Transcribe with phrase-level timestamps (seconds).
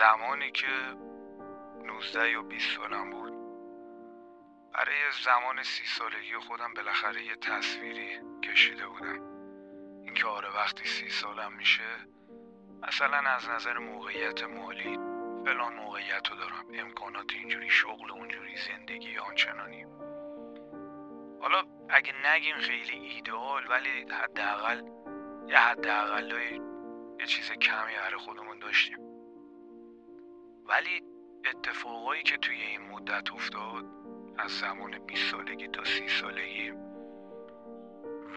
[0.00, 0.66] زمانی که
[1.84, 3.32] 19 یا 20 سالم بود.
[4.74, 9.20] برای زمان سی سالگی خودم بالاخره یه تصویری کشیده بودم.
[10.04, 11.82] اینکه آره وقتی سی سالم میشه
[12.82, 14.98] مثلا از نظر موقعیت مالی
[15.44, 16.66] فلان موقعیت رو دارم.
[16.74, 19.86] امکانات اینجوری شغل اونجوری زندگی آنچنانی.
[21.40, 24.82] حالا اگه نگیم خیلی ایدئال ولی حداقل
[25.48, 26.30] یه حداقل
[27.20, 29.09] یه چیز کمی برای خودمون داشتیم.
[30.70, 31.02] ولی
[31.44, 33.84] اتفاقایی که توی این مدت افتاد
[34.38, 36.70] از زمان 20 سالگی تا 30 سالگی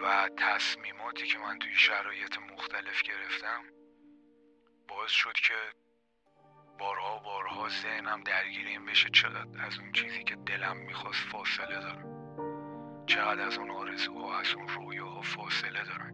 [0.04, 3.64] و تصمیماتی که من توی شرایط مختلف گرفتم
[4.88, 5.54] باعث شد که
[6.80, 11.80] بارها و بارها ذهنم درگیر این بشه چقدر از اون چیزی که دلم می‌خواست فاصله
[11.80, 12.14] دارم.
[13.06, 16.14] چقدر از اون آرزوها از اون رویاها فاصله دارم.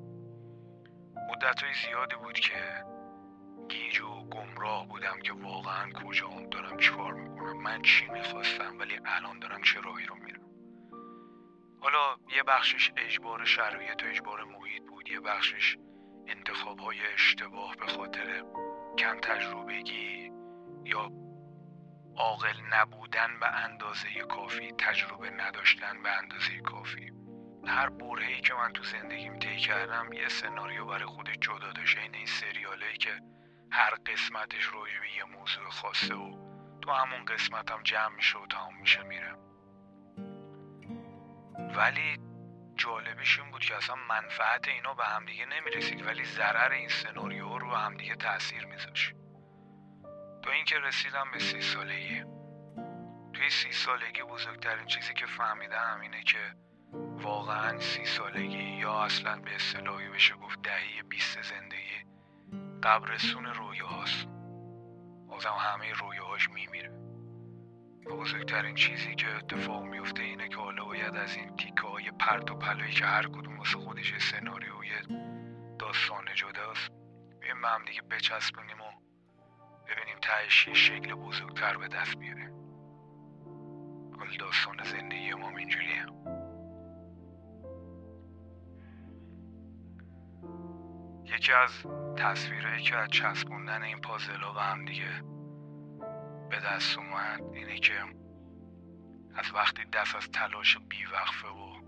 [1.32, 2.84] مدت زیادی بود که
[3.70, 7.62] گیج و گمراه بودم که واقعا کجا هم دارم چیکار می‌کنم.
[7.62, 10.50] من چی می‌خواستم ولی الان دارم چه راهی رو میرم؟
[11.82, 15.78] حالا یه بخشش اجبار شرایط و اجبار محیط بود یه بخشش
[16.28, 18.44] انتخاب های اشتباه به خاطر
[18.98, 20.32] کم تجربگی
[20.86, 21.12] یا
[22.18, 27.12] عاقل نبودن به اندازه کافی تجربه نداشتن به اندازه کافی.
[27.68, 32.16] هر برهی که من تو زندگیم طی کردم یه سناریو برای خودش جدا داشت این
[32.16, 33.22] این سریاله که
[33.72, 36.50] هر قسمتش روی به یه موضوع خاصه و
[36.82, 39.36] تو همون قسمت هم جمع میشه و تمام میشه میره.
[41.76, 42.18] ولی
[42.76, 47.72] جالبش این بود که اصلا منفعت اینا به همدیگه نمی‌رسید ولی ضرر این سناریو رو
[47.76, 49.14] همدیگه تاثیر میذاشت.
[50.44, 52.24] تا اینکه رسیدم به سی سالگی.
[53.34, 56.56] توی سی سالگی بزرگترین چیزی که فهمیدم اینه که
[57.22, 61.99] واقعا سی سالگی یا اصلا به اصطلاحی بشه گفت دهی بیست زندگی
[62.84, 64.28] قبرسون رویاهاست.
[65.30, 66.90] آدم همه رویاهاش میمیره.
[68.06, 72.52] و بزرگترین چیزی که اتفاق میفته اینه که حالا باید از این تیکه های پرت
[72.52, 74.90] و پلایی که هر کدوم واسه خودش سناریوی
[75.80, 76.92] داستان جداست
[77.40, 78.92] بیم به هم دیگه بچسبونیم و
[79.88, 82.54] ببینیم تهش یه شکل بزرگتر به دست بیاره.
[84.20, 86.06] حال داستان زندگی ما اینجوریه.
[91.36, 91.72] یکی از
[92.18, 95.24] تصویرهایی که از چسبوندن این پازلا و هم دیگه
[96.50, 97.94] به دست اومد اینه که
[99.36, 101.82] از وقتی دست از تلاش بیوقفه و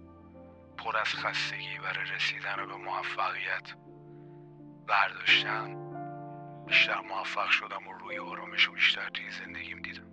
[0.77, 3.73] پر از خستگی برای رسیدن به موفقیت
[4.87, 5.81] برداشتم
[6.67, 10.10] بیشتر موفق شدم و روی آرامش و بیشتر توی زندگیم دیدم.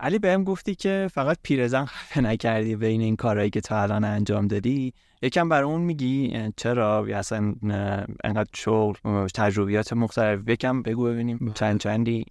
[0.00, 4.46] علی بهم گفتی که فقط پیرزن خفه نکردی بین این کارهایی که تا الان انجام
[4.46, 4.92] دادی.
[5.22, 7.54] یکم برای اون میگی چرا؟ یا اصلا
[8.24, 10.48] انقدر شغل تجربیات مختلف.
[10.48, 11.52] یکم بگو ببینیم.
[11.54, 12.24] چند چندی.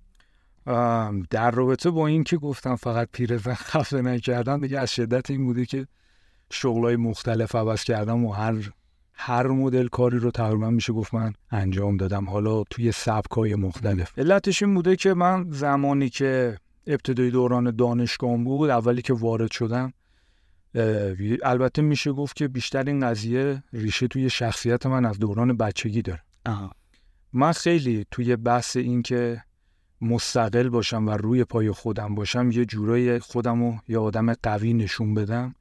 [1.30, 5.66] در رابطه با این که گفتم فقط پیرزن خفه نکردم دیگه از شدت این بوده
[5.66, 5.88] که
[6.52, 8.56] شغلای مختلف عوض کردم و هر
[9.14, 12.26] هر مدل کاری رو تقریبا میشه گفت من انجام دادم.
[12.26, 14.20] حالا توی سبکای مختلف.
[14.20, 16.58] علتش این بوده که من زمانی که
[16.88, 19.94] ابتدای دوران دانشگاه بود اولی که وارد شدم
[21.44, 26.22] البته میشه گفت که بیشتر این قضیه ریشه توی شخصیت من از دوران بچگی داره.
[27.34, 29.44] من خیلی توی بحث این که
[30.02, 35.14] مستقل باشم و روی پای خودم باشم یه جورای خودم رو یه آدم قوی نشون
[35.14, 35.56] بدم.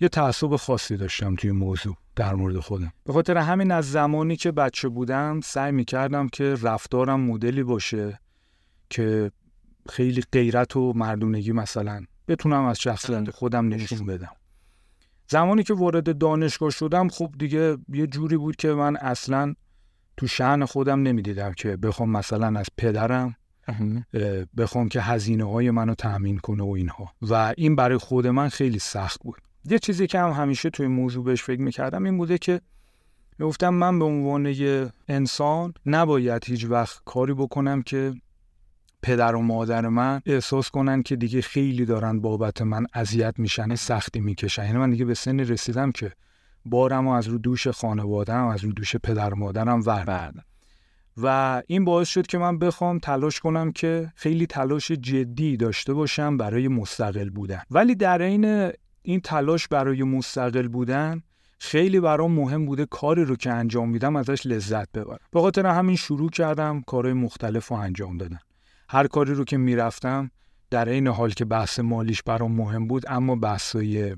[0.00, 2.92] یه تعصب خاصی داشتم توی موضوع در مورد خودم.
[3.04, 8.20] به خاطر همین از زمانی که بچه بودم سعی می‌کردم که رفتارم مدلی باشه
[8.90, 9.30] که
[9.88, 14.32] خیلی غیرت و مردونگی مثلا بتونم از شخصیت خودم نشون بدم.
[15.28, 19.54] زمانی که وارد دانشگاه شدم خب دیگه یه جوری بود که من اصلا
[20.16, 23.36] تو شعن خودم نمی‌دیدم که بخوام مثلا از پدرم
[24.56, 27.12] بخوام که هزینه های منو تأمین کنه و اینها.
[27.22, 29.38] و این برای خود من خیلی سخت بود.
[29.64, 32.60] یه چیزی که هم همیشه توی موضوع بهش فکر می‌کردم این بوده که
[33.40, 38.14] گفتم من به عنوان یه انسان نباید هیچ وقت کاری بکنم که
[39.06, 44.20] پدر و مادر من احساس کنن که دیگه خیلی دارن بابت من اذیت میشن سختی
[44.20, 44.64] می‌کشن.
[44.64, 46.12] یعنی من دیگه به سنی رسیدم که
[46.64, 50.44] بارم از رو دوش خانواده‌ام از رو دوش پدر و مادرم ور بردم.
[51.22, 56.36] و این باعث شد که من بخوام تلاش کنم که خیلی تلاش جدی داشته باشم
[56.36, 57.62] برای مستقل بودن.
[57.70, 61.22] ولی در عین این تلاش برای مستقل بودن
[61.58, 65.18] خیلی برام مهم بوده کاری رو که انجام میدم ازش لذت ببرم.
[65.32, 68.38] به خاطر همین شروع کردم کارهای مختلف رو انجام دادن.
[68.88, 70.30] هر کاری رو که می‌رفتم
[70.70, 74.16] در این حال که بحث مالیش برام مهم بود اما بحثای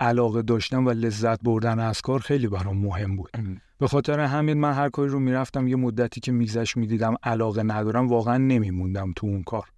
[0.00, 3.30] علاقه داشتن و لذت بردن از کار خیلی برام مهم بود.
[3.78, 8.08] به خاطر همین من هر کاری رو می‌رفتم یه مدتی که میگذشت می‌دیدم علاقه ندارم
[8.08, 9.68] واقعا نمیموندم تو اون کار.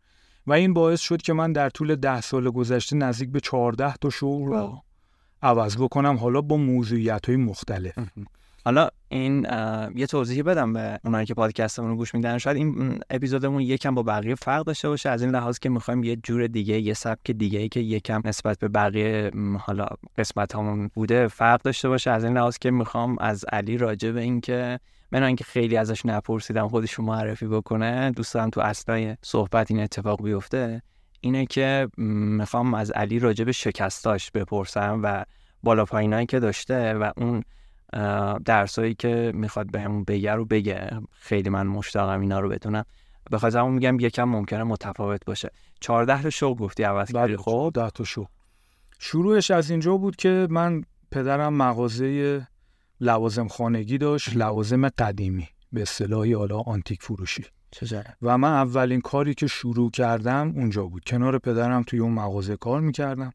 [0.46, 4.10] و این باعث شد که من در طول ده سال گذشته نزدیک به چهارده تا
[4.10, 4.82] شغل رو
[5.42, 7.98] عوض بکنم حالا با موضوعیت های مختلف
[8.68, 9.46] حالا این
[9.94, 12.38] یه توضیحی بدم به اونایی که پادکستمون رو گوش میدن.
[12.38, 15.10] شاید این اپیزودمون یکم با بقیه فرق داشته باشه.
[15.10, 18.58] از این لحاظ که می‌خوایم یه جور دیگه یه سبک دیگه ای که یکم نسبت
[18.58, 19.86] به بقیه حالا
[20.18, 22.10] قسمت همون بوده فرق داشته باشه.
[22.10, 24.80] از این لحاظ که می‌خوام از علی راجع به این که
[25.12, 30.22] من اینکه خیلی ازش نپرسیدم خودش معرفی بکنه دوست دارم تو اصلای صحبت این اتفاق
[30.22, 30.82] بیفته
[31.20, 35.24] اینه که می‌خوام از علی راجع به شکستاش بپرسم و
[35.62, 37.42] بالا پایینایی که داشته و اون
[38.44, 40.90] درسایی که می‌خواد بهمون به بگه رو بگه.
[41.12, 42.84] خیلی من مشتاقم اینا رو بدونم.
[43.30, 45.50] به خاطر میگم یکم ممکنه متفاوت باشه.
[45.80, 48.26] 14 تا شغل گفتی عوض کردی بله، خب؟ 10 تا شغل
[48.98, 52.46] شروعش از اینجا بود که من پدرم مغازه
[53.00, 57.44] لوازم خانگی داشت لوازم قدیمی به اصطلاحی حالا آنتیک فروشی.
[58.22, 61.04] و من اولین کاری که شروع کردم اونجا بود.
[61.04, 63.32] کنار پدرم توی اون مغازه کار می‌کردم.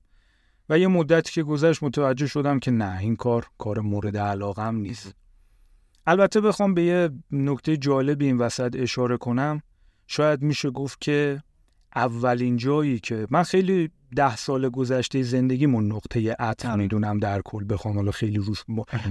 [0.74, 5.16] و یه مدتی که گذشت متوجه شدم که نه این کار کار مورد علاقم نیست.
[6.08, 9.62] البته بخوام به یه نکته جالب این وسط اشاره کنم.
[10.08, 11.44] شاید میشه گفت که
[11.96, 17.96] اولین جایی که من خیلی ده سال گذشته زندگیمون نقطه عطف می‌دونم در کل بخوام
[17.96, 18.64] حالا خیلی روش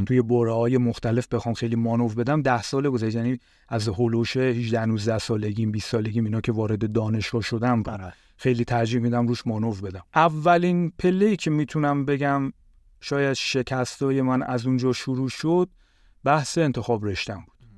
[0.06, 2.42] توی بره های مختلف بخوام خیلی مانوف بدم.
[2.42, 3.38] ده سال گذشته یعنی
[3.68, 8.12] از هولوش 18 19 سالگیم 20 سالگیم اینا که وارد دانشگاه شدم بله.
[8.42, 10.02] خیلی ترجیح میدم روش مانوف بدم.
[10.14, 12.52] اولین پله که می‌تونم بگم
[13.00, 15.68] شاید شکستای من از اونجا شروع شد
[16.24, 17.68] بحث انتخاب رشتم بود.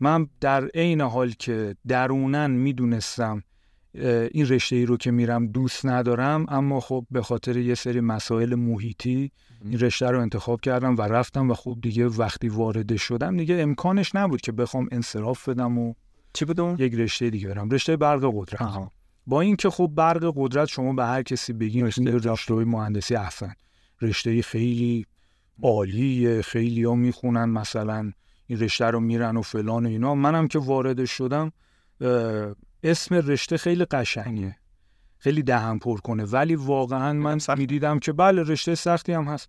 [0.00, 3.42] من در عین حال که درونن می‌دونستم
[3.94, 8.54] این رشته ای رو که میرم دوست ندارم اما خب به خاطر یه سری مسائل
[8.54, 9.32] محیطی
[9.64, 14.14] این رشته رو انتخاب کردم و رفتم و خب دیگه وقتی وارد شدم دیگه امکانش
[14.14, 15.94] نبود که بخوام انصراف بدم و
[16.32, 17.70] چی بودم؟ یک رشته دیگه برم.
[17.70, 18.90] رشته برق قدرت.
[19.26, 23.54] با اینکه خب برق قدرت شما به هر کسی بگین رشته مهندسی احسن
[24.02, 25.06] رشته خیلی
[25.62, 28.12] عالیه خیلی ها می‌خونن مثلا
[28.46, 30.14] این رشته رو میرن و فلان و اینا.
[30.14, 31.52] منم که وارد شدم
[32.82, 34.56] اسم رشته خیلی قشنگه.
[35.18, 36.24] خیلی دهن پر کنه.
[36.24, 39.48] ولی واقعا من می‌دیدم که بله رشته سختی هم هست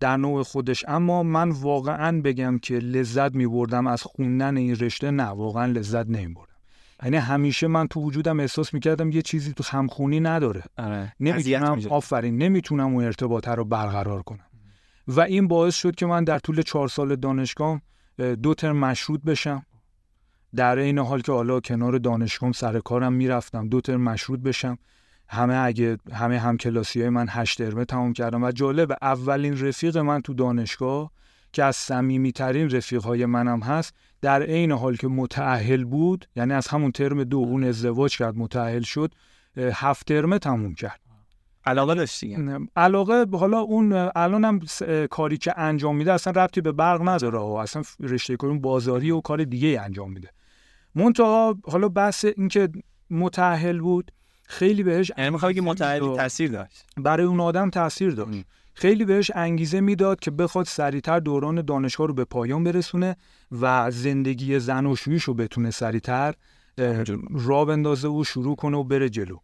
[0.00, 0.84] در نوع خودش.
[0.88, 5.10] اما من واقعا بگم که لذت میبردم از خوندن این رشته.
[5.10, 6.51] نه واقعا لذت نمیبردم.
[7.02, 10.62] یعنی همیشه من تو وجودم احساس می‌کردم یه چیزی تو همخونی نداره.
[10.78, 11.12] آره.
[11.20, 14.46] نمی‌تونم آفرین نمی‌تونم اون ارتباطه رو برقرار کنم.
[15.08, 17.80] و این باعث شد که من در طول چهار سال دانشگاه
[18.42, 19.66] دو ترم مشروط بشم.
[20.54, 24.78] در این حال که حالا کنار دانشگاه سر کارم می‌رفتم دو ترم مشروط بشم.
[25.28, 28.42] همه اگه همه همکلاسی های من هشت ترمه تمام کردم.
[28.42, 31.10] و جالب اولین رفیق من تو دانشگاه
[31.52, 36.68] که از صمیمیترین رفیق های منم هست در عین حال که متعهل بود یعنی از
[36.68, 39.14] همون ترم دو اون ازدواج کرد متعهل شد
[39.56, 41.00] هفت ترمه تموم کرد.
[41.66, 42.36] علاقه داشتی
[42.76, 44.60] علاقه حالا اون الانم
[45.10, 49.20] کاری که انجام میده اصلا ربطی به برق نداره و اصلا رشته کارون بازاری و
[49.20, 50.30] کار دیگه انجام میده.
[50.94, 52.68] منتها حالا بحث اینکه
[53.10, 54.12] متأهل بود
[54.44, 56.86] خیلی بهش یعنی می‌خوام که متأهلی تاثیر داشت.
[56.96, 58.44] برای اون آدم تاثیر داشت.
[58.74, 63.16] خیلی بهش انگیزه می‌داد که بخواد سریعتر دوران دانشگاه رو به پایان برسونه
[63.60, 66.34] و زندگی زناشوییش رو بتونه سریعتر
[67.30, 69.36] را بندازه و شروع کنه و بره جلو.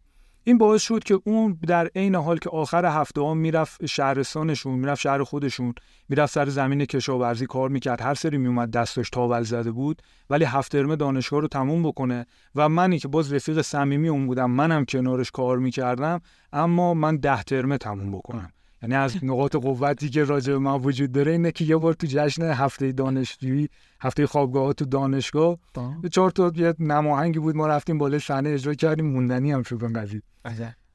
[0.43, 5.01] این باعث شد که اون در عین حال که آخر هفته ها می‌رفت شهرستانشون می‌رفت
[5.01, 5.73] شهر خودشون
[6.09, 10.71] می‌رفت سر زمین کشاورزی کار می‌کرد هر سری میومد دستش تاول زده بود ولی هفت
[10.71, 15.31] ترم دانشگاه رو تموم بکنه و منی که باز رفیق صمیمی اون بودم منم کنارش
[15.31, 16.21] کار می‌کردم
[16.53, 18.51] اما من ده ترمه تموم بکنم.
[18.83, 22.07] یعنی از نقاط قوتی که راجع به من وجود داره اینه که یه بار تو
[22.09, 23.69] جشن هفته دانشجویی
[24.01, 25.57] هفته خوابگاه تو دانشگاه
[26.01, 29.97] به چهار تا یه نماهنگی بود ما رفتیم بالا صحنه اجرا کردیم موندنی هم شد
[29.97, 30.21] قضیه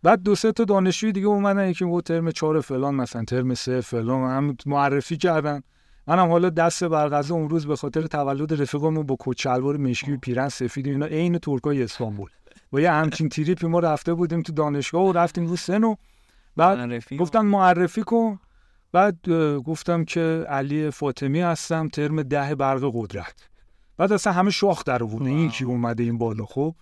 [0.03, 3.81] بعد دو سه تا دانشجوی دیگه اومدن یکی گفت ترم چهار فلان مثلا ترم سه
[3.81, 5.61] فلان هم معرفی کردن.
[6.07, 10.17] منم حالا دست برغزه اون روز به خاطر تولد رفیقمون با کت شلوار مشکی و
[10.17, 12.31] پیرن سفید اینا عین ترکای استانبول
[12.71, 15.85] با یه همچین تریپی ما رفته بودیم تو دانشگاه و رفتیم رو سن
[16.57, 18.39] بعد گفتن معرفی کن.
[18.93, 19.29] بعد
[19.65, 23.35] گفتم که علی فاطمی هستم ترم ده برق قدرت.
[23.97, 26.75] بعد اصلا همه شاخ در آورده این کی اومده این بالا خب؟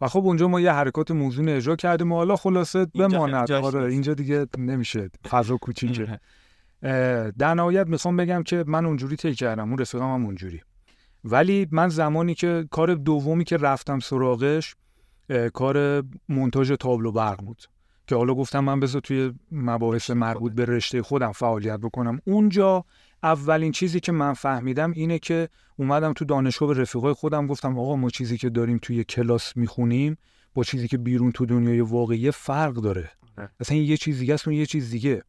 [0.00, 3.52] و خب اونجا ما یه حرکات موزون اجرا کردیم و حالا خلاصه بماند.
[3.52, 5.10] آره اینجا دیگه نمیشه.
[5.28, 6.20] فضا کوچیکه
[7.38, 9.68] در نهایت می‌خوام بگم که من اونجوری طی کردم.
[9.68, 10.60] اون رفیقم هم اونجوری.
[11.24, 14.76] ولی من زمانی که کار دومی که رفتم سراغش
[15.54, 17.62] کار مونتاژ تابلو برق بود.
[18.06, 22.20] که حالا گفتم من بذار توی مباحث مربوط به رشته خودم فعالیت بکنم.
[22.24, 22.84] اونجا
[23.22, 27.96] اولین چیزی که من فهمیدم اینه که اومدم تو دانشگاه به رفیقای خودم گفتم آقا
[27.96, 30.16] ما چیزی که داریم توی کلاس می‌خونیم
[30.54, 33.10] با چیزی که بیرون تو دنیای واقعی فرق داره.
[33.60, 35.22] اصلا یه چیز دیگه است یه چیز دیگه.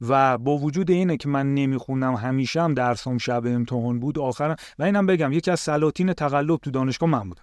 [0.00, 4.56] و با وجود اینه که من نمیخوندم همیشه هم درسام شب امتحان بود آخرم.
[4.78, 7.42] و اینم بگم یکی از سلاطین تقلب تو دانشگاه من بودم.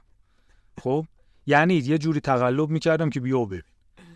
[0.82, 1.06] خب؟
[1.46, 3.62] یعنی یه جوری تقلب می‌کردم که بیا ببین.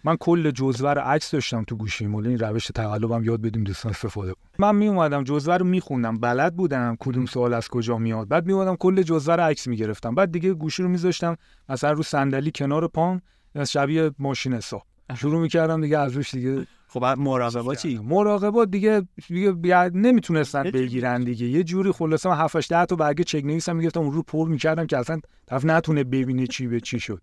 [0.03, 2.15] من کل جزوه رو عکس داشتم تو گوشیم.
[2.15, 6.17] ولی این روش تقلبم یاد بدیم دوستان استفاده من می اومدم جزوه رو میخوندم.
[6.17, 8.27] بلد بودم کدوم سوال از کجا میاد.
[8.27, 10.15] بعد می اومدم کل جزوه رو عکس می‌گرفتم.
[10.15, 11.37] بعد دیگه گوشی رو میذاشتم
[11.69, 13.21] مثلا رو صندلی کنار پام
[13.67, 14.83] شبیه ماشین حساب.
[15.17, 21.47] شروع می‌کردم دیگه از روش دیگه خب مراقبا چی؟ مراقبا دیگه دیگه نمی‌تونستن بگیرن دیگه.
[21.47, 24.87] یه جوری خلاصه من 7 8 تا برگه چک نویسم می‌گفتم اون رو پر می‌کردم
[24.87, 27.21] که اصلا طرف نتونه ببینه چی به چی شد.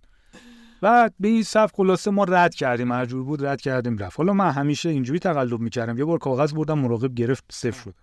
[0.83, 4.19] و به این صف خلاصه ما رد کردیم مجبور بود رد کردیم رفت.
[4.19, 5.99] حالا من همیشه اینجوری تقلب می‌کردم.
[5.99, 7.95] یه بار کاغذ بردم مراقب گرفت صفر شد.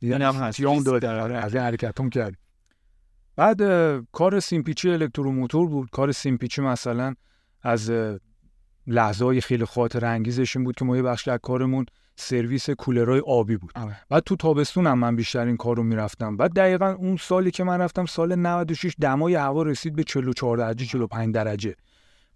[0.00, 0.62] یعنی هم هست.
[0.62, 2.34] داد از این حرکتون کرد.
[3.36, 3.60] بعد
[4.12, 5.90] کار سیمپیچی الکتروموتور بود.
[5.90, 7.14] کار سیمپیچی مثلا
[7.62, 7.92] از
[8.86, 11.86] لحظه خیلی خاطر انگیزش این بود که ما یه بخش از کارمون
[12.16, 13.72] سرویس کولرای آبی بود.
[13.74, 13.92] آه.
[14.08, 16.36] بعد تو تابستون هم من بیشتر این کار رو می‌رفتم.
[16.36, 20.86] بعد دقیقا اون سالی که من رفتم سال 96 دمای هوا رسید به 44 درجه
[20.86, 21.76] 45 درجه.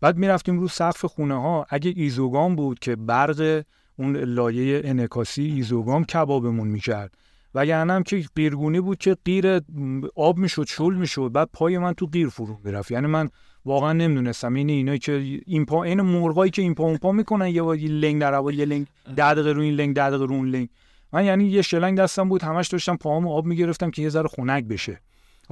[0.03, 3.63] بعد می‌رفتیم رو سقف خونه ها اگه ایزوگام بود که برق
[3.99, 7.15] اون لایه انکاسی ایزوگام کبابمون می‌کرد.
[7.55, 9.61] و یعنی هم که قیرگونی بود که قیر
[10.17, 11.33] آب می‌شد شل می‌شد.
[11.33, 12.91] بعد پای من تو قیر فرو می‌رفت.
[12.91, 13.29] یعنی من
[13.65, 14.55] واقعا نمی‌دونستم.
[14.55, 17.89] این اینایی که این پا این مرغایی که این پا اون پا می‌کنن یه وقتی
[17.89, 20.69] لنگ در هوا یه لنگ ده دقیقه این لنگ رو اون لنگ.
[21.13, 22.43] من یعنی یه شلنگ دستم بود.
[22.43, 25.01] همش داشتم پاهامو آب می‌گرفتم که یه ذره خنک بشه.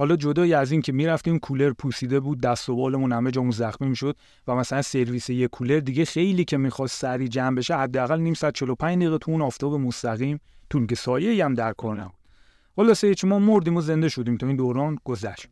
[0.01, 3.89] حالا جدای از این که می‌رفتیم کولر پوسیده بود دست و بالمون همه جامون زخمی
[3.89, 4.15] می‌شد
[4.47, 8.53] و مثلا سرویس یه کولر دیگه خیلی که می‌خواست سری جمع بشه حداقل نیم ساعت
[8.53, 10.39] 45 دقیقه تو اون آفتاب مستقیم
[10.69, 12.13] تو که سایه هم در کار نبود.
[12.75, 15.47] خلاصه ما مردیم و زنده شدیم تو این دوران گذشت.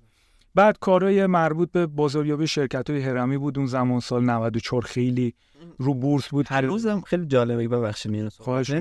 [0.55, 3.57] بعد کارهای مربوط به بازاریابی شرکت های هرمی بود.
[3.57, 5.33] اون زمان سال 94 خیلی
[5.77, 7.67] رو بورس بود هنوزم خیلی جالبه.
[7.67, 8.71] ببخشید میرس خواهش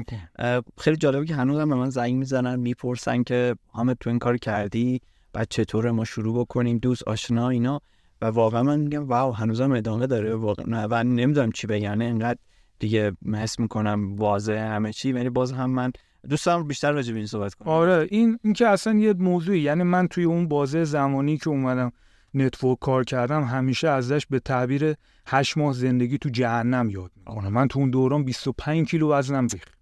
[0.79, 5.01] خیلی جالبه که هنوزم به من زنگ می‌زنن می‌پرسن که حامد تو این کار کردی؟
[5.38, 7.80] بعد چطور ما شروع بکنیم دوست آشنا اینا.
[8.23, 10.35] و واقعا من میگم واو هنوزم ادامه داره.
[10.35, 12.00] واقعا و نمی‌دونم چی بگم.
[12.00, 12.38] انقدر
[12.78, 15.12] دیگه حس می‌کنم واضح همه چی.
[15.12, 15.92] ولی باز هم من
[16.28, 17.68] دوستم بیشتر راجع به این صحبت کنم.
[17.68, 19.61] آره این اینکه اصلا یه موضوعی.
[19.61, 21.92] یعنی من توی اون بازه زمانی که اومدم
[22.35, 24.95] نتورک کار کردم همیشه ازش به تعبیر
[25.26, 29.78] هشت ماه زندگی تو جهنم یاد می‌کنم من تو اون دوران 25 کیلو وزنم ریخت.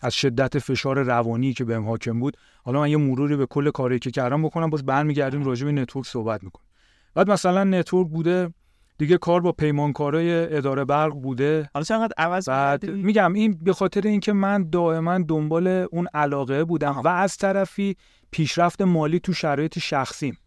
[0.00, 3.98] از شدت فشار روانی که بهم حاکم بود حالا من یه مروری به کل کاری
[3.98, 6.66] که کردم بکنم باز برمیگردیم راجع به نتورک صحبت می‌کنیم.
[7.14, 8.50] بعد مثلا نتورک بوده
[8.98, 11.70] دیگه کار با پیمانکارای اداره برق بوده.
[11.74, 17.00] حالا چقدر عوض بعد میگم این به خاطر اینکه من دائما دنبال اون علاقه بودم
[17.04, 17.96] و از طرفی
[18.30, 20.38] پیشرفت مالی تو شرایط شخصیم.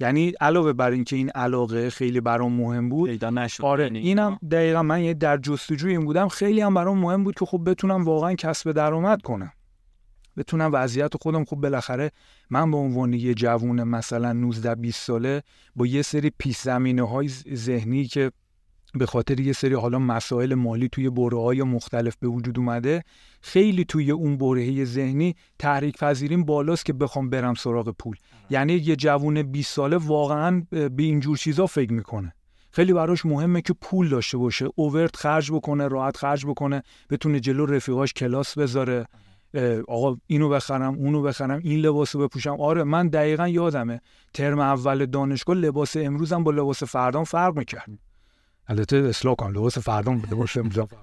[0.00, 3.64] یعنی علاوه بر اینکه این علاقه خیلی برام مهم بود پیدا نشد.
[3.64, 6.28] آره یعنی اینم دقیقا من یه در جستجوی این بودم.
[6.28, 9.52] خیلی هم برام مهم بود که خب بتونم واقعا کسب درآمد کنم.
[10.36, 12.10] بتونم وضعیت خودم خوب بالاخره
[12.50, 15.42] من به عنوان یه جوون مثلا 19 20 ساله
[15.76, 18.32] با یه سری پیش زمینه های ذهنی که
[18.94, 23.02] به خاطر یه سری حالا مسائل مالی توی بره های مختلف به وجود اومده
[23.40, 28.16] خیلی توی اون برهه ذهنی تحریک پذیریم بالاست که بخوام برم سراغ پول.
[28.50, 32.34] یعنی یه جوون 20 ساله واقعا به اینجور چیزا فکر می‌کنه.
[32.70, 37.66] خیلی براش مهمه که پول داشته باشه اوورت خرج بکنه راحت خرج بکنه بتونه جلو
[37.66, 39.06] رفیقاش کلاس بذاره
[39.88, 42.56] آقا اینو بخرم اونو بخرم این لباسو بپوشم.
[42.60, 44.00] آره من دقیقا یادمه
[44.34, 47.88] ترم اول دانشگاه لباس امروزم با لباس فردام فرق می‌کرد.
[48.68, 49.50] البته اصلاح کنم.
[49.50, 50.98] لباس فردام لباس امروزم فرق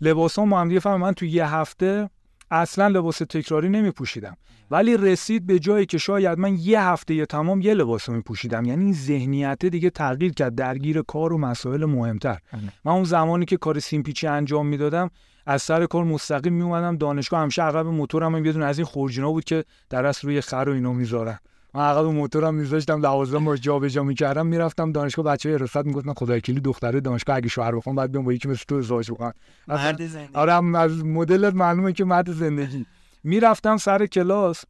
[0.00, 2.10] لباس ما هم دیگه من تو یه هفته
[2.50, 4.36] اصلا لباس تکراری نمی پوشیدم
[4.70, 8.64] ولی رسید به جایی که شاید من یه هفته یه تمام یه لباس می پوشیدم
[8.64, 10.54] یعنی این ذهنیت دیگه تغییر کرد.
[10.54, 12.38] درگیر کار و مسائل مهمتر.
[12.84, 15.10] من اون زمانی که کار سیمپیچی انجام می‌دادم
[15.46, 17.40] از سر کار مستقیم میومدم دانشگاه.
[17.40, 20.64] همیشه عقب موتورم هم یه دونه از این خورجینا بود که در اصل روی خر
[20.68, 21.38] و اینو می‌ذارن.
[21.74, 26.60] من عقب موتورم میذاشتم لوازم رو جابجا می‌کردم می‌رفتم دانشگاه بچه‌ها حراست می‌گفتن خدای کلی
[26.60, 29.32] دختره دانشگاه اگه شوهر بخوام بعد بیام با یکی مثل تو ازدواج بکنم
[29.68, 30.34] مرد زندگی.
[30.34, 32.86] آره از مدلت معلومه که مرد زندگی.
[33.24, 34.64] می‌رفتم سر کلاس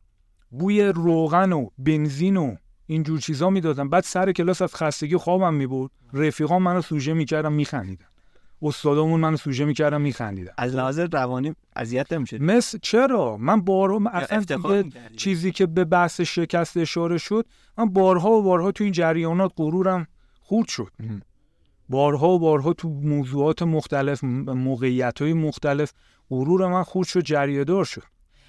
[0.50, 2.56] بوی روغن و بنزین و
[2.86, 3.88] اینجور چیزا می‌دادم.
[3.88, 5.90] بعد سر کلاس از خستگی خوابم می‌برد.
[6.12, 8.06] رفیقام منو سوژه می‌کردم میخندیدن.
[8.64, 10.52] استادامون منو سوژه می‌کردم میخندیدن.
[10.58, 15.16] از لحاظ روانی اذیت نمیشه مثل چرا؟ من بارها اصلا افتخار دیگه می‌کردی.
[15.16, 17.46] چیزی که به بحث شکست اشاره شد
[17.78, 20.06] من بارها و بارها تو این جریانات غرورم
[20.40, 20.90] خورد شد.
[21.88, 25.92] بارها و بارها تو موضوعات مختلف موقعیت های مختلف
[26.30, 28.02] غرور من خورد شد جریه دار شد.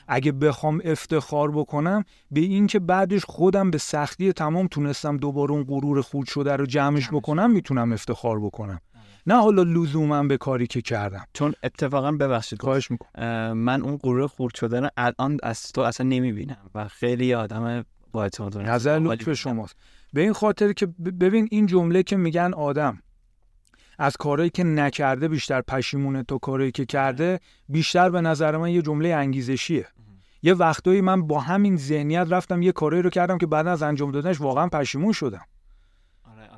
[0.08, 5.64] اگه بخوام افتخار بکنم به این که بعدش خودم به سختی تمام تونستم دوباره اون
[5.64, 8.80] غرور خورد شده رو جمعش بکنم می‌تونم افتخار بکنم.
[9.27, 14.27] نه حالا لزوما به کاری که کردم چون اتفاقا ببخشید خواهش می‌کنم من اون غرور
[14.27, 19.34] خورد رو الان از تو اصلا نمی‌بینم و خیلی آدم با اعتماد نظر لطف.
[19.34, 19.75] شماست
[20.13, 20.86] به این خاطر که
[21.20, 23.01] ببین این جمله که میگن آدم
[24.00, 27.39] از کارهایی که نکرده بیشتر پشیمونه تا کارهایی که کرده
[27.70, 29.88] بیشتر به نظر من یه جمله انگیزشیه
[30.44, 34.12] یه وقتایی من با همین ذهنیت رفتم یه کاری رو کردم که بعد از انجام
[34.12, 35.41] دادنش واقعا پشیمون شدم.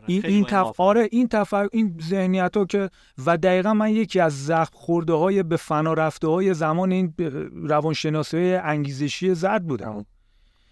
[0.07, 0.79] این این تف...
[0.81, 1.67] آره این تفر...
[1.71, 2.89] این ذهنیت ها که
[3.25, 7.13] و دقیقا من یکی از زخم خورده های به فنا رفته های زمان این
[7.53, 10.05] روانشناسی های انگیزشی زرد بودم.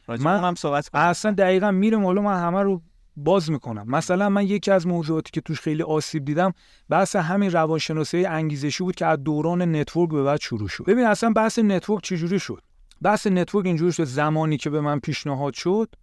[0.08, 1.04] من- هم صحبت کنیم.
[1.06, 2.82] اصلا دقیقا میرم حالا من همه رو
[3.18, 3.86] باز می‌کنم.
[3.88, 6.54] مثلا من یکی از موضوعاتی که توش خیلی آسیب دیدم
[6.89, 10.84] بحث همین روانشناسی انگیزشی بود که از دوران نتورک به بعد شروع شد.
[10.84, 12.62] ببین اصلا بحث نتورک چجوری شد؟
[13.01, 15.96] بحث نتورک اینجوری شد زمانی که به من پیشنهاد شد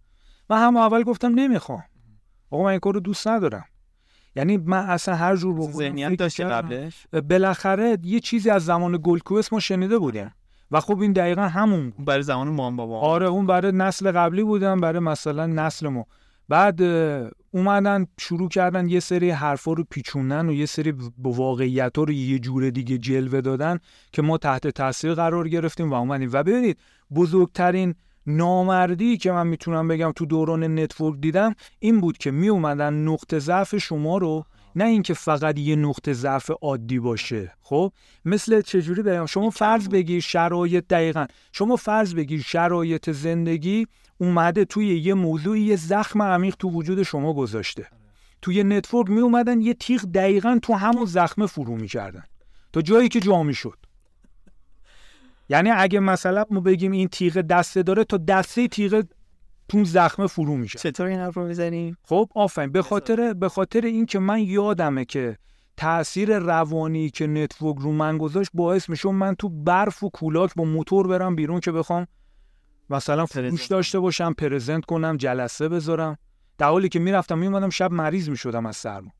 [0.49, 1.83] من هم اول گفتم نمی‌خوام.
[2.53, 3.65] آقا من این کار رو دوست ندارم.
[4.35, 6.67] یعنی من اصلا هر جور بخونم ذهنیت کردم.
[6.67, 10.31] قبلش؟ بالاخره یه چیزی از زمان گلکوس ما شنیده بودیم.
[10.71, 11.93] و خب این دقیقا همون.
[11.99, 12.99] برای زمان مام بابا.
[12.99, 16.05] آره اون برای نسل قبلی بودن برای مثلا نسل ما
[16.49, 16.81] بعد
[17.51, 22.39] اومدن شروع کردن یه سری حرفا رو پیچوندن و یه سری با واقعیت رو یه
[22.39, 23.79] جور دیگه جلوه دادن
[24.11, 26.29] که ما تحت تاثیر قرار گرفتیم و اومدیم.
[26.33, 26.79] و ببینید
[27.15, 27.95] بزرگترین
[28.27, 33.39] نامردی که من می‌تونم بگم تو دوران نتورک دیدم این بود که می اومدن نقطه
[33.39, 37.53] ضعف شما رو نه اینکه فقط یه نقطه ضعف عادی باشه.
[37.61, 37.91] خب؟
[38.25, 41.25] مثل چجوری بگم؟ شما فرض بگیر شرایط دقیقا.
[41.51, 47.33] شما فرض بگیر شرایط زندگی اومده توی یه موضوعی یه زخم عمیق تو وجود شما
[47.33, 47.87] گذاشته.
[48.41, 52.23] توی نتورک می اومدن یه تیغ دقیقا تو همون زخم فرو می‌کردن.
[52.73, 53.77] تا جایی که جا شد
[55.49, 59.03] یعنی اگه مثلا ما بگیم این تیغ دسته داره تا دسته تیغ
[59.69, 60.79] تو اون زخم فرو میشه.
[60.79, 62.71] چطور این حرف رو می‌زنی؟ خب آفرین.
[62.71, 65.37] به خاطر به خاطر اینکه من یادمه که
[65.77, 70.63] تاثیر روانی که نتورک رو من گذاشت باعث میشه من تو برف و کولاک با
[70.63, 72.07] موتور برم بیرون که بخوام
[72.89, 76.17] مثلا فروش داشته باشم present کنم جلسه بذارم.
[76.57, 79.11] در حالی که می‌رفتم میومدم شب مریض می‌شدم از سرما.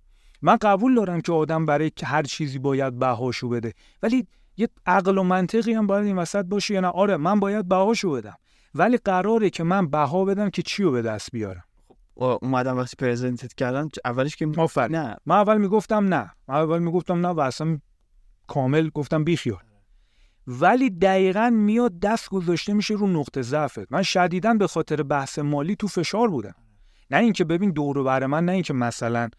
[0.42, 3.74] من قبول دارم که آدم برای هر چیزی باید بهاشو بده.
[4.04, 7.68] ولی یه عقل و منطقی هم باید این وسط باشه یا نه؟ آره من باید
[7.68, 8.36] بهاشو بدم.
[8.76, 11.64] ولی قراره که من بها بدم که چی رو به دست بیارم.
[12.18, 14.96] و اومدم وقتی پرزنتت کردم اولش که آفرین.
[14.96, 15.16] نه.
[15.26, 16.32] من اول می‌گفتم نه.
[16.48, 17.80] من اول می‌گفتم نه و اصلا
[18.48, 19.64] کامل گفتم بیخیال.
[20.48, 23.92] ولی دقیقا میاد دست گذاشته میشه رو نقطه ضعفت.
[23.92, 26.56] من شدیدا به خاطر بحث مالی تو فشار بودم.
[27.12, 29.30] نه اینکه ببین دور و بر من نه اینکه مثلا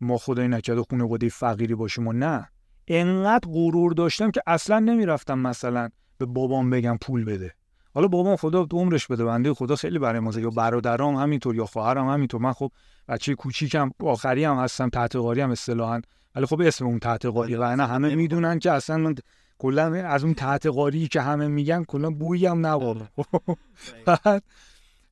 [0.00, 2.48] ما خدای نکرده خانواده فقیری باشیم و نه.
[2.88, 7.54] انقدر غرور داشتم که اصلا نمی‌رفتم مثلا به بابام بگم پول بده.
[7.94, 12.08] حالا بابام خدا عمرش بده بنده خدا خیلی برای ما یا برادرام همینطور یا خواهرم
[12.08, 12.40] همینطور.
[12.40, 12.72] من خب
[13.08, 16.00] بچه کوچیکم آخری هم هستم تحت قاری هم اصطلاحا.
[16.34, 19.14] ولی خب اسم اون تحت قاری و نه همه می‌دونن که اصلا من
[19.58, 23.08] کلا از اون تحت قاری که همه میگن کلا بویی هم نبود
[24.06, 24.42] بعد،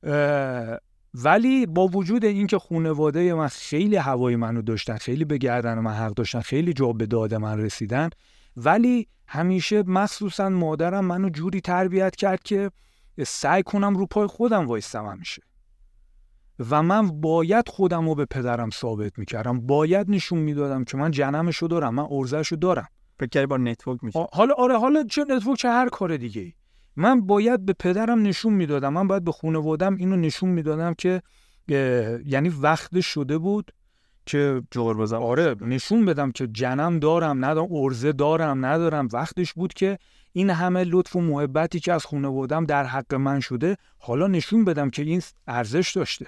[0.03, 0.77] اه،
[1.13, 6.13] ولی با وجود اینکه خانواده من خیلی هوای منو داشتن خیلی به گردن من حق
[6.13, 8.09] داشتن خیلی جا به داد من رسیدن
[8.57, 12.71] ولی همیشه مخصوصا مادرم منو جوری تربیت کرد که
[13.25, 15.41] سعی کنم رو پای خودم وایستم همیشه.
[16.69, 19.61] و من باید خودم رو به پدرم ثابت می‌کردم.
[19.61, 22.87] باید نشون می‌دادم که من جنمشو دارم من ارزشو دارم.
[23.19, 24.27] فکر با نتورک میشه.
[24.33, 26.53] حالا آره حالا چه نتورک چه هر کار دیگه ای
[26.95, 28.93] من باید به پدرم نشون می‌دادم.
[28.93, 31.21] من باید به خانوادم اینو نشون می‌دادم که
[32.25, 33.71] یعنی وقت شده بود
[34.25, 35.17] که جور بزن.
[35.17, 39.07] آره نشون بدم که جنم دارم ندارم ارزه دارم ندارم.
[39.13, 39.97] وقتش بود که
[40.33, 44.89] این همه لطف و محبتی که از خانوادم در حق من شده حالا نشون بدم
[44.89, 46.27] که این ارزش داشته.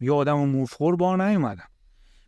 [0.00, 1.68] یه آدم مفخور بار نیومدم.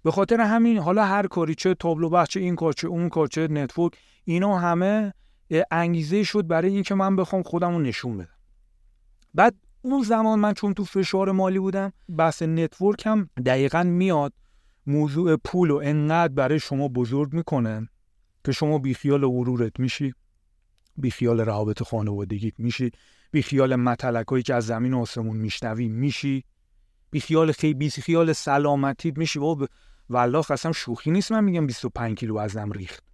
[0.02, 3.48] به خاطر همین حالا هر کاری چه تابلو بخش این کار چه اون کار چه
[3.48, 3.92] نتورک
[4.24, 5.14] اینا همه
[5.70, 8.34] انگیزه شد برای اینکه من بخوام خودم رو نشون بدم.
[9.34, 14.32] بعد اون زمان من چون تو فشار مالی بودم بحث نتورک هم دقیقا میاد
[14.86, 17.88] موضوع پول رو انقدر برای شما بزرگ می‌کنه
[18.44, 20.14] که شما بیخیال غرورت میشی
[20.96, 22.90] بیخیال روابط خانوادگیت میشی
[23.30, 26.44] بیخیال متلک هایی که از زمین و آسمون میشنوی میشی
[27.10, 29.38] بیخیال خیلی بیخیال سلامتیت میشی.
[29.38, 29.66] و
[30.10, 33.09] والله قسم شوخی نیست من میگم 25 کیلو وزنم ریخت.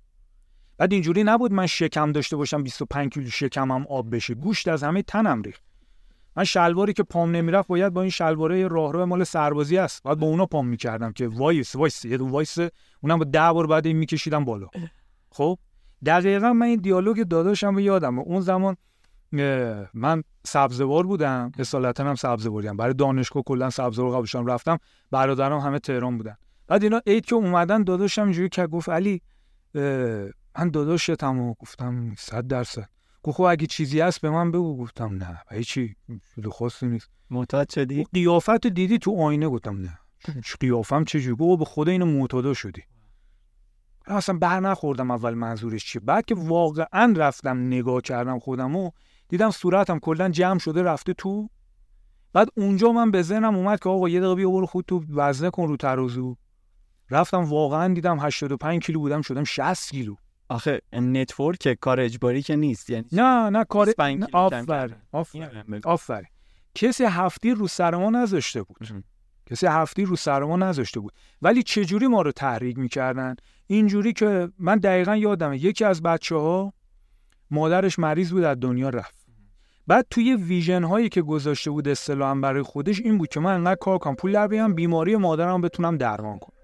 [0.78, 4.34] بعد اینجوری نبود من شکم داشته باشم 25 کیلو شکمم آب بشه.
[4.34, 5.62] گوشت از همه تنم ریخت.
[6.36, 10.02] من شلواری که پام نمی‌رفت باید با این شلواره راهرو مال سربازی است.
[10.02, 12.58] باید با اونا پام می‌کردم که وایس وایس یه وایس.
[13.00, 14.68] اونم با ده بار بعد این میکشیدم بالا.
[15.30, 15.58] خب؟
[16.06, 18.76] دقیقا من این دیالوگ داداشم رو یادم اون زمان
[19.94, 21.52] من سبزوار بودم.
[21.58, 24.78] اصالتا هم سبزواریم برای دانشگاه کلا سبزوار قبلشم رفتم.
[25.10, 26.36] برادرم همه تهران بودن.
[26.66, 29.22] بعد اینا عید که اومدن داداشم اینجوری که گفت علی
[30.58, 32.88] من داداشتم و گفتم صد درصد.
[33.22, 34.76] گفت خب اگه چیزی هست به من بگو.
[34.76, 35.42] گفتم نه.
[35.50, 35.96] هیچی
[36.52, 37.10] خاصی نیست.
[37.30, 39.98] معتاد شدی؟ قیافت دیدی تو آینه؟ گفتم نه.
[40.60, 42.82] قیافم چجوری گفت به خدا اینو معتاد شدی.
[44.06, 46.02] اصلا بر نخوردم اول منظورش چیه.
[46.04, 48.90] بعد که واقعا رفتم نگاه کردم خودم و
[49.28, 51.48] دیدم صورتم کلا جمع شده رفته تو.
[52.32, 55.50] بعد اونجا من به ذهنم اومد که آقا یه دقیقه بیا برو خود تو وزنه
[55.50, 56.36] کن رو ترازو.
[57.10, 60.14] رفتم واقعا دیدم 85 کیلو بودم شدم 60 کیلو.
[60.48, 63.92] آخه نتورک کار اجباری که نیست یعنی نه نه کار
[64.32, 64.90] آفر
[65.84, 66.24] آفر
[66.74, 68.76] کسی هفت‌تیر رو سر ما نذاشته بود.
[69.50, 71.12] کسی هفت‌تیر رو سر ما نذاشته بود.
[71.42, 76.72] ولی چجوری ما رو تحریک می‌کردن؟ اینجوری که من دقیقا یادمه یکی از بچه ها
[77.50, 79.26] مادرش مریض بود از دنیا رفت.
[79.86, 83.74] بعد توی ویژن هایی که گذاشته بود اصطلاحا برای خودش این بود که من انقدر
[83.80, 86.55] کار کنم پول در بیام بیماری مادرم بتونم درمان کنم.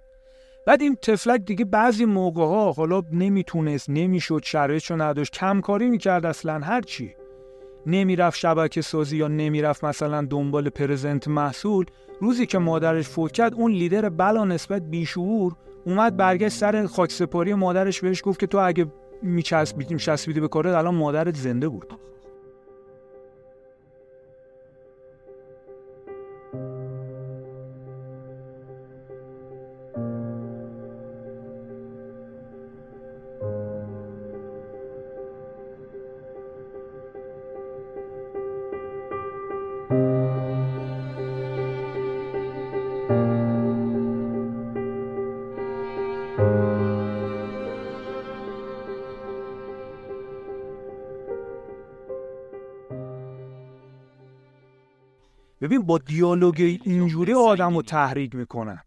[0.66, 5.33] بعد این تفلک دیگه بعضی موقع ها حالا نمی‌تونست نمی‌شد شرایطشو نداشت.
[5.33, 7.14] کمکاری می‌کرد اصلا هرچی
[7.87, 11.85] نمی‌رفت شبکه سازی یا نمی‌رفت مثلا دنبال پرزنت محصول.
[12.20, 15.53] روزی که مادرش فوت کرد اون لیدر بلا نسبت بیشعور
[15.87, 18.87] اومد برگشت سر خاک سپاری مادرش بهش گفت که تو اگه
[19.22, 21.92] میچسبیدیم چسبیدی به کارت الان مادرت زنده بود.
[55.73, 58.81] ببین با دیالوگ اینجوری آدم رو تحریک می‌کنن.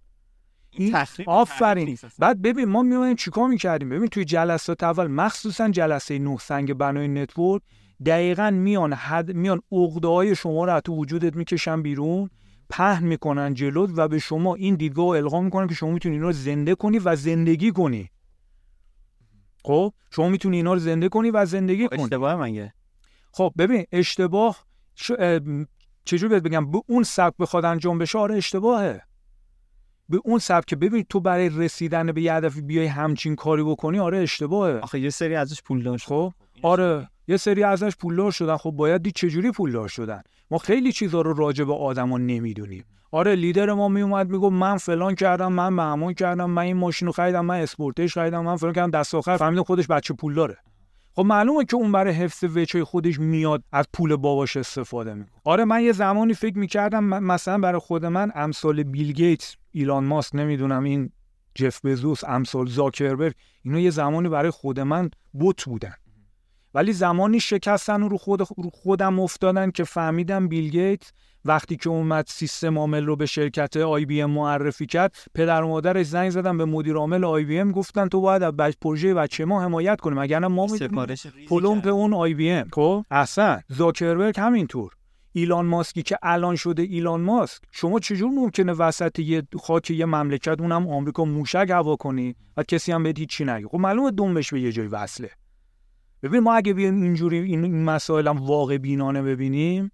[0.70, 0.96] این
[1.28, 1.98] آفرین.
[2.20, 7.08] بعد ببین ما میمونیم چیکار می‌کردیم؟ ببین توی جلسات اول مخصوصا جلسه نه سنگ بنای
[7.08, 7.62] نتورک
[8.06, 12.30] دقیقا میان حد میان عقده های شما رو تو وجودت می‌کشن بیرون
[12.70, 16.34] پهن می‌کنن جلوت و به شما این دیدگاه القا می‌کنن که شما می‌تونی اینا رو
[16.34, 18.10] زنده کنی و زندگی کنی.
[19.64, 22.04] خب؟ شما می‌تونی اینا رو زنده کنی و زندگی کنی.
[22.04, 22.74] اشتباه مگه؟
[23.32, 24.66] خب ببین اشتباه
[26.06, 29.02] چجور بهت بگم؟ به اون سبک بخواد انجام بشه آره اشتباهه.
[30.10, 34.00] به اون سبک که ببین تو برای رسیدن به یه هدفی بیای همچین کاری بکنی
[34.00, 34.80] آره اشتباهه.
[34.80, 38.58] آخه یه سری ازش پولدار خب آره یه سری ازش پولدار شدن.
[38.58, 40.22] خب باید دید چجوری پولدار شدن.
[40.52, 42.86] ما خیلی چیزا رو راجع به آدما نمی‌دونیم.
[43.12, 47.12] آره لیدر ما میومد میگو من فلان کردم من به کردم من این ماشین رو
[47.12, 48.92] خریدم من اسپورتش خریدم من فلان کردم.
[48.92, 50.58] دست آخر فهمیدم خودش بچه پولداره
[51.16, 55.42] خب معلومه که اون برای حفظ وجهه خودش میاد از پول باباش استفاده می‌کنه.
[55.44, 60.36] آره من یه زمانی فکر می‌کردم مثلا برای خود من امثال بیل گیتس ایلان ماسک
[60.36, 61.10] نمی‌دونم این
[61.56, 65.94] جف بزوس امثال زاکربرگ اینا یه زمانی برای خود من بت بودن.
[66.76, 71.12] ولی زمانی شکستن و رو, خود رو خودم افتادن که فهمیدم بیل گیتس
[71.46, 75.68] وقتی که اومد سیستم عامل رو به شرکت آی بی ام معرفی کرد پدر و
[75.68, 79.46] مادرش زنگ زدن به مدیر عامل آی بی ام گفتن تو باید از پروژه بچه
[79.46, 80.68] ما حمایت کنی اگر نه ما
[81.50, 82.68] پلمپ اون IBM.
[82.74, 83.62] خب؟ اصلا.
[83.70, 84.92] زاکربرگ همینطور.
[85.32, 87.62] ایلان ماسکی که الان شده ایلان ماسک.
[87.72, 92.92] شما چجور ممکنه وسط یه خاک یه مملکت اونم آمریکا موشک هوا کنی و کسی
[92.92, 95.30] هم بهت هیچی نگه؟ خب معلومه دمبش به یه جای وصله.
[96.26, 99.92] ببین ما اگه بیایم اینجوری این مسائل هم واقع بینانه ببینیم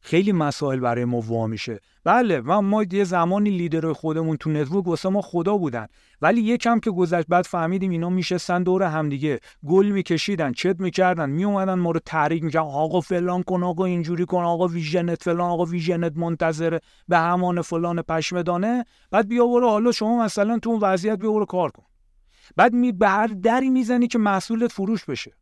[0.00, 1.80] خیلی مسائل برای ما وا میشه.
[2.04, 5.86] بله و ما یه زمانی لیدر خودمون تو نتورک واسه ما خدا بودن.
[6.22, 11.74] ولی یکم که گذشت بعد فهمیدیم اینا میشستن دور همدیگه گل میکشیدن چت می‌کردن میومدن
[11.74, 12.66] ما رو تحریک می‌کردن.
[12.66, 18.02] آقا فلان کن آقا اینجوری کن آقا ویژنت فلان آقا ویژنت منتظره به همان فلان
[18.02, 18.84] پشمدانه.
[19.10, 21.84] بعد بیا برو حالا شما مثلا تو اون وضعیت بیا برو کار کن.
[22.56, 25.32] بعد می به هر دری می‌زنی که محصولت فروش بشه.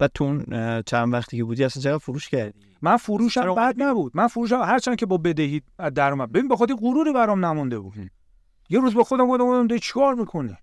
[0.00, 0.44] و تو اون
[0.82, 4.12] چند وقتی که بودی اصلا چقدر فروش کردی؟ من فروشم بد نبود.
[4.14, 5.62] من فروشم هرچند که با بدهی
[5.94, 6.32] در اومد.
[6.32, 7.94] ببین به خاطر غروری برام نمونده بود.
[8.70, 10.56] یه روز به خودم گفتم داری چیکار می‌کنی؟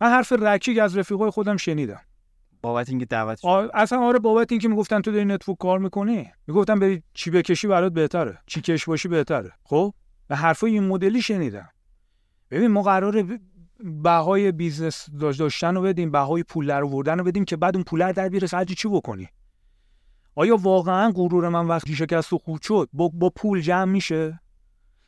[0.00, 2.00] من حرف رکیک از رفیقای خودم شنیدم.
[2.62, 3.44] بابت اینکه دعوت.
[3.44, 7.66] آ- اصلا آره بابت اینکه می‌گفتن تو داری نتورک کار می‌کنی؟ می‌گفتن بری چی بکشی
[7.66, 8.38] برات بهتره.
[8.46, 9.52] چی کش باشی بهتره.
[9.64, 9.94] خب؟
[10.30, 11.68] و حرفای این مدلی شنیدم.
[12.50, 13.40] ببین ما قراره
[13.84, 17.84] بهای بیزنس داشت- داشتن رو بدیم بهای پول در آوردن رو بدیم که بعد اون
[17.84, 18.46] پول در بیاره.
[18.46, 19.28] خرج چی بکنی؟
[20.34, 24.40] آیا واقعا غرور من وقتی شکست و خورد شد؟ با, با پول جمع میشه؟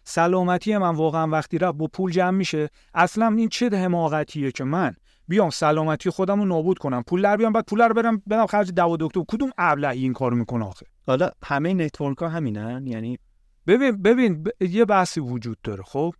[0.04, 4.94] سلامتی من واقعا وقتی رفت با پول جمع میشه؟ اصلا این چه حماقتیه که من
[5.28, 8.72] بیام سلامتی خودم رو نابود کنم پول در بیام بعد پول رو برم بدم خرج
[8.72, 9.20] دوا دکتر.
[9.28, 13.18] کدوم ابلهی این کارو می‌کنه آخه؟ حالا همه network ها همینن؟ یعنی
[13.66, 16.14] ببین ببین ب- یه بحثی وجود داره خب؟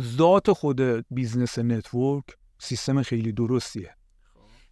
[0.00, 2.24] ذات خود business network
[2.58, 3.94] سیستم خیلی درستیه.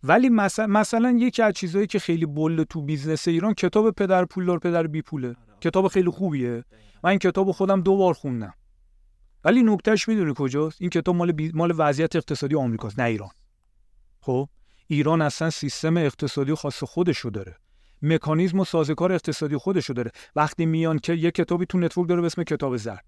[0.02, 4.58] ولی مثلا مثلا یکی از چیزهایی که خیلی بلده تو business ایران کتاب پدر پولدار
[4.58, 5.36] پدر بی پوله.
[5.60, 6.64] کتاب خیلی خوبیه.
[7.04, 8.54] من این کتاب خودم دو بار خوندم.
[9.44, 11.52] ولی نکتهش می‌دونی کجاست؟ این کتاب مال بی...
[11.54, 13.30] مال وضعیت اقتصادی آمریکاست نه ایران.
[14.20, 14.48] خب؟
[14.86, 17.56] ایران اصلا سیستم اقتصادی خاص خودشو داره.
[18.02, 20.10] مکانیزم و سازوکار اقتصادی خودشو داره.
[20.36, 23.04] وقتی میان که یه کتابی تو network داره به اسم کتاب زرد.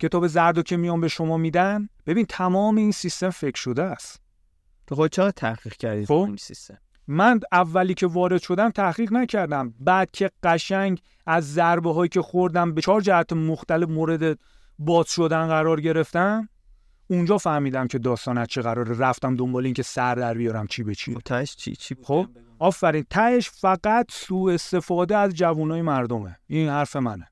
[0.00, 4.20] کتاب زردو که میان به شما میدن ببین تمام این سیستم فکر شده است.
[4.86, 6.12] تو خود چقدر تحقیق کردی خب.
[6.12, 6.78] این سیستم؟
[7.08, 9.74] من اولی که وارد شدم تحقیق نکردم.
[9.80, 14.38] بعد که قشنگ از ضربه هایی که خوردم به چهار جهت مختلف مورد
[14.78, 16.48] باز شدن قرار گرفتم
[17.08, 18.98] اونجا فهمیدم که داستان از چه قراره.
[18.98, 21.14] رفتم دنبال این که سر در بیارم چی به چی.
[21.14, 22.26] خب تهش چی؟ چی؟ خب؟
[22.58, 23.04] آفرین.
[23.10, 26.38] تهش فقط سوء استفاده از جوانای مردمه.
[26.46, 27.28] این حرف منه.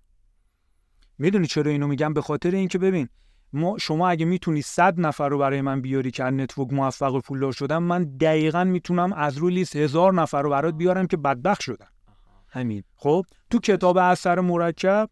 [1.19, 3.09] می‌دونی چرا اینو میگم؟ به خاطر اینکه ببین
[3.53, 7.21] ما شما اگه می‌تونی 100 نفر رو برای من بیاری که از network موفق و
[7.21, 11.61] پولدار شدن من دقیقا می‌تونم از روی لیست هزار نفر رو برات بیارم که بدبخت
[11.61, 11.87] شدن.
[12.49, 12.83] همین.
[12.97, 15.11] خب؟ تو کتاب اثر مرکب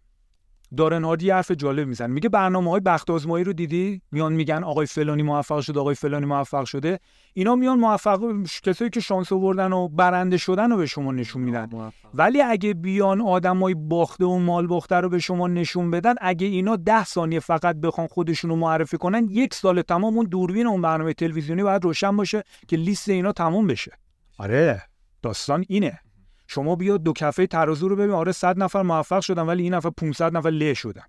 [0.76, 4.64] دارن هاردی یه حرف جالب میزن میگه برنامه های بخت آزمایی رو دیدی؟ میان میگن
[4.64, 6.98] آقای فلانی موفق شده آقای فلانی موفق شده.
[7.34, 8.20] اینا میان موفق
[8.62, 11.92] کسایی که شانس آوردن و برنده شدن رو به شما نشون میدن.
[12.14, 16.76] ولی اگه بیان آدمای باخته و مال باخته رو به شما نشون بدن اگه اینا
[16.76, 21.12] ده ثانیه فقط بخوان خودشون رو معرفی کنن یک سال تمام اون دوربین اون برنامه
[21.12, 23.92] تلویزیونی باید روشن باشه که لیست اینا تموم بشه.
[24.38, 24.82] آره.
[25.22, 25.98] داستان اینه.
[26.52, 28.10] شما بیا دو کفه ترازو رو ببین.
[28.10, 31.02] آره 100 نفر موفق شدن ولی این نفر 500 نفر له شدن.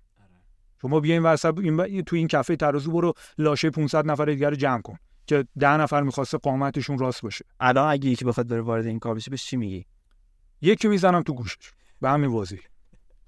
[0.82, 2.02] شما بیا این وسط این.
[2.02, 6.02] تو این کفه ترازو برو لاشه 500 نفر دیگر رو جمع کن که ده نفر
[6.02, 7.44] می‌خواسته قامتشون راست باشه.
[7.60, 9.86] الان اگه یکی بخواد بره وارد این کار بشه بهش چی میگی؟
[10.60, 11.72] یکی می‌زنم تو گوشش.
[12.00, 12.56] به همین واضح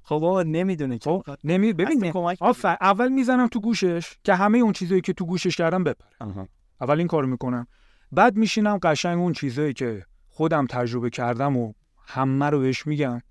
[0.02, 1.22] خب بابا نمی‌دونه که خب.
[1.44, 5.84] نمی ببین آفر اول می‌زنم تو گوشش که همه اون چیزایی که تو گوشش کردم
[5.84, 6.48] بپره.
[6.80, 7.66] اول این کارو می‌کنم.
[8.12, 11.72] بعد میشینم قشنگ اون چیزایی که خودم تجربه کردم و
[12.06, 13.22] همه رو بهش میگم.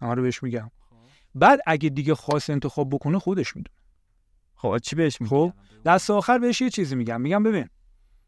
[0.00, 0.70] همه رو بهش میگم.
[1.34, 3.76] بعد اگه دیگه خاص انتخاب بکنه خودش می‌دونه.
[4.54, 5.52] خب چی بهش میگی؟ خب
[5.84, 7.20] دست آخر بهش یه چیزی میگم.
[7.20, 7.68] میگم ببین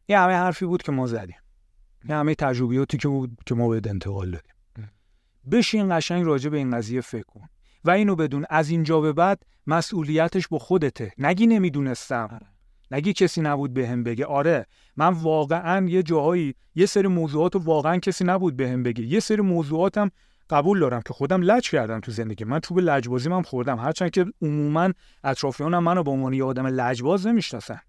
[0.09, 1.37] یه همه حرفی بود که ما زدیم.
[2.09, 4.53] یه همه تجربیاتی که بود که ما به انتقال دادیم.
[5.51, 7.49] بشین قشنگ راجع به این قضیه فکر کن.
[7.85, 11.13] و اینو بدون از اینجا به بعد مسئولیتش با خودته.
[11.19, 12.29] نگی نمی‌دونستم.
[12.33, 12.47] آره.
[12.90, 14.27] نگی کسی نبود بهم بگه.
[14.27, 19.05] آره من واقعا یه جاهایی یه سری موضوعات رو واقعا کسی نبود بهم بگه.
[19.05, 20.11] یه سری موضوعاتم
[20.51, 22.44] قبول دارم که خودم لج کردم تو زندگی.
[22.44, 23.79] من چوب لجبازی هم خوردم.
[23.79, 24.90] هرچند که عموما
[25.24, 27.81] اطرافیانم منو به عنوان یه آدم لجباز نمی‌شناسن.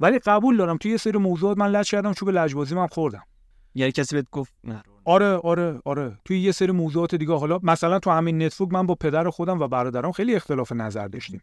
[0.00, 3.22] ولی قبول دارم تو یه سری موضوعات من لج کردم چوب لجبازی هم خوردم.
[3.74, 6.18] یعنی کسی بهت گفت نه آره آره آره.
[6.24, 9.68] توی یه سری موضوعات دیگه حالا مثلا تو همین network من با پدر خودم و
[9.68, 11.40] برادرم خیلی اختلاف نظر داشتیم.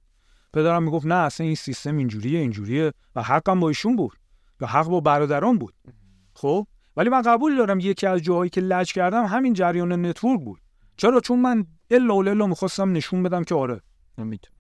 [0.58, 4.18] پدرم می‌گفت نه اصلا این سیستم اینجوریه اینجوریه و حقم با ایشون بود
[4.62, 5.74] و حق با برادران بود.
[6.34, 6.68] خب؟
[6.98, 10.62] ولی من قبول دارم یکی از جاهایی که لج کردم همین جریان network بود.
[10.98, 13.82] چرا؟ چون من الا و الا می‌خواستم نشون بدم که آره.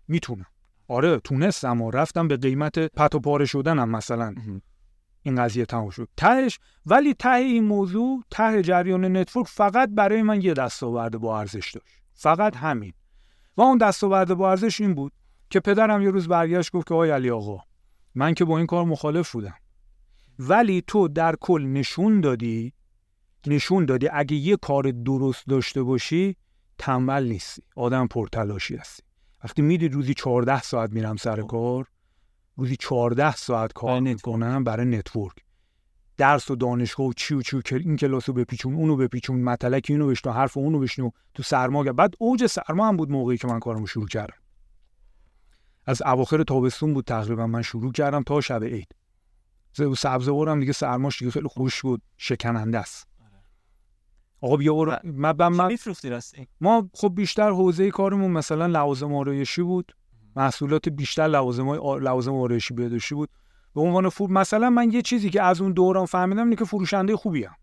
[0.08, 0.46] می‌تونم.
[0.88, 4.36] آره تونستم و رفتم به قیمت لت و پاره شدنم مثلا.
[5.22, 6.08] این قضیه تموم شد.
[6.18, 11.72] تهش ولی ته این موضوع ته جریان network فقط برای من یه دستاورد با ارزش
[11.72, 12.02] داشت.
[12.14, 12.94] فقط همین.
[13.58, 15.12] و اون دستاورد با ارزش این بود
[15.50, 17.60] که پدرم یه روز برگشت گفت که آقای علی آقا
[18.16, 19.56] من که با این کار مخالف بودم
[20.40, 22.74] ولی تو در کل نشون دادی
[23.48, 26.36] نشون دادی اگه یه کار درست داشته باشی
[26.78, 29.04] تنبل نیستی آدم پرتلاشی هستی
[29.44, 31.88] وقتی میدی روزی 14 ساعت میرم سر کار
[32.56, 34.00] روزی 14 ساعت کار.
[34.00, 35.36] می‌کنم برای network
[36.18, 39.82] درس و دانشگاه و چی و چی و این کلاس رو بپیچون اونو بپیچون متلک
[39.88, 41.84] اینو بشنو حرف اونو بشنو تو سرما.
[41.84, 44.38] بعد اوج سرما هم بود موقعی که من کارمو شروع کردم
[45.88, 47.48] از اواخر تابستون بود تقریبا.
[47.48, 48.88] من شروع کردم تا شب عید.
[49.74, 52.02] ز- سبزوارم دیگه سرماش دیگه خیلی خوش بود.
[52.18, 53.08] شکننده است.
[54.42, 54.96] آقا بیا برو.
[55.04, 55.68] من من, من
[56.62, 59.96] ما خب بیشتر حوزه کارمون مثلا لوازم آرایشی بود.
[60.36, 63.30] محصولات بیشتر لوازم لوازم آرایشی بهداشتی بود.
[63.76, 67.16] به عنوان فور مثلا من یه چیزی که از اون دوران فهمیدم اینه که فروشنده
[67.16, 67.56] خوبی هم.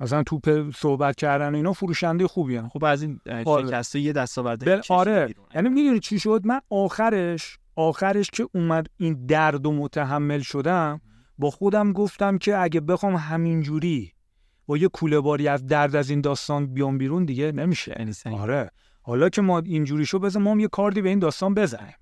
[0.00, 2.68] مثلا تو پ- صحبت کردن و اینا فروشنده خوبی هم.
[2.68, 3.66] خب از این آره.
[3.66, 5.34] شکست یه دستاورده بل آره.
[5.54, 11.00] یعنی می‌دونی چی شد من آخرش آخرش که اومد این درد و متحمل شدم
[11.38, 14.12] با خودم گفتم که اگه بخوام همینجوری
[14.66, 17.92] با یه کوله باری از درد از این داستان بیام بیرون دیگه نمیشه.
[18.34, 18.70] آره
[19.02, 21.94] حالا که ما اینجوری شو بذار ما هم یه کاردی به این داستان بزنیم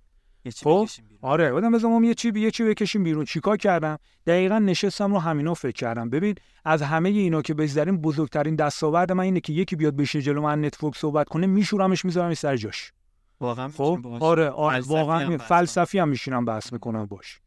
[0.47, 0.89] یه چی خب،.
[1.23, 3.25] آره ما هم یه چی یه چی بکشیم بیرون.
[3.25, 6.11] چیکار کردم؟ دقیقا نشستم رو همینا فکر کردم.
[6.11, 10.43] ببین از همه اینا که بگذریم بزرگترین دستاورد من اینه که یکی بیاد بشه جلو
[10.43, 12.93] من network صحبت کنه میشورمش می‌ذارم سر جاش.
[13.41, 17.41] واقعا خب؟ آره, آره هم واقعا فلسفی هم میشینم بحث می‌کنم باش.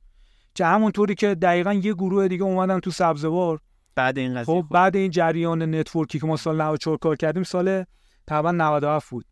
[0.56, 3.60] که همونطوری که دقیقا یه گروه دیگه اومدن تو سبزوار.
[3.96, 7.44] بعد این قضیه خب بعد این جریان network ی که ما سال 94 کار کردیم
[7.44, 7.84] سال
[8.28, 9.26] تقریبا 97 بود.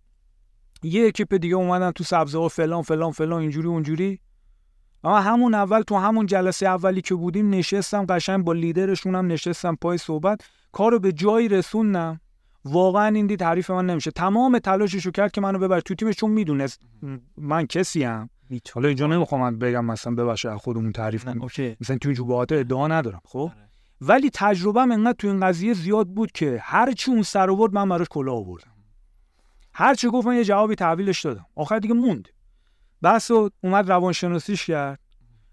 [0.83, 4.19] یه اکیپ دیگه اومدن تو سبزوار فلان فلان فلان اینجوری اونجوری.
[5.03, 9.75] اما همون اول تو همون جلسه اولی که بودیم نشستم قشنگ با لیدرشون هم نشستم
[9.75, 10.41] پای صحبت.
[10.71, 12.19] کارو به جایی رسوندم.
[12.65, 14.11] واقعا این دید تعریف من نمیشه.
[14.11, 16.81] تمام تلاششو کرد که منو ببر تو تیمش چون می‌دونست
[17.37, 18.29] من کسی ام.
[18.73, 21.47] حالا اینجا نمی‌خوام من بگم مثلا ببخشید خودمون تعریف کنم
[21.81, 23.69] مثلا تو این جوبهات ادعا ندارم خب؟ آره.
[24.01, 27.89] ولی تجربهم انقدر تو این قضیه زیاد بود که هر چی اون سر آورد من
[27.89, 28.71] براش کلاه آوردم.
[29.79, 31.45] هر چی گفت من یه جوابی تحویلش دادم.
[31.55, 32.27] آخر دیگه موند.
[33.03, 34.99] بس و اومد روانشناسیش کرد.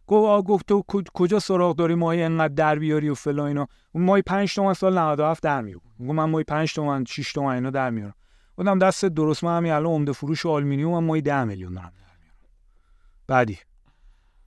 [0.07, 3.67] گفت گفت تو کج- کجا سراغ داری ماهی انقدر در بیاری و فلان اینا.
[3.95, 7.71] ماهی 5 تومن سال 97 در میاد گفت من ماهی 5 تومن 6 تومن اینا
[7.71, 8.15] در میارم
[8.57, 12.17] گفتم دست درست من همین الان عمده فروش و آلومینیوم ماهی 10 میلیون دارم در
[12.21, 12.37] میارم
[13.29, 13.59] بعدی.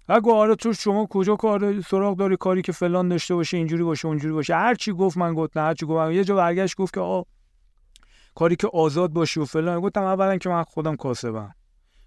[0.09, 4.07] اگه آره تو شما کجا کار سراغ داری کاری که فلان داشته باشه اینجوری باشه
[4.07, 4.55] اونجوری باشه.
[4.55, 7.21] هر چی گفت من گفت نه هر چی گفت یه جا برگشت گفت که آ
[8.37, 9.79] کاری که آزاد باشی و فلان.
[9.79, 11.51] گفتم اولا که من خودم کاسبم.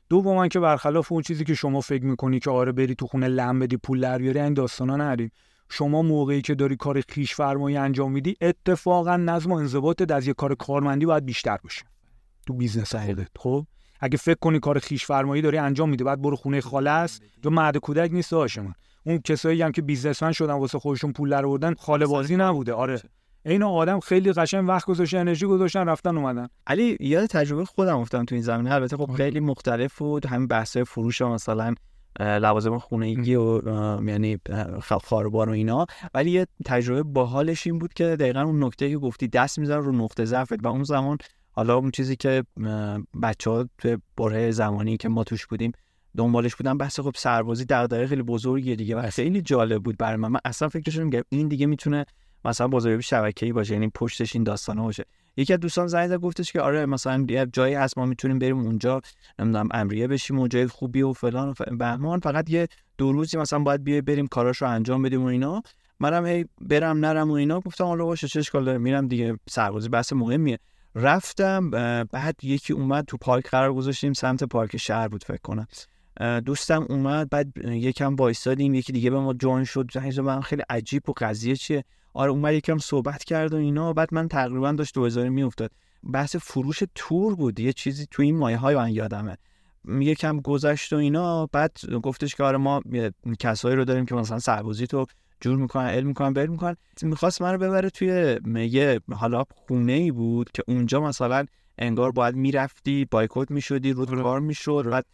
[0.09, 3.59] دوم که برخلاف اون چیزی که شما فکر می‌کنی که آره بری تو خونه لم
[3.59, 5.31] بدی پول در بیاری این داستانا نریم.
[5.71, 10.33] شما موقعی که داری کار خویش فرمایی انجام میدی اتفاقا نظم و انضباطت از یه
[10.33, 11.83] کار کارمندی باید بیشتر باشه.
[12.47, 13.66] تو business خودت خب؟
[14.01, 17.51] اگه فکر کنی کار خویش فرمایی داری انجام میدی بعد برو خونه خاله است یا
[17.50, 18.75] مهد کودک نیست داشه من
[19.07, 22.73] اون کسایی هم که businessman شدن واسه خودشون پول در آوردن خاله بازی نبوده.
[22.73, 23.03] آره.
[23.44, 26.48] این آدم خیلی قشنگ وقت گذاشتن انرژی گذاشتن رفتن اومدن.
[26.66, 28.74] علی یاد تجربه خودم افتادم تو این زمینه.
[28.74, 30.26] البته خب خیلی مختلف بود.
[30.26, 31.74] همین بحث فروش مثلا
[32.20, 33.61] لوازم خونگی و
[34.09, 34.38] یعنی
[35.05, 35.87] خاربار و اینا.
[36.14, 39.92] ولی یه تجربه باحالش این بود که دقیقا اون نکته که گفتی دست می‌زنه رو
[39.92, 40.64] نقطه ضعفت.
[40.64, 41.18] و اون زمان
[41.53, 42.44] حالا اون چیزی که
[43.22, 45.72] بچه ها تو بره زمانی که ما توش بودیم
[46.16, 48.96] دنبالش بودن بحث خب سربازی دغدغه خیلی بزرگیه دیگه.
[48.96, 50.29] و خیلی جالب بود برای من.
[50.29, 52.07] من اصلا فکرش نمی‌کردم این دیگه می‌تونه
[52.44, 55.05] مثلا بازاریابی شبکه‌ای باشه یعنی پشتش این داستانه باشه.
[55.37, 58.59] یکی از دوستان زنگ زد گفتش که آره مثلا یه جایی هست ما می‌تونیم بریم
[58.59, 59.00] اونجا
[59.38, 62.20] نمی‌دونم امریه بشیم و جای خوبی و فلان و بهمان.
[62.20, 65.62] فقط یه دو روزی مثلا باید بیای بریم کاراشو انجام بدیم و اینا.
[66.00, 67.61] منم هی برم نرم و اینا.
[67.61, 70.59] گفتم حالا باشه چه اشکال داره؟ میرم دیگه سربازی بحث مهمیه.
[70.94, 71.70] رفتم
[72.05, 75.66] بعد یکی اومد تو پارک قرار گذاشتیم سمت پارک شهر بود فکر کنم.
[76.40, 79.98] دوستم اومد بعد یکم وایسادیم یکی دیگه به ما جوین شد.
[80.20, 84.29] من خیلی عجیب و قضیه چیه؟ آره اومد یکم صحبت کرد و اینا بعد من
[84.29, 85.70] تقریبا داشت 2000 میافتاد.
[86.12, 89.37] بحث فروش تور بود یه چیزی تو این مایه های من یادمه.
[89.88, 92.83] یکم گذشت و اینا بعد گفتش که آره ما
[93.38, 95.07] کسایی رو داریم که مثلا سربازی تو
[95.40, 96.77] جور می‌کنن علم می‌کنن بر می‌کنن.
[97.03, 101.44] می‌خواست من رو ببره توی یه حالا خونه ای بود که اونجا مثلا
[101.79, 105.07] انگار باید می‌رفتی بایکوت می‌شدی رو کار می‌شد بعد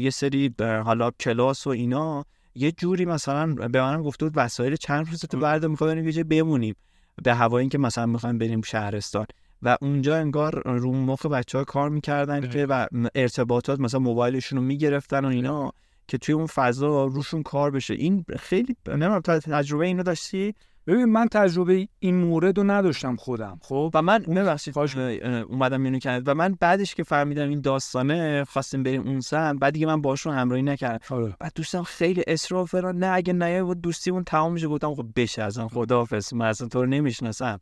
[0.00, 2.24] یه سری حالا کلاس و اینا.
[2.56, 6.24] یه جوری مثلا به منم گفته بود وسایل چند روز تو برده می‌خوای بریم یه
[6.24, 6.74] بمونیم
[7.22, 9.26] به هوای اینکه مثلا می‌خوایم بریم شهرستان.
[9.62, 14.64] و اونجا انگار رو مخ بچه ها کار می‌کردن که و ارتباطات مثلا موبایلشون رو
[14.64, 15.72] می‌گرفتن و اینا
[16.08, 17.94] که توی اون فضا روشون کار بشه.
[17.94, 20.54] این خیلی نمی‌دونم تجربه اینو داشتی؟
[20.86, 23.58] ببین من تجربه این مورد رو نداشتم خودم.
[23.62, 26.28] خب؟ و من ببخشید خواهش اه، اه، اومدم اینو کرد.
[26.28, 30.34] و من بعدش که فهمیدم این داستانه خواستیم بریم اون سمت بعد دیگه من باشون
[30.34, 31.16] همراهی نکردم.
[31.16, 31.36] آره.
[31.40, 34.68] بعد دوستم خیلی اصرار و فلان نه اگه نه بود دوستیمون تمام میشه.
[34.68, 37.60] گفتم خب بشه ازم خداحافظ من اصلا تو رو نمی‌شناسم.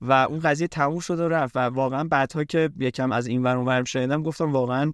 [0.00, 1.56] و اون قضیه تموم شد و رفت.
[1.56, 4.92] و واقعا بعدها که یکم از این ور اون ور شنیدم گفتم واقعا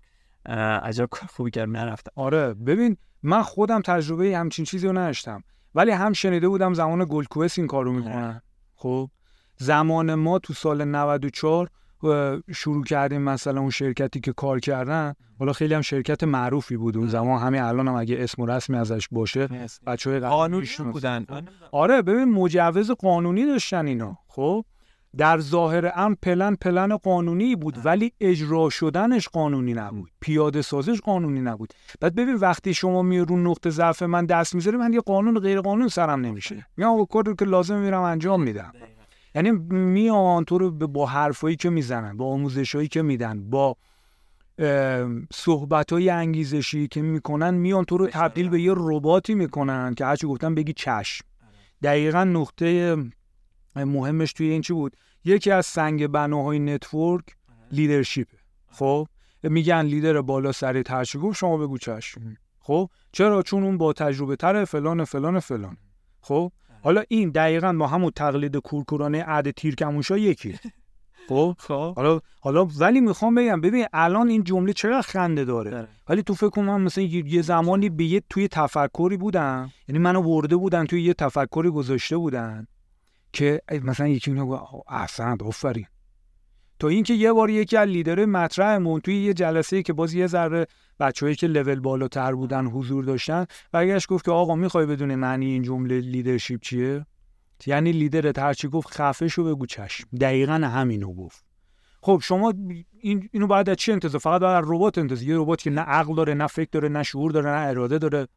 [0.82, 2.54] عجب خوبی کردم نرفتم آره.
[2.54, 5.42] ببین من خودم تجربه همچین چیزی رو نداشتم.
[5.74, 8.42] ولی هم شنیده بودم زمان گلکوس این کارو می‌کنن
[8.76, 9.10] خب.
[9.56, 11.68] زمان ما تو سال 94
[12.02, 15.14] اه، شروع کردیم مثلا اون شرکتی که کار کردن.
[15.38, 17.42] حالا خیلی هم شرکت معروفی بود اون زمان.
[17.42, 19.48] همین الان هم اگه اسم و رسمی ازش باشه
[19.86, 21.26] بچه های قانونی بودن.
[21.72, 24.18] آره ببین مجوز قانونی داشتن اینا.
[24.28, 24.64] خب.
[25.16, 30.10] در ظاهر امر پلن پلن قانونی بود ولی اجرا شدنش قانونی نبود.
[30.20, 31.72] پیاده سازش قانونی نبود.
[32.00, 35.60] بعد ببین وقتی شما می رو نقطه ضعف من دست می‌ذاری من یه قانون غیر
[35.60, 36.66] قانون سرم نمیشه.
[36.76, 38.72] میام کاری که لازم میرم انجام میدم.
[39.34, 43.76] یعنی میان تو رو با حرفایی که می‌زنن با آموزشایی که میدن با
[45.32, 50.26] صحبت های انگیزشی که می‌کنن میان تو رو تبدیل به یه رباتی می‌کنن که هرچی
[50.26, 51.24] گفتن بگی چشم.
[51.82, 52.96] دقیقا نقطه
[53.76, 57.24] مهمش توی این چی بود؟ یکی از سنگ بناهای نتورک
[57.72, 58.28] لیدرشیپ
[58.70, 59.06] خب؟
[59.42, 60.82] میگن لیدر بالا سر
[61.22, 65.76] گفت شما بگو چشم خب؟ چرا؟ چون اون با تجربه تره فلان فلان فلان.
[66.20, 66.52] خب؟
[66.82, 70.58] حالا این دقیقا با همون تقلید کورکورانه عد تیرکموشا یکی.
[71.28, 71.94] خب؟ خب.
[71.96, 75.70] حالا حالا ولی می‌خوام بگم ببین الان این جمله چقدر خنده داره.
[75.70, 75.88] داره.
[76.08, 79.70] ولی تو فکر من مثلا یه زمانی به یه توی تفکری بودم.
[79.88, 82.66] یعنی منو برده بودن توی یه تفکری گذاشته بودن.
[83.32, 85.86] که مثلا یکی میگه گفت احسن آفرین.
[86.78, 90.66] تا اینکه یه بار یکی از لیدر مطرحمون توی یه جلسه که باز یه ذره
[91.00, 95.62] بچه‌ای که لول بالاتر بودن حضور داشتن برگشت گفت که آقا می‌خوای بدونی معنی این
[95.62, 97.06] جمله لیدرشپ چیه؟
[97.66, 100.08] یعنی لیدرت هرچی گفت خفه شو بگو چشم.
[100.20, 101.44] دقیقا همینو گفت.
[102.00, 102.54] خب شما
[103.00, 105.28] این اینو باید از چی انتظار؟ فقط باید از ربات انتظار.
[105.28, 108.28] یه ربات که نه عقل داره نه فکر داره نه شعور داره نه اراده داره.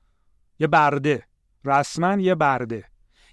[0.59, 1.23] یه برده.
[1.65, 2.83] رسما یه برده.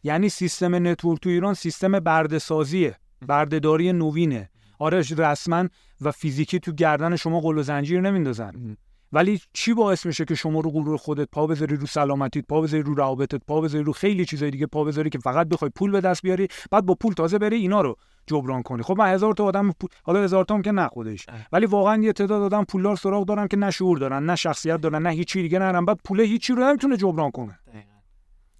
[0.02, 2.96] یعنی سیستم network تو ایران سیستم برده سازیه
[3.26, 4.50] بردهداری نوینه.
[4.78, 5.68] آره رسما
[6.00, 8.76] و فیزیکی تو گردن شما غل و زنجیر نمیندازن.
[9.12, 12.82] ولی چی باعث میشه که شما رو غرور خودت پا بذاری رو سلامتیت پا بذاری
[12.82, 16.00] رو روابطت پا بذاری رو خیلی چیزای دیگه پا بذاری که فقط بخوای پول به
[16.00, 17.96] دست بیاری بعد با پول تازه بری اینا رو
[18.26, 18.82] جبران کنی.
[18.82, 19.90] خب من هزار تا آدم پول...
[20.02, 21.26] حالا هزار تا هم که نه خودش.
[21.52, 25.02] ولی واقعا یه تعداد آدم پولدار سراغ دارم که نه شعور دارن نه شخصیت دارن
[25.02, 25.84] نه هیچی دیگه ندارن.
[25.84, 27.58] بعد پول هیچی رو نمی‌تونه جبران کنه.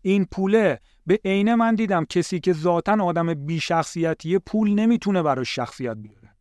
[0.03, 5.55] این پوله به عینه من دیدم کسی که ذاتا آدم بی شخصیتیه پول نمی‌تونه براش
[5.55, 6.36] شخصیت بیاره.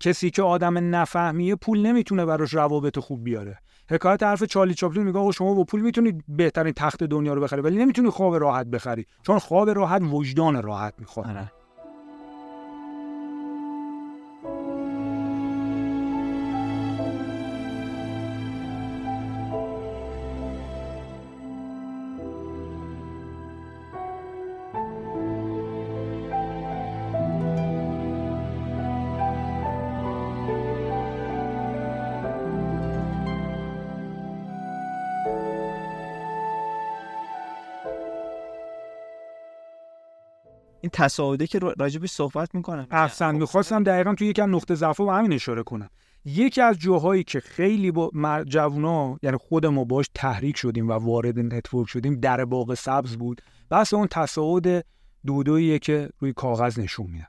[0.00, 3.58] کسی که آدم نفهمیه پول نمی‌تونه براش روابط خوب بیاره.
[3.90, 7.76] حکایت حرف چارلی چاپلین میگه شما با پول می‌تونید بهترین تخت دنیا رو بخری ولی
[7.76, 11.52] نمی‌تونی خواب راحت بخری چون خواب راحت وجدان راحت می‌خواد.
[40.94, 42.86] تصاعده که را- راجبش صحبت می‌کنم.
[42.90, 45.88] احسن می‌خواستم دقیقا توی یکم نقطه ضعف رو همین اشاره کنم.
[46.24, 48.10] یکی از جاهایی که خیلی با
[48.48, 53.42] جوونا یعنی خود ما باش تحریک شدیم و وارد network شدیم در باغ سبز بود.
[53.70, 54.84] بحث اون تصاعد
[55.26, 57.26] دودوییه که روی کاغذ نشون میدن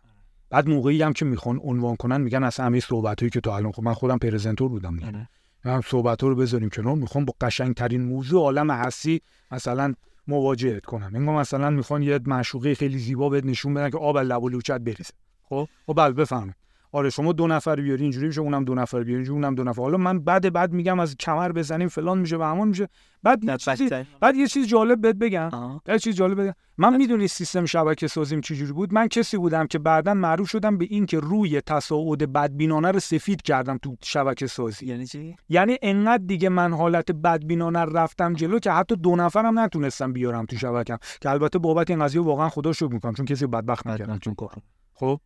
[0.50, 3.84] بعد موقعی هم که می‌خوان عنوان کنن میگن اصلا همه صحبتایی که تا الان خب
[3.84, 5.08] من خودم presenter بودم دیگه.
[5.08, 5.30] آره.
[5.64, 6.96] هم صحبت رو بذاریم کنار.
[6.96, 9.94] می‌خوام با قشنگترین موضوع عالم هستی مثلا
[10.28, 11.12] مواجهت کنم.
[11.16, 14.82] انگار مثلا می‌خوان یه معشوقه خیلی زیبا بهت نشون بدن که آب لب و لوچت
[14.82, 15.14] بریزه.
[15.44, 16.56] خب؟ خب بله بفهمه
[16.96, 19.82] آره شما دو نفر بیاری اینجوری میشه اونم دو نفر بیاری اینجوری اونم دو نفر.
[19.82, 22.88] حالا من بعد بعد میگم از کمر بزنیم فلان میشه و همان میشه.
[23.24, 23.90] بعد یه چیزی.
[24.22, 25.52] بعد یه چیز جالب بهت بگم.
[25.88, 26.54] یه چیز جالب بگم.
[26.78, 30.86] من می‌دونی سیستم شبکه سازیم چجوری بود؟ من کسی بودم که بعدا معروف شدم به
[30.90, 34.86] این که روی تصاعد بدبینانه رو سفید کردم تو شبکه سازی.
[34.86, 40.14] یعنی چی؟ یعنی انقدر دیگه من حالت بدبینانه رفتم جلو که حتی دو نفرم نتونستم
[40.14, 40.98] بیارم تو شبکم.
[41.22, 44.20] که البته بابت این قضیه واقعا خدا شکر می‌کنم چون کسی بدبخت نکردم.
[44.20, 44.54] چون کار
[44.94, 45.20] خب؟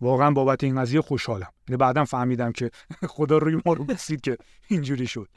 [0.00, 1.48] واقعا بابت این قضیه خوشحالم.
[1.68, 2.70] یعنی بعدم فهمیدم که
[3.14, 4.36] خدا روی ما رو بسید که
[4.68, 5.28] اینجوری شد.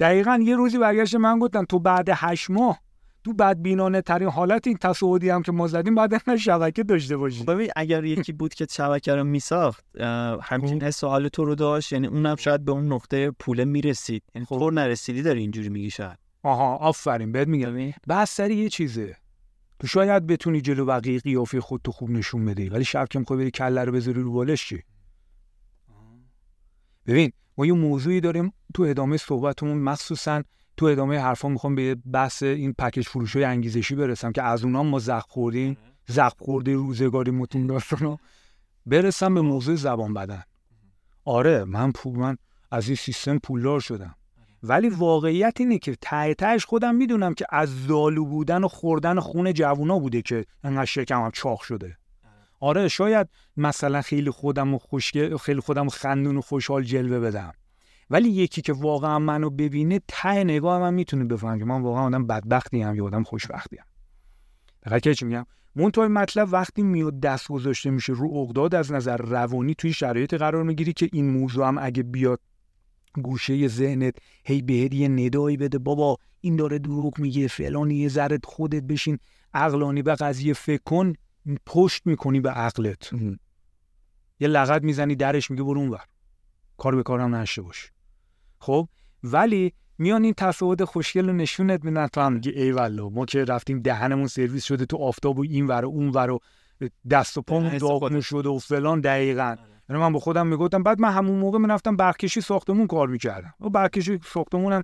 [0.00, 2.78] دقیقا یه روزی برگشت من گفتم تو بعد هشت ماه
[3.24, 7.70] تو بدبینانه ترین حالت این تصاعدی هم که ما زدیم بعد شبکه داشته باشی ببین
[7.76, 9.84] اگر یکی بود که شبکه رو میساخت
[10.42, 14.22] همچین حس و حال تو رو داشت یعنی اونم شاید به اون نقطه پوله می‌رسید.
[14.34, 16.18] یعنی تو نرسیدی داری اینجوری میگی شاید.
[16.42, 17.92] آها آفرین بهت میگم.
[18.08, 19.16] بس سری یه چیزه.
[19.78, 23.38] تو شاید بتونی جلو بقیه قیافه خود تو خوب نشون بدی ولی شب که می‌خوای
[23.38, 24.82] بری کله رو بذاری رو بالش چی؟
[27.06, 30.42] ببین ما یه موضوعی داریم تو ادامه صحبتمون مخصوصا
[30.76, 34.98] تو ادامه حرفا می‌خوام به بحث این پکیج فروش انگیزشی برسم که از اونها ما
[34.98, 35.76] زخم خوردیم
[36.06, 38.18] زخم خورده روزگاری متون داستانا
[38.86, 40.42] برسم به موضوع زبان بدن.
[41.24, 42.36] آره من پول من
[42.70, 44.14] از این سیستم پولدار شدم.
[44.62, 49.52] ولی واقعیت اینه که ته تهش خودم می‌دونم که از زالو بودن و خوردن خون
[49.52, 51.96] جوونا بوده که انقدر شکمم چاق شده.
[52.60, 57.52] آره شاید مثلا خیلی خودم و خوشگل خیلی خودم و خندون و خوشحال جلوه بدم.
[58.10, 62.26] ولی یکی که واقعا منو ببینه ته نگاه من می‌تونه بفهم که من واقعا آدم
[62.26, 63.76] بدبختی هم یا آدم خوشبختی
[64.82, 65.46] فقط که چی میگم؟
[65.76, 70.62] منتهای مطلب وقتی میاد دست گذاشته میشه رو اقداد از نظر روانی توی شرایط قرار
[70.62, 72.40] می‌گیری که این موضوع هم اگه بیاد
[73.22, 74.14] گوشه ذهنت
[74.44, 79.18] هی بهت یه ندایی بده بابا این داره دروغ میگه فلانی یه ذره خودت بشین
[79.54, 81.12] عقلانی به قضیه فکر کن
[81.66, 83.12] پشت می‌کنی به عقلت.
[84.40, 86.04] یه لغت می‌زنی درش میگه برو اونور.
[86.76, 87.92] کار به کارم نشه باش.
[88.58, 88.88] خب
[89.22, 92.06] ولی میان این تصاعد خوشگل رو نشونت میدن.
[92.06, 95.66] تو هم میگی ای والله ما که رفتیم دهنمون سرویس شده تو آفتاب و این
[95.66, 96.40] ور و اون ور و
[97.10, 99.56] دست و پامون داغون شده و فلان دقیقا.
[99.88, 103.54] یعنی من با خودم می‌گفتم بعد من همون موقع می‌رفتم برکشی ساختمون کار می‌کردم.
[103.60, 104.82] و برکشی ساختمونم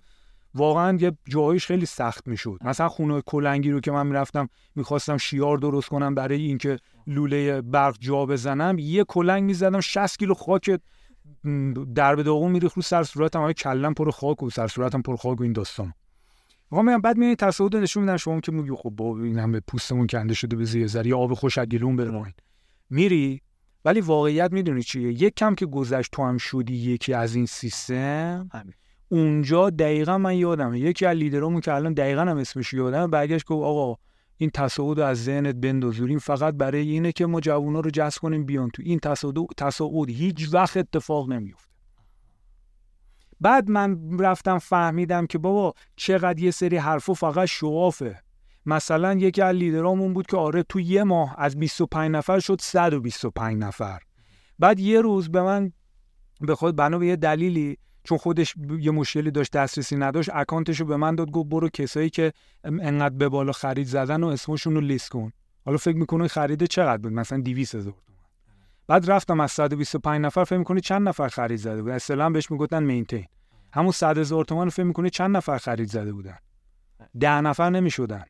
[0.54, 2.58] واقعا یه جایش خیلی سخت می‌شد.
[2.60, 7.96] مثلا خونه کلنگی رو که من می‌رفتم می‌خواستم شیار درست کنم برای اینکه لوله برق
[8.00, 10.80] جا بزنم یه کلنگ می‌زدم 60 کیلو خاک
[11.94, 13.42] در به داغون میریخت رو سر صورتم.
[13.42, 15.94] همه کلم پر خاک و سر صورتم پر خاک و این داستان.
[16.70, 20.34] آقا بعد میای تصاعد نشون میدن شما که میگی خب با این همه پوستمون کنده
[20.34, 22.34] شده به زیر زری آب خوش گلون بره
[22.90, 23.42] میری
[23.84, 28.48] ولی واقعیت می‌دونی چیه؟ یک کم که گذشت تو هم شدی یکی از این سیستم
[29.08, 33.64] اونجا دقیقا من یادم یکی از لیدرامون که الان دقیقا هم اسمش یادم برگشت گفت
[33.64, 33.96] آقا
[34.36, 38.70] این تصاعد از ذهنت بندازوریم فقط برای اینه که ما جوونا رو جذب کنیم بیان
[38.70, 38.82] تو.
[38.84, 41.74] این تصاعد تصاعد هیچ وقت اتفاق نمیفته
[43.40, 48.22] بعد من رفتم فهمیدم که بابا چقدر یه سری حرفو فقط شوافه.
[48.66, 53.62] مثلا یکی از لیدرامون بود که آره تو یه ماه از 25 نفر شد 125
[53.62, 54.00] نفر.
[54.58, 55.72] بعد یه روز به من
[56.40, 60.86] به خود بنا به یه دلیلی چون خودش یه مشکلی داشت دسترسی نداشت اکانتش رو
[60.86, 62.32] به من داد گفت برو کسایی که
[62.64, 65.32] انقدر به بالا خرید زدن و اسمشون رو لیست کن.
[65.64, 68.18] حالا فکر می‌کنه خرید چقدر بود؟ مثلا 200 هزار تومن
[68.86, 72.82] بعد رفتم از 125 نفر فکر می‌کنی چند نفر خرید زده بود اصلا بهش می‌گفتن
[72.82, 73.26] مینتین
[73.72, 76.38] همون 100 هزار تومن فکر می‌کنی چند نفر خرید زده بودن؟
[77.20, 78.24] ده نفر نمی‌شدن.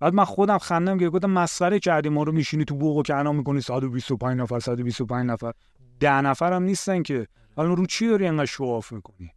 [0.00, 3.32] بعد من خودم خندم که گفتم مسخره کردی ما رو میشینی تو بوق و کنا
[3.32, 5.52] می‌کنی 125 نفر 125 نفر.
[6.00, 7.26] ده نفر هم نیستن که.
[7.56, 9.30] حالا رو چی داری انقدر شواف می‌کنی؟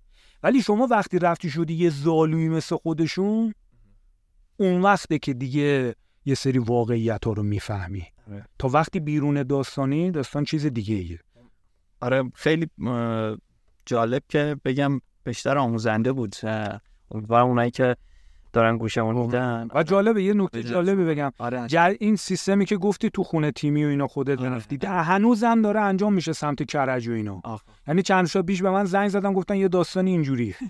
[0.44, 3.54] ولی شما وقتی رفتی شدی یه ظالمی مثل خودشون
[4.58, 5.96] اون وقته که دیگه
[6.26, 8.04] یه سری واقعیت ها رو می‌فهمی.
[8.32, 8.46] آره.
[8.60, 11.20] تا وقتی بیرون داستانی داستان چیز دیگه ایه
[12.02, 12.68] آره خیلی
[13.86, 16.36] جالب که بگم بیشتر آموزنده بود.
[17.12, 17.96] امیدوارم اونایی که
[18.54, 19.16] دارن گوشمون.
[19.16, 19.68] میدن.
[19.76, 21.32] و جالبه یه نکته جالبه بگم.
[21.38, 21.68] آره.
[21.68, 24.50] جر این سیستمی که گفتی تو خونه تیمی و اینا خودت آره.
[24.50, 27.42] رفتی هنوزم داره انجام میشه سمت کرج و اینا.
[27.88, 30.56] یعنی چند شب بیش به من زنگ زدن گفتن یه داستان اینجوری.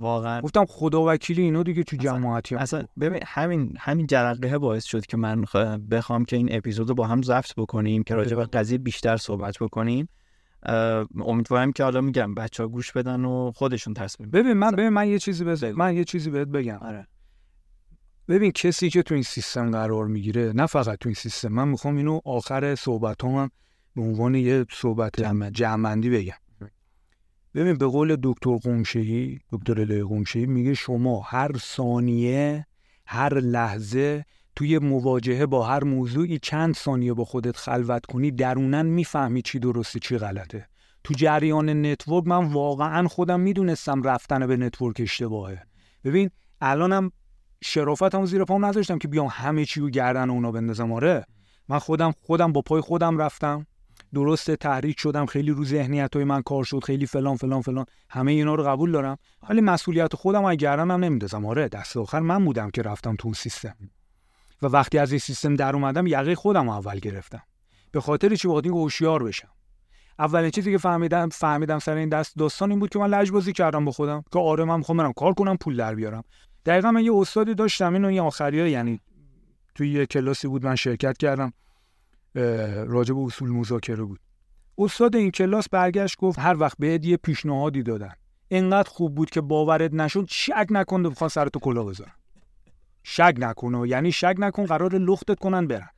[0.00, 0.40] واقعا.
[0.40, 5.16] گفتم خدا وکیلی اینو دیگه تو جماعتی اصلا ببین همین همین جرقه باعث شد که
[5.16, 5.44] من
[5.90, 10.08] بخوام که این اپیزود با هم ضبط بکنیم که راجع به قضیه بیشتر صحبت بکنیم.
[11.20, 15.08] امیدوارم که حالا میگم بچه ها گوش بدن و خودشون تصمیم ببین من ببین من
[15.08, 16.78] یه چیزی بزن من یه چیزی بهت بگم.
[16.78, 17.06] آره.
[18.28, 21.96] ببین کسی که تو این سیستم قرار می‌گیره نه فقط تو این سیستم من می‌خوام
[21.96, 23.50] اینو آخر صحبت هم
[23.96, 25.20] به عنوان یه صحبت
[25.52, 26.34] جمع‌بندی بگم.
[27.54, 32.66] ببین به قول دکتر قمشه‌ای دکتر الهی قمشه‌ای میگه شما هر ثانیه
[33.06, 34.24] هر لحظه
[34.56, 39.98] توی مواجهه با هر موضوعی چند ثانیه با خودت خلوت کنی درونا می‌فهمی چی درسته
[39.98, 40.68] چی غلطه.
[41.04, 45.62] تو جریان network من واقعا خودم می‌دونستم رفتن به network اشتباهه.
[46.04, 46.30] ببین
[46.60, 47.10] الانم
[47.64, 50.92] شرافتمو زیر پام نذاشتم که بیام همه چی رو گردن اونا بندازم.
[50.92, 51.26] آره
[51.68, 53.66] من خودم خودم با پای خودم رفتم.
[54.14, 57.86] درست تحریک شدم خیلی رو ذهنیت های من کار شد خیلی فلان فلان فلان.
[58.10, 59.18] همه اینا رو قبول دارم.
[59.48, 61.46] ولی مسئولیت خودم اگه گردنم نمیندازم.
[61.46, 63.76] آره دست آخر من بودم که رفتم تو سیستم.
[64.62, 67.42] و وقتی از این سیستم در اومدم یقه خودم اول گرفتم.
[67.92, 69.48] به خاطر چی؟ بخاطر هوشیار بشم.
[70.18, 73.84] اولین چیزی که فهمیدم فهمیدم سر این دست داستان این بود که من لجبازی کردم
[73.84, 74.24] با خودم.
[74.32, 76.22] که آره من می‌خوام برم کار کنم پول در بیارم.
[76.66, 79.00] دقیقا من یه استادی داشتم اینو یه آخریه یعنی
[79.74, 81.52] توی یه کلاسی بود من شرکت کردم.
[82.86, 84.20] راجع به اصول مذاکره بود.
[84.78, 88.12] استاد این کلاس برگشت گفت هر وقت بهت یه پیشنهادی دادن
[88.48, 92.12] اینقدر خوب بود که باورت نشد شک نکن بخوان سرتو کلاه بذارن
[93.04, 95.88] شک نکن یعنی شک نکن قراره لختت کنن برن.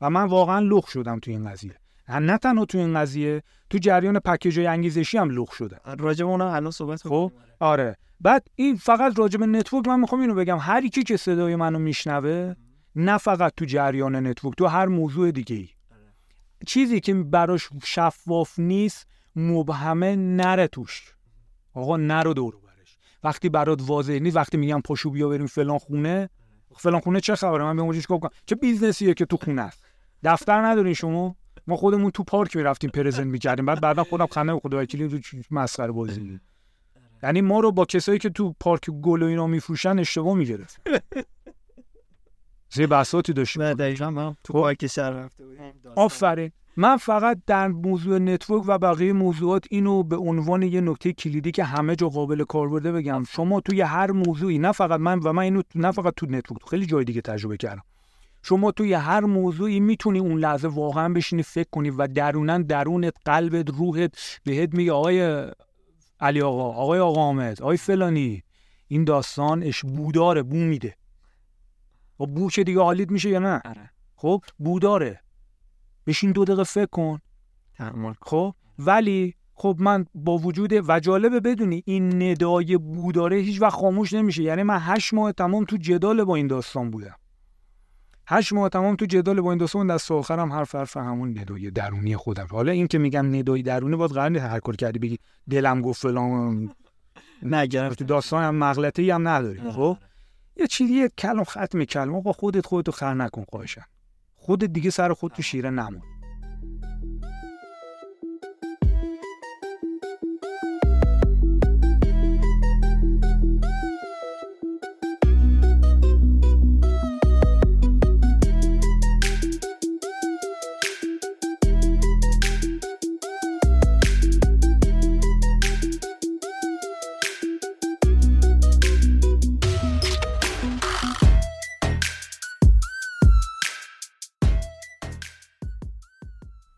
[0.00, 1.78] و من واقعا لخت شدم تو این قضیه.
[2.08, 6.70] نه تنها تو این قضیه تو جریان package انگیزشی هم لخت شده راجب اونا الان
[6.70, 7.96] صحبت خب؟ آره.
[8.20, 10.58] بعد این فقط راجب network من می‌خوام اینو بگم.
[10.60, 12.54] هر کی که صدای منو میشنوه
[12.96, 15.68] نه فقط تو جریان network تو هر موضوع دیگه ای
[16.66, 19.06] چیزی که براش شفاف نیست
[19.36, 21.14] مبهمه نره توش.
[21.74, 22.98] آقا نرو دور برش.
[23.24, 26.30] وقتی برات واضح نیست وقتی میگم پاشو بیا بریم فلان خونه
[26.76, 29.62] فلان خونه چه خبره؟ من به اونجا چیکار کنم چه business یه که تو خونه
[29.62, 29.82] است؟
[30.22, 33.66] دفتر ندارین شما؟ ما خودمون تو پارک می‌رفتیم present می‌کردیم.
[33.66, 35.18] بعد بعدا خودم خنده خدا وکیلی رو
[35.50, 36.40] مسخره بازی
[37.22, 40.80] یعنی ما رو با کسایی که تو پارک گل و اینا میفروشن اشتباه می‌گرفت.
[42.74, 44.58] زی بساتی داشت و دقیقا من تو خب.
[44.58, 45.44] پارک شهر رفته
[45.84, 46.04] داستان.
[46.04, 46.52] آفرین.
[46.76, 51.64] من فقط در موضوع network و بقیه موضوعات اینو به عنوان یه نکته کلیدی که
[51.64, 53.24] همه جا قابل کاربرده بگم.
[53.24, 56.66] شما توی هر موضوعی نه فقط من و من اینو نه فقط تو network تو
[56.66, 57.82] خیلی جای دیگه تجربه کردم.
[58.42, 63.70] شما توی هر موضوعی می‌تونی اون لحظه واقعا بشینی فکر کنی و درونا درونت قلبت
[63.70, 65.46] روحت بهت میگه آقای
[66.20, 68.42] علی آقا آقای آقا حامد آقای فلانی
[68.88, 70.96] این داستان آش بوداره بو میده.
[72.20, 73.90] و بو که دیگه حالیت میشه یا نه؟ آره.
[74.16, 75.20] خب بوداره.
[76.06, 77.18] بشین دو دقیقه فکر کن.
[77.74, 83.74] تحمل خب؟ ولی خب من با وجود و جالبه بدونی این ندای بوداره هیچ وقت
[83.74, 84.42] خاموش نمیشه.
[84.42, 87.14] یعنی من هشت ماه تمام تو جدال با این داستان بودم.
[88.26, 92.16] هشت ماه تمام تو جدال با این داستان دست آخرم حرف حرف همون ندای درونی
[92.16, 92.46] خودم.
[92.50, 95.18] حالا این که میگم ندای درونی باید قرار هر کار کردی بگی
[95.50, 96.70] دلم گفت فلان.
[97.42, 99.70] نه گرفت تو داستان هم مغلطه هم نداری.
[99.70, 99.96] خب؟
[100.56, 102.14] یه چیزی کلم ختم کلم.
[102.14, 103.84] آقا خودت خودتو خر نکن خواهشم.
[104.44, 106.02] خودت دیگه سر خود تو شیره نمون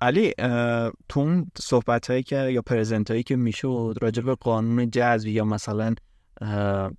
[0.06, 0.32] علی
[1.08, 5.44] تو اون صحبت هایی که یا پرزنت هایی که می‌شد راجع به قانون جذب یا
[5.44, 5.94] مثلا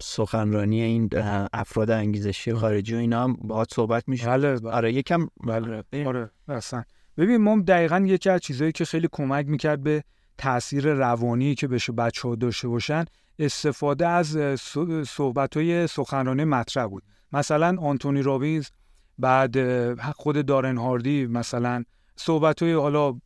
[0.02, 1.10] سخنرانی این
[1.54, 4.72] افراد انگیزشی خارجی و اینا هم باهات صحبت میشه بله بله.
[4.72, 5.84] آره یکم بله.
[5.92, 6.08] بریم.
[6.08, 6.84] آره اصلا.
[7.18, 10.04] ببین ما دقیقا یکی از چیزهایی که خیلی کمک می‌کرد به
[10.38, 13.06] تاثیر روانی که بشه بچه ها داشته باشن
[13.40, 14.38] استفاده از
[15.08, 17.04] صحبت های سخنرانی مطرح بود.
[17.32, 18.68] مثلا آنتونی رابینز
[19.18, 19.56] بعد
[20.12, 21.84] خود دارن هاردی مثلا
[22.20, 23.20] صحبت های حالا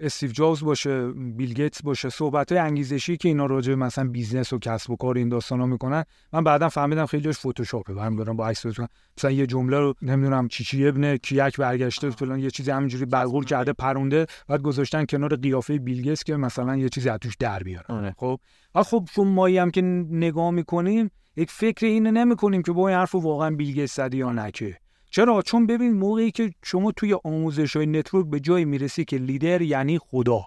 [0.00, 4.58] استیو جابز باشه بیل گیتس باشه صحبت های انگیزشی که اینا راجع مثلا بیزنس و
[4.58, 8.66] کسب و کار این داستانا می‌کنن من بعدا فهمیدم خیلیش فتوشاپه برم دارم با عکس
[8.66, 8.88] بزنم
[9.18, 13.44] مثلا یه جمله رو نمی‌دونم چی چی ابن کیک برگشته فلان یه چیزی همینجوری بلغور
[13.44, 17.86] کرده پرونده بعد گذاشتن کنار قیافه بیلگس که مثلا یه چیزی از توش در بیاره.
[17.88, 18.14] آره.
[18.16, 18.40] خب؟
[18.74, 23.10] خب چون مایی هم که نگاه می‌کنیم یک فکر اینو نمی‌کنیم که با این حرف
[23.10, 24.78] رو واقعا بیل گیتس زده یا نه که.
[25.10, 29.62] چرا؟ چون ببین موقعی که شما توی آموزش های network به جایی می‌رسی که لیدر
[29.62, 30.46] یعنی خدا.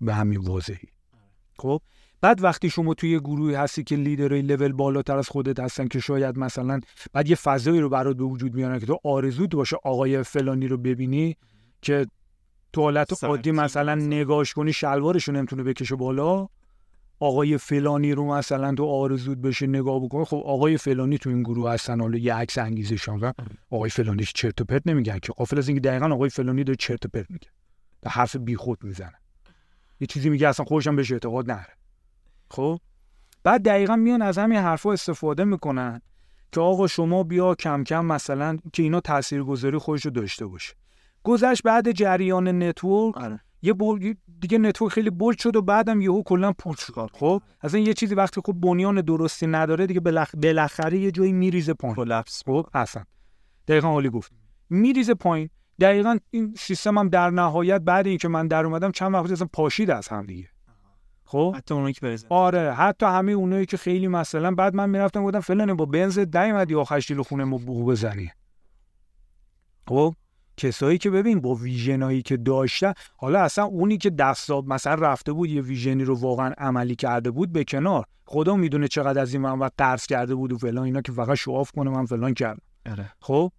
[0.00, 0.88] به همین واضحی
[1.58, 1.80] خب؟
[2.20, 6.00] بعد وقتی شما توی گروهی هستی که leader های level بالاتر از خودت هستن که
[6.00, 6.80] شاید مثلا
[7.12, 10.76] بعد یه فضایی رو برات به وجود میارن که تو آرزوت باشه آقای فلانی رو
[10.76, 11.36] ببینی
[11.82, 12.06] که
[12.72, 13.94] تو حالت عادی مثلا.
[13.94, 16.48] نگاش کنی شلوارشو نمی‌تونه بکشه بالا.
[17.20, 21.70] آقای فلانی رو مثلا تو آرزوت بشه نگاه بکنی خب آقای فلانی تو این گروه
[21.70, 23.32] هستن حالا یه عکس انگیزشی‌ان و
[23.70, 27.06] آقای فلانی چرت و پرت نمیگن که غافل از اینکه دقیقا آقای فلانی داره چرت
[27.06, 27.48] و پرت میگه
[28.06, 29.14] حرف بیخود می‌زنه.
[30.00, 31.76] یه چیزی میگه اصلا خودشم بهش اعتقاد نداره.
[32.50, 32.80] خب؟
[33.42, 36.00] بعد دقیقا میان از همین حرفا استفاده می‌کنن
[36.52, 40.74] که آقا شما بیا کم کم مثلا که اینا تاثیرگذاری خودش رو داشته باشه.
[41.22, 43.16] گذشت بعد جریان network.
[43.16, 43.40] آره.
[43.66, 47.80] یه بول دیگه نتورک خیلی بولد شد و بعدم یهو کلا پوچ شد خب اصلا
[47.80, 50.34] یه چیزی وقتی خب بنیان درستی نداره دیگه بلخ...
[50.34, 51.96] بالاخره یه جایی میریزه پایین.
[51.96, 53.04] کلپس خب اصلا.
[53.68, 54.32] دقیقا عالی گفت.
[54.70, 55.50] میریزه پایین.
[55.80, 59.90] دقیقا این سیستم هم در نهایت بعد اینکه من در اومدم چند وقت اصلا پاشید
[59.90, 60.48] از هم دیگه.
[61.24, 65.24] خب؟ حتی اونایی که پرزنت آره حتی همه اونایی که خیلی مثلا بعد من می‌رفتم
[65.24, 68.30] گفتم فلانه با بنز نیومدی آخرش دیل خونه ما بوق بزنی.
[69.88, 70.14] خب؟
[70.56, 75.50] کسایی که ببین با ویژنایی که داشتن حالا اصلا اونی که دستاب مثلا رفته بود
[75.50, 78.04] یه ویژنی رو واقعا عملی کرده بود به کنار.
[78.24, 81.34] خدا می‌دونه چقدر از این من وقت قرض کرده بود و فلان اینا که فقط
[81.34, 82.62] شواف کنه من فلان کردم.
[82.90, 83.12] آره.
[83.20, 83.52] خب؟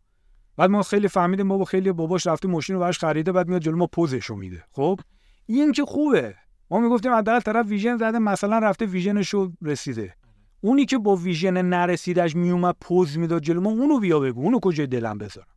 [0.57, 3.77] بعد ما خیلی فهمیدیم بابا خیلی باباش رفته ماشین رو براش خریده بعد میاد جلو
[3.77, 4.63] ما پوزشو میده.
[4.71, 4.99] خب؟
[5.45, 6.35] این که خوبه.
[6.71, 10.13] ما می‌گفتیم حداقل طرف ویژن زده مثلا رفته ویژنش رو رسیده.
[10.61, 14.41] اونی که با ویژن نرسیدش میومد پوز می‌داد جلو ما اونو بیا بگو.
[14.41, 15.47] اونو کجای دلم بذارم؟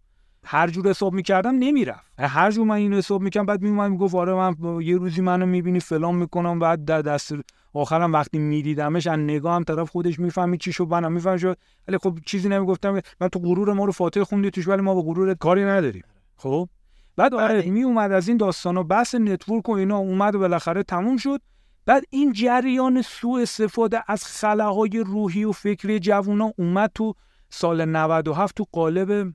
[0.52, 2.04] هر جور حساب می‌کردم نمی‌رفت.
[2.18, 5.80] هر جور من اینو حساب می‌کردم بعد میومد می‌گفت آره من یه روزی منو می‌بینی
[5.80, 6.58] فلان می‌کنم.
[6.58, 7.34] بعد در دست
[7.74, 11.58] آخرم وقتی میدیدمش از نگاه هم طرف خودش می‌فهمی چی شد منم می‌فهمی شد.
[11.88, 13.00] ولی خب چیزی نمی‌گفتم.
[13.20, 16.02] من تو غرور ما رو فاتح خوندی توش ولی ما با غرورت کاری نداریم.
[16.36, 16.68] خب؟
[17.16, 20.82] بعد آره می اومد از این داستان و بحث network و اینا اومد و بالاخره
[20.82, 21.40] تموم شد.
[21.86, 27.14] بعد این جریان سوء استفاده از خلأهای روحی و فکری جوونا اومد تو
[27.50, 29.32] سال 97 تو قالب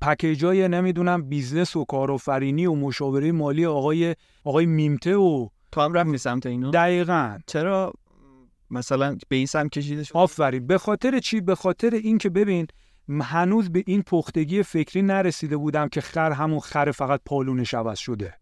[0.00, 5.92] package ای نمی‌دونم business و کارآفرینی و مشاوره مالی آقای آقای میمته و تو هم
[5.92, 7.38] رفتی سمت اینو؟ دقیقاً.
[7.46, 7.92] چرا
[8.70, 10.66] مثلا به این سمت کشیده شد آفرین.
[10.66, 12.66] به خاطر چی؟ به خاطر اینکه ببین
[13.08, 18.34] هنوز به این پختگی فکری نرسیده بودم که خر همون خر فقط پالونش عوض شده.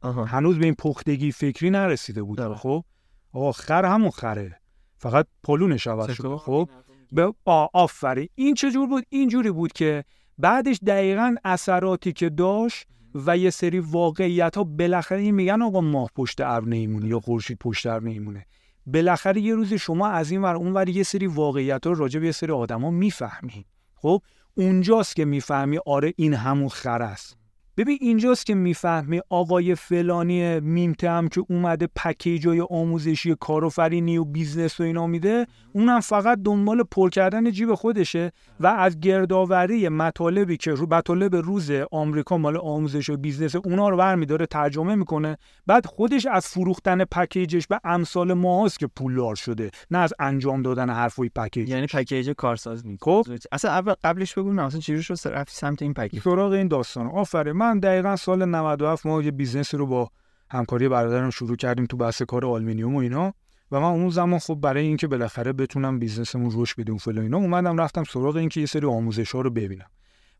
[0.00, 0.24] آها.
[0.24, 2.54] هنوز به این پختگی فکری نرسیده بودم.
[2.54, 2.84] خب؟
[3.32, 4.60] آقا خر همون خره.
[4.98, 6.70] فقط پالونش عوض شده؟ خب؟
[7.12, 7.34] به
[7.74, 8.28] آفرین.
[8.34, 10.04] این چجور بود؟ اینجوری بود که
[10.38, 16.40] بعدش دقیقا اثراتی که داشت و یه سری واقعیت ها بالاخره میگن آقا ماه پشت
[16.40, 18.46] ابر نمیمونه یا خورشید پشت ابر نمیمونه
[18.86, 22.26] بالاخره یه روزی شما از این ور اون ور یه سری واقعیت ها راجع به
[22.26, 23.66] یه سری آدما می‌فهمی.
[23.94, 24.22] خب
[24.54, 27.36] اونجاست که می‌فهمی آره این همون خر است.
[27.76, 34.24] ببین اینجاست که می‌فهمی آقای فلانی میمته هم که اومده package ای آموزشی کارآفرینی و
[34.24, 40.56] business و اینا میده اونم فقط دنبال پر کردن جیب خودشه و از گردآوری مطالبی
[40.56, 45.36] که رو مطالب روز آمریکا مال آموزش و بیزنس اونا رو برمیداره ترجمه می‌کنه.
[45.66, 50.90] بعد خودش از فروختن پکیجش به امثال ماهاست که پولدار شده نه از انجام دادن
[50.90, 51.68] حرفای پکیج.
[51.68, 53.04] یعنی پکیج کارساز نیست.
[53.04, 53.24] خب.
[53.52, 55.14] اصلا اول قبلش بگو مثلا چجوری شد؟
[55.48, 56.22] سمت این پکیج.
[56.22, 57.06] سراغ این داستان.
[57.06, 57.63] آفرین.
[57.64, 60.10] من دقیقا سال 97 ما یه بیزنسی رو با
[60.50, 63.34] همکاری برادرم شروع کردیم تو بحث کار آلومینیوم و اینا
[63.70, 67.78] و من اون زمان خب برای اینکه بالاخره بتونم بیزنسمون رشد بده و اینا اومدم
[67.78, 69.86] رفتم سراغ اینکه یه سری آموزش ها رو ببینم.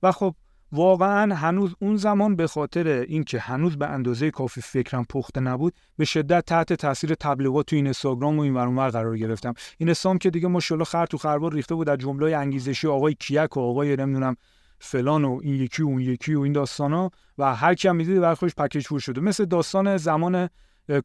[0.03, 0.35] و خب
[0.72, 6.05] واقعا هنوز اون زمان به خاطر اینکه هنوز به اندازه کافی فکرم پخته نبود به
[6.05, 9.55] شدت تحت تاثیر تبلیغات تو این اینستاگرام و این ور اونور قرار گرفتم.
[9.79, 13.61] این که دیگه ماشاءالله خر تو خربار ریخته بود از جمله انگیزشی آقای کیک و
[13.61, 14.37] آقای نمی‌دونم
[14.79, 18.20] فلان و این یکی و اون یکی و این داستانا و هر کی هم می‌دید
[18.20, 19.20] برای خودش پکیج فروش شده.
[19.20, 20.49] مثل داستان زمان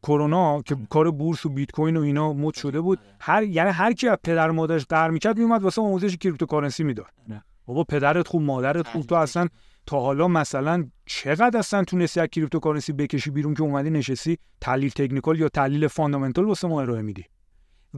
[0.02, 2.98] کرونا که کار بورس و بیت کوین و اینا مد شده بود.
[3.20, 7.06] هر یعنی هر کی از پدر مادرش قرض می‌کرد میومد واسه آموزش cryptocurrency می‌داد.
[7.28, 7.44] نه.
[7.66, 9.48] بابا پدرت خوب مادرت خوب تو اصلا
[9.86, 15.40] تا حالا مثلا چقدر اصلا تونستی از cryptocurrency بکشی بیرون که اومدی نشستی؟ تحلیل technical
[15.40, 17.24] یا تحلیل fundamental واسه ما ارائه میدی؟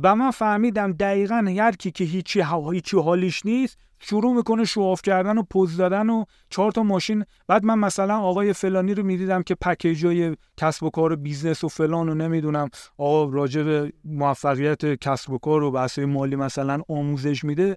[0.02, 5.02] و من فهمیدم دقیقا هر کی که هیچی هیچی حالیش نیست شروع می‌کنه show off
[5.02, 7.24] کردن و پوز دادن و چهار تا ماشین.
[7.48, 11.68] بعد من مثلا آقای فلانی رو می‌دیدم که پکیجای کسب و کار و بیزنس و
[11.68, 12.68] فلان و نمی‌دونم.
[12.98, 17.76] آقا راجع به موفقیت کسب و کار و بحث مالی مثلا آموزش میده.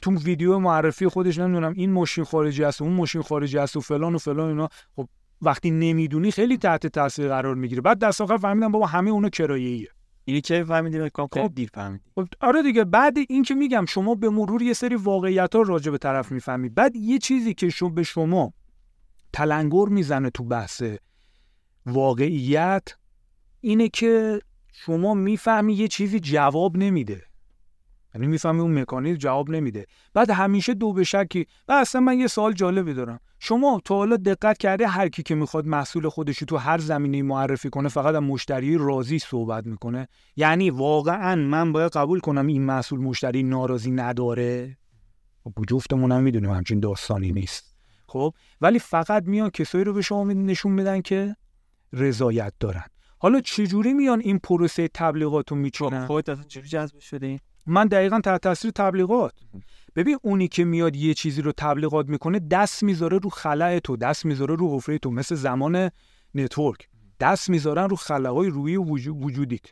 [0.00, 4.14] تو ویدیو معرفی خودش نمی‌دونم این ماشین خارجی است اون ماشین خارجی است و فلان
[4.14, 4.68] و فلان اینا.
[4.96, 5.08] خب
[5.42, 7.80] وقتی نمی‌دونی خیلی تحت تاثیر قرار می‌گیره.
[7.80, 9.88] بعد دست آخر فهمیدم بابا همه اونا کرایه‌ایه.
[10.28, 11.54] اینی که فهمیدی بکنم خیلی خب.
[11.54, 12.84] دیر فهمیدی خب آره دیگه.
[12.84, 16.74] بعد این که میگم شما به مرور یه سری واقعیت ها راجع به طرف می‌فهمید.
[16.74, 18.52] بعد یه چیزی که شما به شما
[19.32, 20.82] تلنگر می‌زنه تو بحث
[21.86, 22.88] واقعیت
[23.60, 24.40] اینه که
[24.72, 27.22] شما می‌فهمی یه چیزی جواب نمیده.
[28.18, 29.86] یعنی می‌فهمی اون مکانیزم جواب نمیده.
[30.14, 31.46] بعد همیشه دو به شکی.
[31.68, 33.20] و اصلا من یه سوال جالبی دارم.
[33.38, 37.70] شما تا حالا دقت کرده هر کی که می‌خواد محصول خودش تو هر زمینه معرفی
[37.70, 43.00] کنه فقط از مشتری راضی صحبت می‌کنه؟ یعنی واقعا من باید قبول کنم این محصول
[43.00, 44.76] مشتری ناراضی نداره؟
[45.44, 47.76] خب جفتمون هم می‌دونیم همچین داستانی نیست.
[48.06, 51.36] خب ولی فقط میان کسایی رو به شما نشون میدن که
[51.92, 52.84] رضایت دارن.
[53.18, 58.20] حالا چجوری میان این پروسه تبلیغات رو میچینن خودت اصلا چجوری جذب شدی؟ من دقیقا
[58.20, 59.32] تحت تاثیر تبلیغات.
[59.96, 64.26] ببین اونی که میاد یه چیزی رو تبلیغات می‌کنه دست می‌ذاره رو خلأ تو دست
[64.26, 65.90] می‌ذاره رو حفره تو مثل زمان
[66.34, 66.88] network.
[67.20, 69.66] دست می‌ذارن رو خلاهای روی وجو- وجودیت.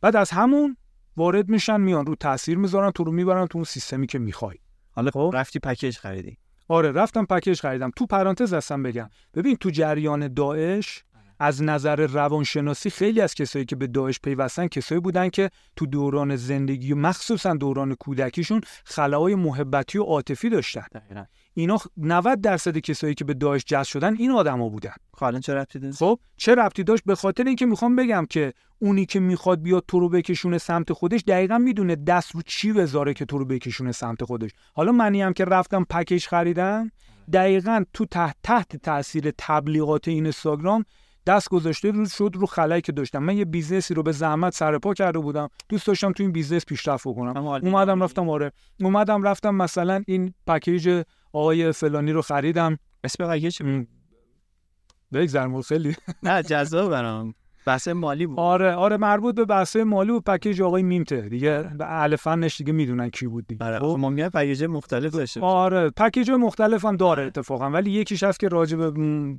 [0.00, 0.76] بعد از همون
[1.16, 4.56] وارد میشن میان رو تاثیر می‌ذارن تو رو می‌برن تو اون سیستمی که می‌خوای.
[4.90, 5.30] حالا خب.
[5.34, 6.38] رفتی پکیج خریدی.
[6.68, 7.90] آره رفتم پکیج خریدم.
[7.96, 9.08] تو پرانتز هستم بگم.
[9.34, 11.04] ببین تو جریان داعش
[11.40, 16.36] از نظر روانشناسی خیلی از کسایی که به داعش پیوستن کسایی بودن که تو دوران
[16.36, 20.84] زندگی و مخصوصا دوران کودکیشون خلاهای محبتی و عاطفی داشتن.
[20.94, 21.24] دقیقاً.
[21.54, 24.92] اینا خ- 90 درصد کسایی که به داعش جذب شدن این آدما بودن.
[25.14, 28.52] خب الان چه ربطی داره؟ خب چه ربطی داشت؟ به خاطر اینکه می‌خوام بگم که
[28.78, 33.14] اونی که می‌خواد بیاد تو رو بکشونه سمت خودش دقیقا می‌دونه دست رو چی بذاره
[33.14, 34.50] که تو رو بکشونه سمت خودش.
[34.74, 36.90] حالا منی هم که رفتم پکیج خریدم
[37.32, 40.84] دقیقا تو تحت تحت تاثیر تبلیغات این اینستاگرام
[41.30, 43.18] دست گذاشته رو شد رو خلایی که داشتم.
[43.18, 45.48] من یه بیزنسی رو به زحمت سرپا کرده بودم.
[45.68, 47.46] دوست داشتم تو این بیزنس پیشرفت بکنم.
[47.46, 48.52] اومدم رفتم آره.
[48.80, 52.78] اومدم رفتم مثلا این پکیج آقای فلانی رو خریدم.
[53.04, 53.24] اسم؟
[53.64, 53.86] م،
[55.12, 55.96] بگذرم خیلی.
[56.22, 57.34] نه جذاب برام.
[57.66, 58.38] بحث مالی بود.
[58.38, 61.20] آره آره مربوط به بحث مالی و پکیج آقای میمته.
[61.20, 63.64] دیگه اهل فنش دیگه می‌دونن کی بود دیگه.
[63.64, 65.54] آره خب؟ ممکنه پکیج مختلف داشته باشه.
[65.54, 67.70] آره پکیج مختلف هم داره اتفاقا.
[67.70, 68.92] ولی یکیش هست که راجع به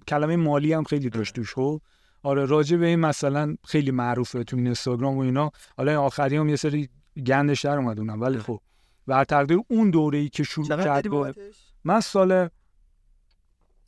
[0.08, 1.82] کلمه مالی هم خیلی داشت توش خب؟
[2.24, 5.52] آره راجع به این مثلا خیلی معروفه تو این اینستاگرام و اینا.
[5.78, 6.90] حالا این آخری هم یه سری
[7.28, 8.60] گندش در اومد اونم ولی خب.
[9.08, 11.36] بر تقدیر اون دوره ای که شروع کرد؟
[11.84, 12.50] من سال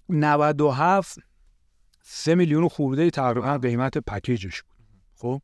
[0.10, 1.20] 97
[2.06, 4.78] سه میلیون خورده تقریبا قیمت پکیجش بود.
[5.16, 5.42] خب؟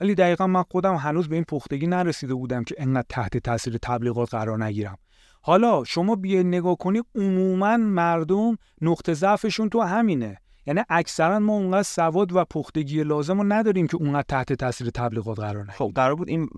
[0.00, 4.30] ولی دقیقا من خودم هنوز به این پختگی نرسیده بودم که انقدر تحت تاثیر تبلیغات
[4.30, 4.98] قرار نگیرم.
[5.42, 10.38] حالا شما بیاید نگاه کنی عموما مردم نقطه ضعفشون تو همینه.
[10.66, 15.38] یعنی اکثرا ما اونقدر سواد و پختگی لازم رو نداریم که اونقدر تحت تاثیر تبلیغات
[15.38, 15.78] قرار نگیریم.
[15.78, 16.48] خب قرار بود این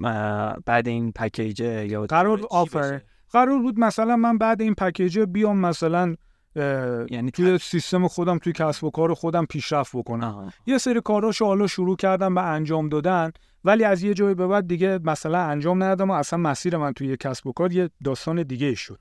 [0.67, 3.01] بعد این پکیجه یا قرار آفر؟
[3.31, 6.15] قرار بود مثلا من بعد این پکیج بیام مثلا
[7.11, 10.53] یعنی توی سیستم خودم توی کسب و کار خودم پیشرفت بکنم.
[10.67, 13.33] یه سری کاراشو حالا شروع کردم به انجام دادن
[13.65, 17.17] ولی از یه جایی به بعد دیگه مثلا انجام ندادم و اصلا مسیر من توی
[17.17, 19.01] کسب و کار یه داستان دیگه شد.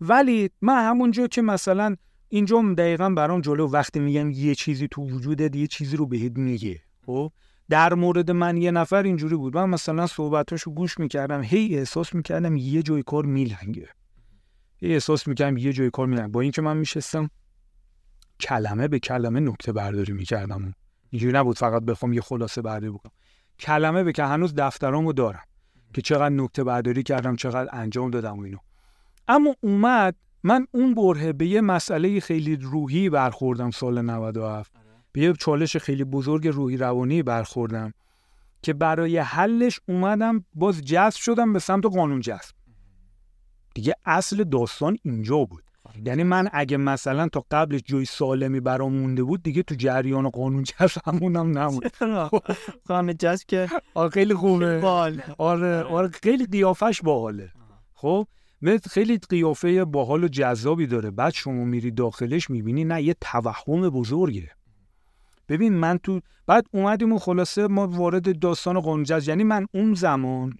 [0.00, 1.96] ولی من همونجا که مثلا
[2.28, 6.80] اینجا دقیقا برام جلو وقتی میگم یه چیزی تو وجودت یه چیزی رو بهت میگه.
[7.06, 7.32] خب؟
[7.70, 9.56] در مورد من یه نفر اینجوری بود.
[9.56, 13.88] من مثلا صحبتاشو گوش می‌کردم هی احساس می‌کردم یه جای کار میلنگه.
[14.82, 17.30] احساس می‌کردم یه جای کار میلنگه با اینکه من میشستم
[18.40, 20.74] کلمه به کلمه نکته برداری می‌کردم.
[21.10, 23.12] اینجوری نبود فقط بخوام یه خلاصه برداری بکنم.
[23.58, 25.42] کلمه به که هنوز دفترامو دارم
[25.94, 28.58] که چقدر نکته برداری کردم چقدر انجام دادم و اینو.
[29.28, 34.72] اما اومد من اون بره به یه مسئله خیلی روحی برخوردم سال 97
[35.12, 37.92] به یه چالش خیلی بزرگ روحی روانی برخوردم
[38.62, 42.54] که برای حلش اومدم باز جذب شدم به سمت قانون جذب.
[43.78, 45.62] دیگه اصل داستان اینجا بود.
[46.04, 50.62] یعنی من اگه مثلا تا قبلش جای سالمی برام مونده بود دیگه تو جریان قانون
[50.62, 51.92] جذب همونم نمود
[52.88, 54.78] خانه جذب که آره خیلی خوبه.
[54.78, 55.20] بال.
[55.38, 56.08] آره آره.
[56.08, 57.50] خیلی قیافش باحاله.
[57.94, 58.26] خب
[58.62, 61.10] مثل خیلی قیافه باحال و جذابی داره.
[61.10, 64.50] بعد شما میری داخلش می‌بینی نه یه توهم بزرگه.
[65.48, 69.94] ببین من تو بعد اومدیم و خلاصه ما وارد داستان قانون جذب یعنی من اون
[69.94, 70.58] زمان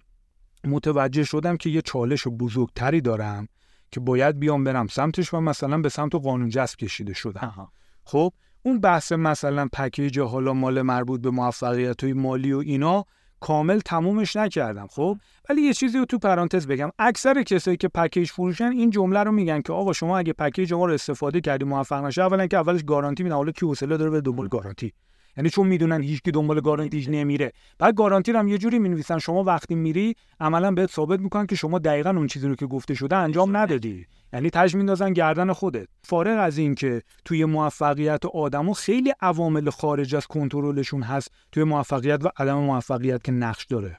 [0.63, 3.47] متوجه شدم که یه چالش بزرگتری دارم
[3.91, 7.67] که باید بیام برم سمتش و مثلا به سمت قانون جذب کشیده شدم.
[8.03, 8.33] خب
[8.63, 13.05] اون بحث مثلا پکیج حالا مال مربوط به موفقیت های مالی و اینا
[13.39, 15.17] کامل تمومش نکردم خب؟
[15.49, 16.91] ولی یه چیزی رو تو پرانتز بگم.
[16.99, 20.85] اکثر کسایی که پکیج فروشن این جمله رو میگن که آقا شما اگه پکیج ما
[20.85, 24.21] رو استفاده کردی موفق نشه اولا که اولش گارانتی میدن حالا کی حوصله داره به
[24.21, 24.93] دنبال گارانتی؟
[25.39, 27.51] یعنی چون می‌دونن هیچ کی دنبال گارانتیش نمیره.
[27.77, 31.55] بعد گارانتی رو هم یه جوری می‌نویسن شما وقتی میری عملا بهت ثابت می‌کنن که
[31.55, 34.05] شما دقیقا اون چیزی رو که گفته شده انجام ندادی.
[34.33, 35.87] یعنی تج میندازن گردن خودت.
[36.03, 42.25] فارغ از این که توی موفقیت آدمو خیلی عوامل خارج از کنترلشون هست توی موفقیت
[42.25, 43.97] و عدم موفقیت که نقش داره.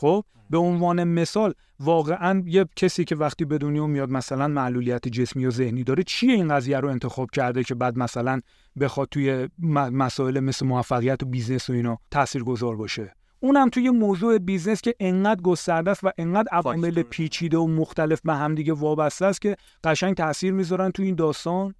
[0.00, 5.46] خب به عنوان مثال واقعا یه کسی که وقتی به دنیا میاد مثلا معلولیت جسمی
[5.46, 8.40] و ذهنی داره چیه این قضیه رو انتخاب کرده که بعد مثلا
[8.80, 9.48] بخواد توی
[9.92, 15.40] مسائل مثل موفقیت و بیزنس و اینا تاثیرگذار باشه؟ اونم توی موضوع بیزنس که انقدر
[15.40, 17.02] گسترده است و انقدر عوامل.
[17.02, 21.74] پیچیده و مختلف به همدیگه وابسته است که قشنگ تاثیر می‌ذارن تو این داستان.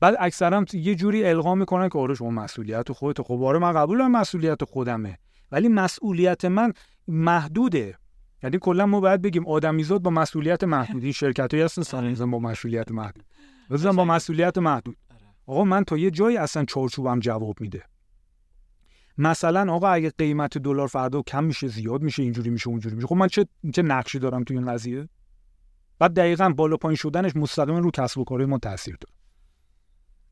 [0.00, 4.10] بعد اکثرا یه جوری القا می‌کنن که آره شما مسئولیت خودت خب آره من قبولم
[4.10, 5.18] مسئولیت خودمه.
[5.52, 6.72] ولی مسئولیت من
[7.08, 7.98] محدوده.
[8.42, 11.02] یعنی کلا ما باید بگیم آدمیزاد با مسئولیت محدود.
[11.02, 13.24] این شرکت هایی هستن سرنزم با مسئولیت محدود.
[13.70, 14.96] بزن با مسئولیت محدود.
[15.46, 17.82] آقا من تا یه جایی اصلا چارچوبم جواب میده.
[19.18, 23.06] مثلا آقا اگه قیمت دلار فردا کم میشه زیاد میشه اینجوری میشه اونجوری میشه.
[23.06, 25.08] خب من چه چه نقشی دارم تو این قضیه؟
[25.98, 29.14] بعد دقیقا بالا پایین شدنش مستقیما رو کسب و کارهای ما تاثیر داره.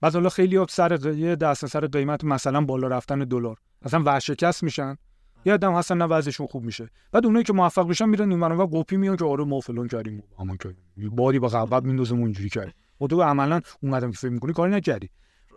[0.00, 3.56] بعد حالا خیلی سر یه دست سر قیمت مثلا بالا رفتن دلار.
[3.82, 4.96] اصلا ورشکست میشن.
[5.45, 6.91] یه آدم هستن نه وضعشون خوب میشه.
[7.12, 10.22] بعد اونایی که موفق میشن میرن این و قپی میان که آره ما فلان کردیم.
[10.38, 14.53] همون کردیم بادی با قبط میندازم اونجوری کرد و تو عملا اونقدر که فکر می‌کنی
[14.53, 15.11] کاری نکردی.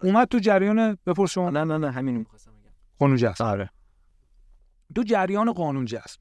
[0.03, 1.49] اومد تو جریان بپرس شما.
[1.49, 2.71] نه نه نه همین می‌خواستم بگم.
[2.99, 3.41] قانون جذب.
[3.41, 3.69] آره.
[4.95, 6.19] تو جریان قانون جذب.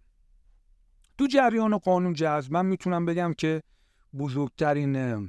[1.19, 3.63] تو جریان قانون جذب من می‌تونم بگم که
[4.19, 5.29] بزرگترین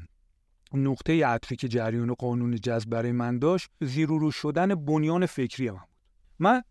[0.73, 5.69] نقطه عطفی که جریان قانون جذب برای من داشت زیر و رو شدن بنیان فکری
[5.69, 5.87] من بود.
[6.39, 6.63] من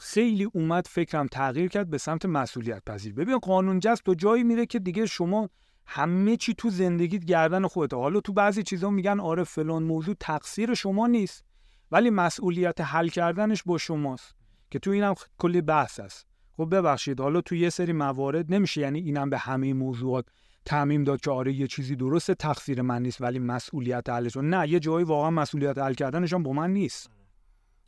[0.00, 4.66] خیلی اومد فکرم تغییر کرد به سمت مسئولیت پذیر ببین قانون جذب تو جایی میره
[4.66, 5.48] که دیگه شما
[5.86, 7.96] همه چی تو زندگیت گردن خودته.
[7.96, 11.44] حالا تو بعضی چیزا میگن آره فلان موضوع تقصیر شما نیست
[11.90, 14.34] ولی مسئولیت حل کردنش با شماست
[14.70, 16.26] که تو اینم کلی بحث است.
[16.56, 20.26] خب ببخشید حالا تو یه سری موارد نمیشه یعنی اینم به همه موضوعات
[20.64, 24.36] تعمیم داد که آره یه چیزی درسته تقصیر من نیست ولی مسئولیت حلش.
[24.36, 27.10] نه یه جایی واقعا مسئولیت حل کردنش هم با من نیست.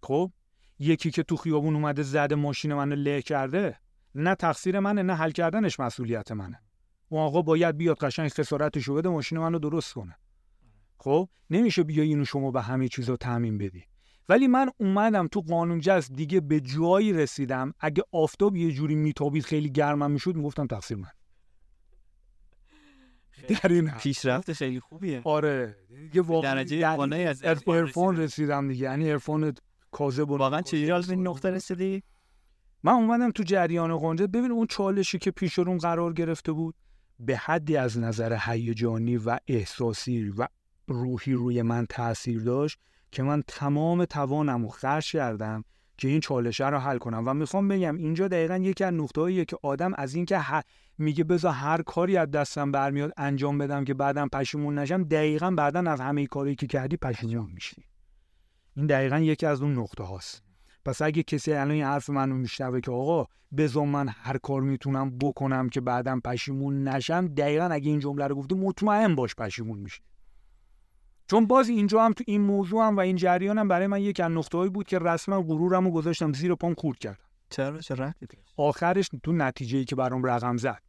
[0.02, 0.30] خب؟
[0.78, 3.76] یکی که تو خیابون اومده زده ماشین منو له کرده
[4.14, 6.60] نه تقصیر منه نه حل کردنش مسئولیت منه.
[7.08, 10.16] اون آقا باید بیاد قشنگ خسارتش رو بده ماشین منو درست کنه.
[10.98, 13.84] خب نمیشه بیا اینو شما به همه چیزا تعمین بدی.
[14.28, 17.74] ولی من اومدم تو قانون جذب دیگه به جایی رسیدم.
[17.80, 21.08] اگه آفتاب یه جوری میتابید خیلی گرمم می‌شد می‌گفتم تقصیر من.
[23.48, 24.00] در این حد.
[24.00, 25.20] پیشرفت خیلی خوبیه.
[25.24, 25.76] آره.
[25.88, 28.16] دیگه واقعا درجه از ارف- ارفان.
[28.16, 28.84] رسیدم دیگه.
[28.84, 29.54] یعنی ارفان
[29.92, 32.02] کاذب و واقعا حالا به این نقطه رسیدی؟
[32.82, 36.74] من اومدم تو جریان قانون ببین اون چالشی که پیش روم قرار گرفته بود
[37.20, 40.46] به حدی از نظر هیجانی و احساسی و
[40.88, 42.78] روحی روی من تاثیر داشت
[43.12, 45.64] که من تمام توانم رو خرج کردم
[45.98, 47.22] که این چالشه رو حل کنم.
[47.26, 50.40] و می‌خوام بگم اینجا دقیقا یکی از نقطه‌ایه که آدم از اینکه
[50.98, 55.90] میگه بذار هر کاری از دستم برمیاد انجام بدم که بعدم پشیمون نشم دقیقا بعدا
[55.90, 57.84] از همه کاری که کردی پشیمون میشی.
[58.76, 60.42] این دقیقا یکی از اون نقطه هاست.
[60.84, 65.18] پس اگه کسی الان این حرف منو میشنوه که آقا بذار من هر کار می‌تونم
[65.18, 70.02] بکنم که بعدم پشیمون نشم دقیقا اگه این جمله رو گفته مطمئن باش پشیمون میشی.
[71.26, 74.20] چون باز اینجا هم تو این موضوع هم و این جریان هم برای من یک
[74.20, 77.24] از نقطه‌ای بود که رسما غرورمو گذاشتم زیر پام خورد کردم.
[77.50, 78.12] چرا؟ چرا
[78.56, 80.82] آخرش تو نتیجه که برام رقم زد.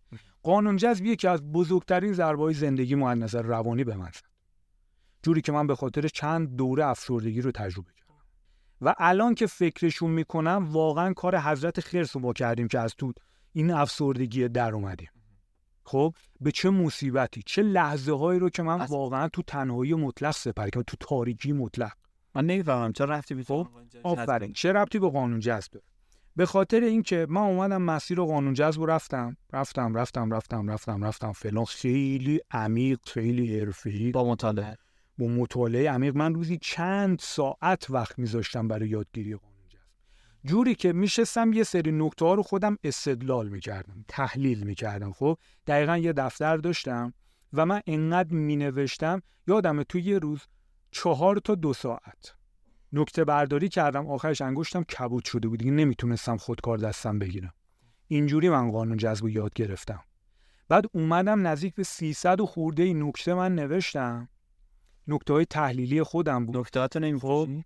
[0.43, 4.32] قانون جذب یکی از بزرگترین ضربه‌های زندگی نظر روانی به من زد.
[5.23, 8.13] جوری که من به خاطر چند دوره افسردگی رو تجربه کردم.
[8.81, 13.13] و الان که فکرشون می‌کنم واقعا کار حضرت خرس رو با کردیم که از تو
[13.51, 15.09] این افسردگی در اومدیم.
[15.85, 20.71] خب به چه مصیبتی چه لحظه هایی رو که من واقعا تو تنهایی مطلق سپری
[20.71, 21.93] کردم تو تاریکی مطلق.
[22.35, 23.67] من نمی‌فهمم چه رفتی به خب
[24.03, 24.53] آفرین.
[24.53, 25.85] چه ربطی به قانون جذب؟ داره
[26.35, 29.37] به خاطر اینکه من اومدم مسیر قانون جذب رفتم.
[29.53, 31.31] رفتم رفتم رفتم رفتم رفتم.
[31.31, 34.11] فلان خیلی عمیق خیلی حرفه‌ای.
[34.11, 34.77] با مطالعه.
[35.17, 36.15] با مطالعه عمیق.
[36.15, 39.81] من روزی چند ساعت وقت میذاشتم برای یادگیری قانون جذب.
[40.45, 45.11] جوری که میشستم یه سری نکته ها رو خودم استدلال می‌کردم تحلیل می‌کردم.
[45.11, 45.37] خب
[45.67, 47.13] دقیقا یه دفتر داشتم
[47.53, 50.41] و من انقدر مینوشتم یادم توی یه روز
[50.91, 52.35] چهار تا دو ساعت.
[52.93, 55.59] نکته برداری کردم آخرش انگشتم کبود شده بود.
[55.59, 57.53] دیگه نمی‌تونستم خودکار دستم بگیرم.
[58.07, 59.99] اینجوری من قانون جذب یاد گرفتم.
[60.69, 64.29] بعد اومدم نزدیک به 300 و خورده نکته من نوشتم.
[65.07, 66.57] نکته های تحلیلی خودم بود.
[66.57, 67.65] نکتهاتو نمیفروشی؟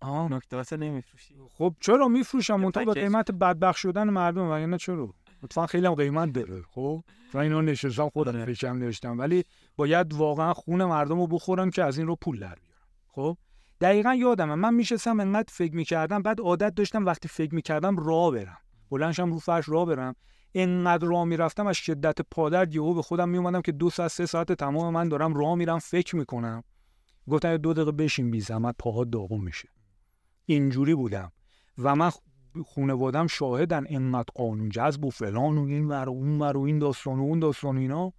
[0.00, 1.34] آه نکتهاتو نمیفروشی.
[1.58, 5.94] خب چرا میفروشم؟ منتها به قیمت بدبخت شدن مردم و نه چرا؟ لطفا خیلی هم
[5.94, 8.54] قیمت داره خب؟ و اینو نشستم خودم آره.
[8.54, 9.18] فکرم نوشتم.
[9.18, 9.44] ولی
[9.76, 13.36] باید واقعا خون مردم رو بخورم که از این رو پول در بیارم خب؟
[13.80, 18.58] دقیقا یادمه من میشستم انقدر فکر می‌کردم بعد عادت داشتم وقتی فکر می‌کردم راه برم.
[18.90, 20.14] بلنشم رو فرش راه برم.
[20.54, 24.52] انقدر راه می‌رفتم از شدت پادر یهو به خودم میومدم که دو ساعت سه ساعت
[24.52, 26.62] تمام من دارم راه میرم فکر می‌کنم.
[27.28, 29.68] گفتم دو دقیقه بشین بی زحمت پاها داغون میشه.
[30.46, 31.32] اینجوری بودم.
[31.78, 32.10] و من
[32.64, 37.18] خونوادم شاهدن انقدر قانون جذب و فلان و این ور اون ور و این داستان
[37.18, 38.12] و اون داستان و اینا.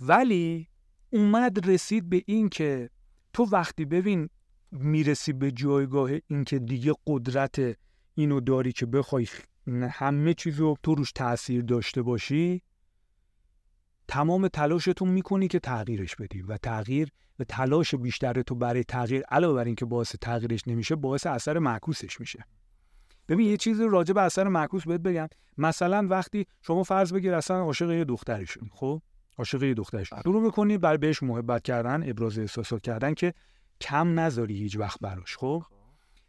[0.00, 0.68] ولی
[1.10, 2.90] اومد رسید به این که
[3.32, 4.28] تو وقتی ببین
[4.72, 7.78] می‌رسی به جایگاه اینکه دیگه قدرت
[8.14, 9.26] اینو داری که بخوای
[9.90, 12.62] همه چیز رو تو روش تاثیر داشته باشی
[14.08, 16.42] تمام تلاشتون می‌کنی که تغییرش بدی.
[16.42, 17.08] و تغییر
[17.40, 22.20] و تلاش بیشتر تو برای تغییر علاوه بر اینکه باعث تغییرش نمیشه باعث اثر معکوسش
[22.20, 22.44] میشه.
[23.28, 25.28] ببین یه چیزی راجع به اثر معکوس بهت بگم.
[25.58, 29.02] مثلا وقتی شما فرض بگیر اصلا عاشق یه دختری شدی خب؟
[29.38, 33.34] عاشق یه دختری شدی شروع می‌کنی برای بهش محبت کردن ابراز احساسات کردن که
[33.80, 35.62] کم نذاری هیچ وقت براش خب؟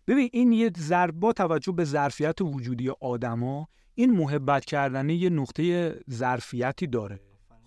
[0.08, 5.96] ببین این یه ضرب با توجه به ظرفیت وجودی آدما این محبت کردن یه نقطه
[6.12, 7.20] ظرفیتی داره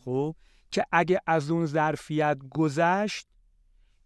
[0.04, 0.34] خب؟
[0.70, 3.28] که اگه از اون ظرفیت گذشت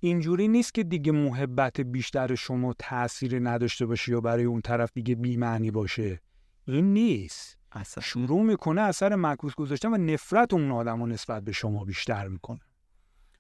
[0.01, 5.15] اینجوری نیست که دیگه محبت بیشتر شما تأثیر نداشته باشه یا برای اون طرف دیگه
[5.15, 6.21] بیمعنی باشه.
[6.67, 7.59] این نیست.
[7.73, 8.05] اصلا.
[8.05, 12.61] شروع می‌کنه اثر معکوس گذاشتن و نفرت اون آدم نسبت به شما بیشتر می‌کنه.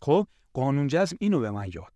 [0.00, 1.92] خب قانون جذب اینو به من یاد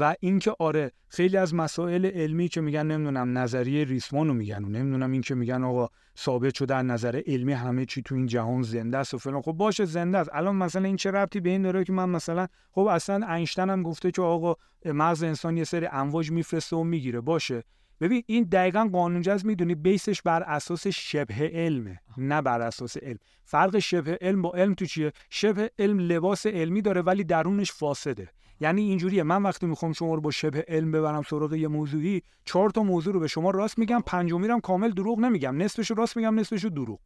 [0.00, 4.68] و اینکه آره خیلی از مسائل علمی که میگن نمی‌دونم نظریه ریسمان رو میگن و
[4.68, 8.62] نمی‌دونم این که میگن آقا ثابت شده در نظر علمی همه چی تو این جهان
[8.62, 9.42] زنده است و فلان.
[9.42, 10.30] خب باشه زنده است.
[10.32, 13.82] الان مثلا این چه ربطی به این داره که من مثلا خب اصلا اینشتین هم
[13.82, 17.20] گفته که آقا مغز انسان یه سری امواج میفرسته و می‌گیره.
[17.20, 17.64] باشه.
[18.00, 23.18] ببین این دقیقا قانون جذب می‌دونی بیسش بر اساس شبه علمه نه بر اساس علم.
[23.44, 28.28] فرق شبه علم با علم تو چیه؟ شبه علم لباس علمی داره ولی درونش فاسده.
[28.60, 32.70] یعنی اینجوریه من وقتی می‌خوام شما رو با شبه علم ببرم سراغ یه موضوعی چهار
[32.70, 36.40] تا موضوع رو به شما راست میگم پنجمی رو کامل دروغ نمیگم نصفش راست میگم
[36.40, 36.98] نصفش دروغ.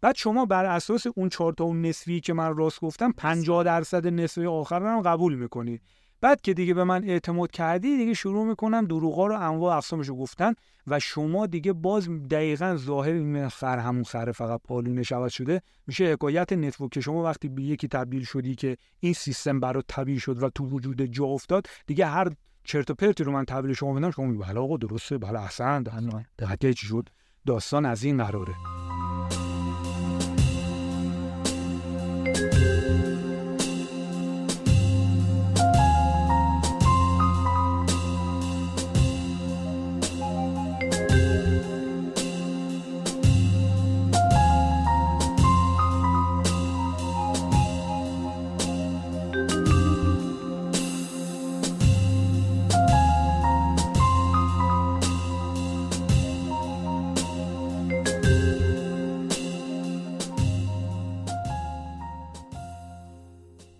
[0.00, 4.06] بعد شما بر اساس اون چهار تا اون نصفی که من راست گفتم 50 درصد
[4.06, 5.80] نصفی آخر رو قبول می‌کنی.
[6.20, 10.54] بعد که دیگه به من اعتماد کردی دیگه شروع می‌کنم دروغا رو انواع اقسامش گفتن
[10.86, 16.04] و شما دیگه باز دقیقا ظاهر این خر همون خر فقط پالونش عوض شده میشه
[16.04, 16.90] حکایت network.
[16.90, 20.66] که شما وقتی به یکی تبدیل شدی که این سیستم برات طبیعی شد و تو
[20.66, 22.28] وجود جا افتاد دیگه هر
[22.64, 25.82] چرت و پرتی رو من تبدیل شما بدم شما میگی بله آقا درسته بله احسن
[25.82, 27.08] دقیقا چی شد؟
[27.46, 28.54] داستان از این قراره.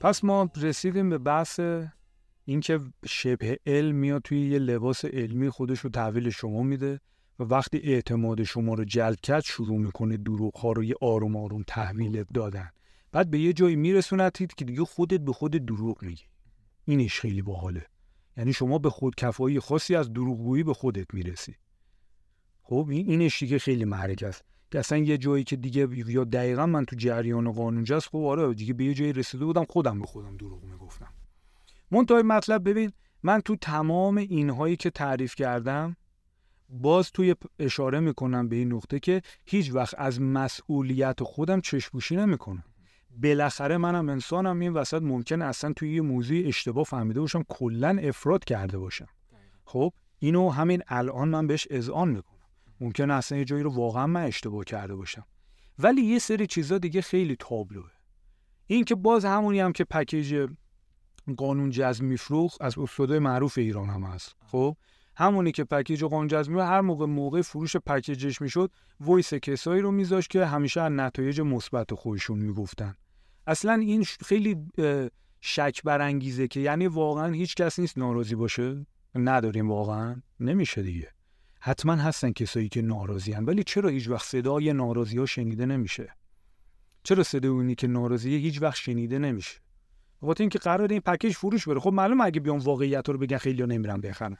[0.00, 1.60] پس ما رسیدیم به بحث
[2.44, 7.00] اینکه شبه علم میاد توی یه لباس علمی خودش رو تحویل شما میده
[7.38, 11.64] و وقتی اعتماد شما رو جلب کرد شروع می‌کنه دروغ ها رو یه آروم آروم
[11.66, 12.70] تحویل دادن.
[13.12, 16.24] بعد به یه جایی میرسونتید که دیگه خودت به خود دروغ میگی.
[16.84, 17.86] اینش خیلی باحاله.
[18.36, 21.54] یعنی شما به خود کفایی خاصی از دروغگویی به خودت می‌رسی.
[22.62, 24.44] خب این اینش دیگه خیلی محرک است.
[24.78, 28.74] اصلا یه جایی که دیگه یا دقیقا من تو جریان قانونجه است خب آره دیگه
[28.74, 31.08] به یه جایی رسیده بودم خودم به خودم دروغ می‌گفتم.
[31.90, 32.92] منتهای مطلب ببین
[33.22, 35.96] من تو تمام اینهایی که تعریف کردم
[36.68, 42.64] باز توی اشاره می‌کنم به این نقطه که هیچ وقت از مسئولیت خودم چشپوشی نمی‌کنم.
[43.22, 48.44] بالاخره منم انسانم این وسط ممکن اصلا توی یه موضوع اشتباه فهمیده باشم کلا افراد
[48.44, 49.08] کرده باشم.
[49.64, 52.39] خب اینو همین الان من بهش اذعان می‌کنم.
[52.80, 55.24] ممکن اصلا یه جایی رو واقعا من اشتباه کرده باشم.
[55.78, 57.90] ولی یه سری چیزا دیگه خیلی تابلوه.
[58.66, 60.46] این که باز همونی هم که پکیج
[61.36, 64.36] قانون جذب می‌فروخت از استادای معروف ایران هم هست.
[64.46, 64.76] خب؟
[65.16, 68.70] همونی که پکیج قانون جذبی هر موقع موقع فروش پکیجش می‌شد
[69.00, 72.94] voice کسایی رو می‌ذاشت که همیشه از نتایج مثبت خودشون می‌گفتن.
[73.46, 74.56] اصلا این خیلی
[75.40, 78.86] شک برانگیزه که یعنی واقعا هیچ کس نیست ناراضی باشه.
[79.14, 80.22] نداریم واقعا.
[80.40, 81.12] نمیشه دیگه.
[81.60, 86.14] حتما هستن کسایی که ناراضی ولی چرا هیچ وقت صدای ناراضی ها شنیده نمیشه؟
[87.02, 89.60] چرا صدای اونی که ناراضیه هیچ وقت شنیده نمیشه؟
[90.22, 91.80] وقتی اینکه قرار این پکیج فروش بره.
[91.80, 94.36] خب معلومه اگه بیان واقعیت رو بگن خیلی نمیرن بخرن.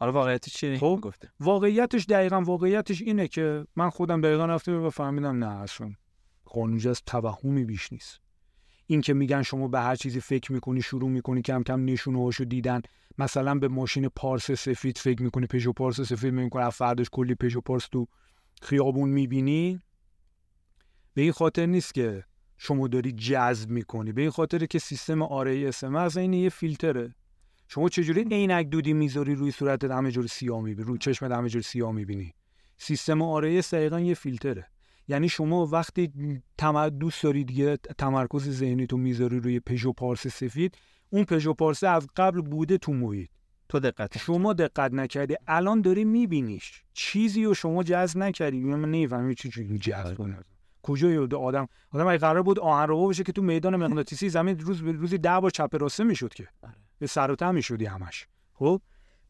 [0.00, 1.30] حالا واقعیتش چیه؟ خب گفته.
[1.40, 5.92] واقعیتش دقیقا واقعیتش اینه که من خودم دقیقا رفتم و فهمیدم نه اصلا.
[6.44, 8.20] قانونجه از توهمی بیش نیست.
[8.92, 12.44] این که میگن شما به هر چیزی فکر می‌کنی شروع می‌کنی کم کم نشونه هاشو
[12.44, 12.82] دیدن.
[13.18, 17.88] مثلا به ماشین پارس سفید فکر می‌کنی پژو پارس سفید می‌کنی فردش کلی پژو پارس
[17.88, 18.06] تو
[18.62, 19.80] خیابون می‌بینی.
[21.14, 22.24] به این خاطر نیست که
[22.58, 24.12] شما داری جذب می‌کنی.
[24.12, 27.14] به این خاطر که سیستم آره اسم از این یه فیلتره.
[27.68, 31.62] شما چجوری عینک دودی می‌ذاری روی صورت همه جور سیاه می‌بینی روی چشم همه جور
[31.62, 32.34] سیاه می‌بینی.
[32.78, 34.66] سیستم آره دقیقا یه فیلتره.
[35.08, 36.12] یعنی شما وقتی
[36.98, 40.78] دوست داری دیگه تمرکز ذهنی تو می‌ذاری روی پژو پارس سفید
[41.10, 43.30] اون پژو پارس از قبل بوده تو محیط.
[43.68, 45.36] تو دقت شما دقت نکردی.
[45.46, 46.82] الان داری میبینیش.
[46.92, 48.60] چیزی رو شما جذب نکردی.
[48.60, 50.38] من نمی‌فهمی چی چیزی جذب کنه
[50.82, 54.58] کجا یاد آدم آدم اگه قرار بود آهن رو بشه که تو میدان مغناطیسی زمین
[54.58, 56.48] روز به روزی ده بار چپ راسته می‌شد که.
[56.62, 56.74] آره.
[56.98, 58.26] به سر و ته می‌شدی همش.
[58.52, 58.80] خب؟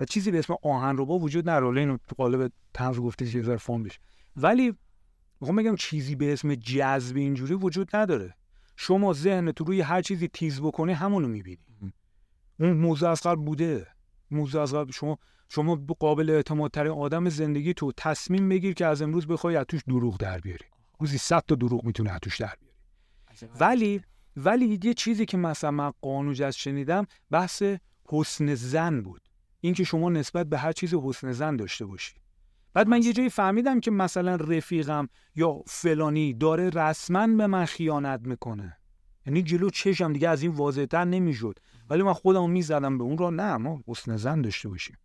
[0.01, 1.81] و چیزی به اسم آهن رو وجود نداره.
[1.81, 3.99] اینو تو قالب طنز گفته چیزا فرم بشه.
[4.37, 4.75] ولی
[5.43, 8.35] می‌خوام بگم چیزی به اسم جذب اینجوری وجود نداره.
[8.77, 11.93] شما ذهن تو روی هر چیزی تیز بکنی همونو می‌بینی.
[12.61, 13.87] اون موزه از قبل بوده.
[14.31, 15.19] موزه از قبل شما
[15.49, 19.81] شما قابل اعتماد ترین آدم زندگی تو تصمیم بگیر که از امروز بخوای از توش
[19.89, 20.65] دروغ در بیاری.
[21.01, 22.77] روزی 100 تا دروغ می‌تونه از توش در بیاری.
[23.61, 24.01] ولی
[24.37, 27.63] ولی یه چیزی که مثلا من قانون از شنیدم بحث
[28.09, 29.23] حسن زن بود.
[29.61, 32.15] اینکه شما نسبت به هر چیزی حسن زن داشته باشی.
[32.75, 38.21] بعد من یه جایی فهمیدم که مثلا رفیقم یا فلانی داره رسما به من خیانت
[38.25, 38.77] می‌کنه.
[39.27, 41.59] یعنی جلو چشم دیگه از این واضحتر نمی‌شد.
[41.91, 44.97] ولی من خودم می‌زدم به اون را نه ما حسن زن داشته باشیم.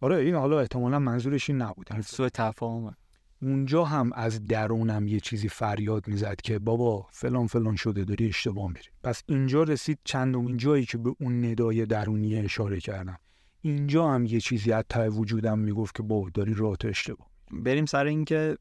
[0.00, 2.00] آره این حالا احتمالا منظورش این نبود.
[2.00, 2.96] سوء تفاهم
[3.42, 8.68] اونجا هم از درونم یه چیزی فریاد می‌زد که بابا فلان فلان شده داری اشتباه
[8.68, 8.88] میری.
[9.02, 13.18] پس اینجا رسید چندمین جایی که به اون ندای درونی اشاره کردم.
[13.62, 18.04] اینجا هم یه چیزی از ته وجودم می‌گفت که بابا داری راه اشتباه بریم سر
[18.04, 18.56] اینکه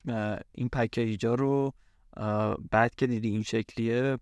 [0.52, 1.74] این پکیجا رو
[2.72, 4.18] بعد که دیدی این شکلیه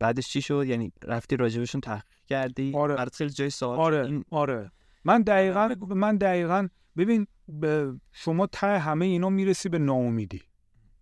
[0.00, 2.94] بعدش چی شد؟ یعنی رفتی راجبشون تحقیق کردی؟ آره.
[2.94, 3.78] برات خیلی جای سوال.
[3.78, 4.24] آره این...
[4.30, 4.70] آره.
[5.04, 10.42] من دقیقا من دقیقا ببین به شما ته همه اینا می‌رسی به ناامیدی.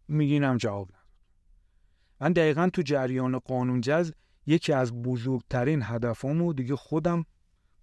[0.09, 1.01] میگینم جواب نداد.
[2.21, 4.13] من دقیقا تو جریان قانون جز
[4.47, 7.25] یکی از بزرگترین هدفامو دیگه خودم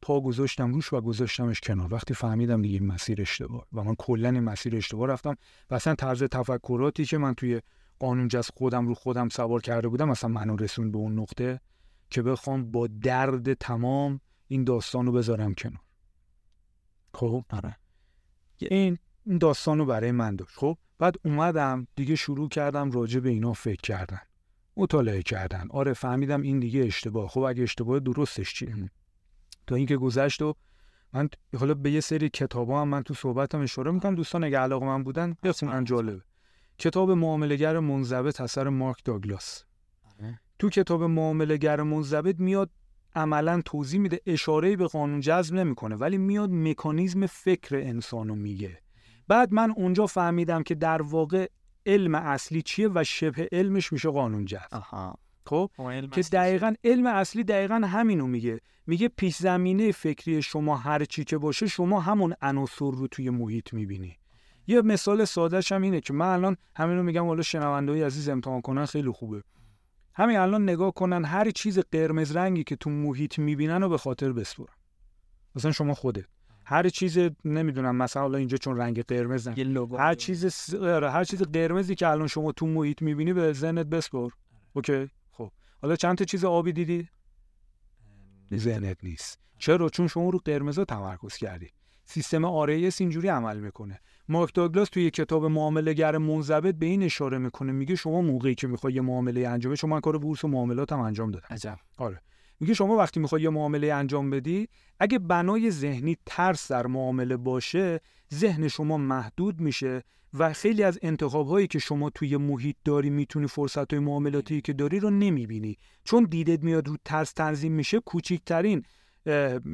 [0.01, 1.93] پا گذاشتم روش و گذاشتمش کنار.
[1.93, 3.67] وقتی فهمیدم دیگه مسیر اشتباه.
[3.73, 5.35] و من کلا مسیر اشتباه رفتم
[5.69, 7.61] و اصلا طرز تفکراتی که من توی
[7.99, 11.59] قانون جز خودم رو خودم سوار کرده بودم اصلا منو رسون به اون نقطه
[12.09, 15.81] که بخوام با درد تمام این داستان رو بذارم کنار.
[17.13, 17.77] خب؟ آره.
[18.57, 20.55] این این داستان رو برای من داشت.
[20.55, 24.19] خب؟ بعد اومدم دیگه شروع کردم راجع به اینا فکر کردن.
[24.77, 25.67] مطالعه کردن.
[25.69, 27.29] آره فهمیدم این دیگه اشتباه.
[27.29, 28.89] خب اگه اشتباه درستش چیه؟
[29.67, 30.53] تا اینکه گذشت و
[31.13, 31.29] من
[31.59, 34.15] حالا به یه سری کتابا هم من تو صحبتم اشاره می‌کنم.
[34.15, 35.83] دوستان اگه علاقه من بودن بخونن.
[35.83, 36.21] جالبه.
[36.77, 39.63] کتاب معاملهگر منضبط اثر مارک داگلاس.
[40.05, 40.39] آره.
[40.59, 42.69] تو کتاب معاملهگر منضبط میاد
[43.15, 48.81] عملا توضیح میده اشاره به قانون جذب نمی‌کنه ولی میاد مکانیزم فکر انسانو میگه.
[49.27, 51.47] بعد من اونجا فهمیدم که در واقع
[51.85, 54.83] علم اصلی چیه و شبه علمش میشه قانون جذب.
[55.47, 55.71] خب
[56.11, 58.59] که دقیقا علم اصلی دقیقا همینو میگه.
[58.87, 63.73] میگه پیش زمینه فکری شما هر چی که باشه شما همون عناصر رو توی محیط
[63.73, 64.17] می‌بینی.
[64.67, 68.85] یه مثال سادهش هم اینه که من الان همینو میگم والا شنوندهای عزیز امتحان کنن
[68.85, 69.43] خیلی خوبه.
[70.15, 74.33] همین الان نگاه کنن هر چیز قرمز رنگی که تو محیط می‌بینن رو به خاطر
[74.33, 74.73] بسپرن.
[75.55, 76.25] مثلا شما خودت.
[76.65, 79.47] هر چیز نمی‌دونم مثلا حالا اینجا چون رنگ قرمز
[79.97, 80.73] هر چیز س...
[80.73, 84.29] آره، هر چیز قرمزی که الان شما تو محیط می‌بینی به ذهنت بسپر.
[84.73, 85.11] اوکی؟ خب
[85.81, 87.09] حالا چند تا چیز آبی دیدی؟
[88.53, 89.39] ذهنت نیست.
[89.59, 91.69] چرا؟ چون شما رو قرمزا تمرکز کردی.
[92.05, 93.99] سیستم RAS اینجوری عمل می‌کنه.
[94.29, 97.71] مارک داگلاس توی کتاب معامله گر منضبط به این اشاره می‌کنه.
[97.71, 101.31] میگه شما موقعی که می‌خوای یه معامله انجام شما کار بورس و معاملات هم انجام
[101.31, 101.79] دادم عجب.
[101.97, 102.21] آره.
[102.59, 104.67] میگه شما وقتی می‌خوای یه معامله انجام بدی
[104.99, 107.99] اگه بنای ذهنی ترس در معامله باشه
[108.33, 113.47] ذهن شما محدود میشه و خیلی از انتخاب هایی که شما توی محیط داری می‌تونی
[113.47, 115.77] فرصت های معاملاتی که داری رو نمی‌بینی.
[116.03, 118.83] چون دیدت میاد رو ترس تنظیم میشه کوچیکترین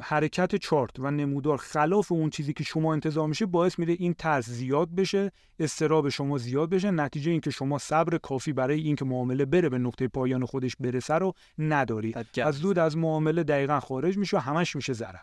[0.01, 4.49] حرکت چارت و نمودار خلاف اون چیزی که شما انتظار میشه باعث میره این ترس
[4.49, 9.69] زیاد بشه استراب شما زیاد بشه نتیجه اینکه شما صبر کافی برای اینکه معامله بره
[9.69, 12.15] به نقطه پایان خودش برسه رو نداری.
[12.43, 15.19] از زود از معامله دقیقا خارج میشه و همش میشه ضرر.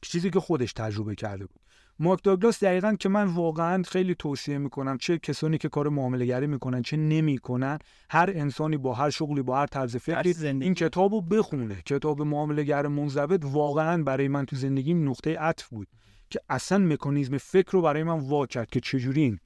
[0.00, 1.60] چیزی که خودش تجربه کرده بود.
[1.98, 6.46] مارک داگلاس دقیقا که من واقعا خیلی توصیه می‌کنم چه کسانی که کار معامله گری
[6.46, 7.78] می‌کنن چه نمی‌کنن
[8.10, 11.74] هر انسانی با هر شغلی با هر طرز فکری این کتاب رو بخونه.
[11.74, 15.88] کتاب معامله گر منضبط واقعا برای من تو زندگیم نقطه عطف بود
[16.30, 19.38] که اصلا مکانیزم فکر رو برای من وا کرد که چجوری این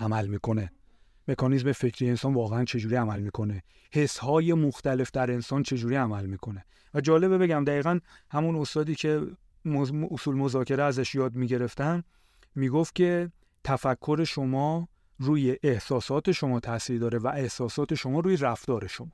[0.00, 0.72] عمل می‌کنه.
[1.28, 3.62] مکانیزم فکری انسان واقعا چجوری عمل می‌کنه؟
[3.92, 7.98] حس های مختلف در انسان چجوری عمل می‌کنه؟ و جالبه بگم دقیقا
[8.30, 9.26] همون استادی که
[10.10, 12.04] اصول مذاکره ازش یاد می‌گرفتم.
[12.54, 13.30] می‌گفت که
[13.64, 19.12] تفکر شما روی احساسات شما تاثیر داره و احساسات شما روی رفتار شما.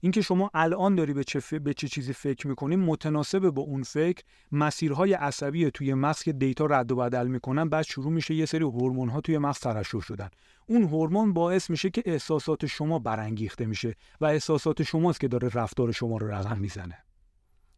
[0.00, 1.54] اینکه شما الان داری به چه, ف...
[1.54, 6.66] به چه چیزی فکر می‌کنی متناسب با اون فکر مسیرهای عصبی توی مغز که دیتا
[6.66, 10.28] رد و بدل می‌کنن بعد شروع میشه یه سری هورمون ها توی مغز ترشح شدن.
[10.66, 15.92] اون هورمون باعث میشه که احساسات شما برانگیخته میشه و احساسات شماست که داره رفتار
[15.92, 16.98] شما رو رقم می‌زنه.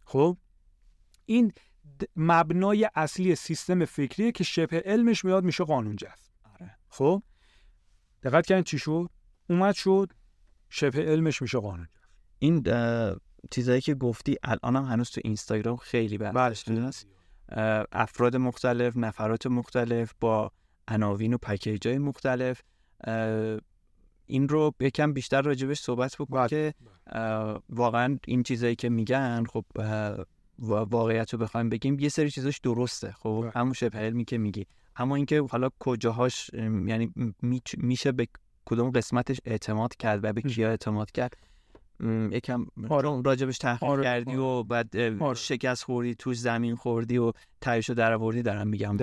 [0.05, 0.37] خب؟
[1.27, 1.53] این
[2.17, 6.77] مبنای اصلی سیستم فکریه که شبه علمش میاد میشه قانونجست آره.
[6.89, 7.23] خب؟
[8.23, 9.11] دقت کردین چی شد؟
[9.51, 10.13] اومد شد
[10.69, 11.89] شبه علمش میشه قانون
[12.39, 12.63] این
[13.51, 16.91] چیزایی که گفتی الان هم هنوز تو اینستاگرام خیلی بحث بله
[17.93, 20.53] افراد مختلف نفرات مختلف با
[20.89, 22.63] عناوین و پکیج های مختلف
[24.27, 26.49] این رو یکم بیشتر راجبش صحبت بکن بله.
[26.49, 26.75] که
[27.69, 29.65] واقعا این چیزایی که میگن خب
[30.59, 33.51] واقعیت رو بخوایم بگیم یه سری چیزاش درسته خب.
[33.55, 34.67] همون شبه علمی که میگی
[34.97, 36.51] اما اینکه حالا کجاهاش
[36.87, 37.13] یعنی
[37.77, 38.29] میشه به
[38.65, 41.37] کدوم قسمتش اعتماد کرد و به کیا اعتماد کرد
[42.31, 43.23] یکم آره.
[43.25, 44.03] راجبش تحقیق آره.
[44.03, 45.35] کردی و بعد آره.
[45.35, 48.97] شکست خوردی توش زمین خوردی و تایشو در آوردی دارم میگم.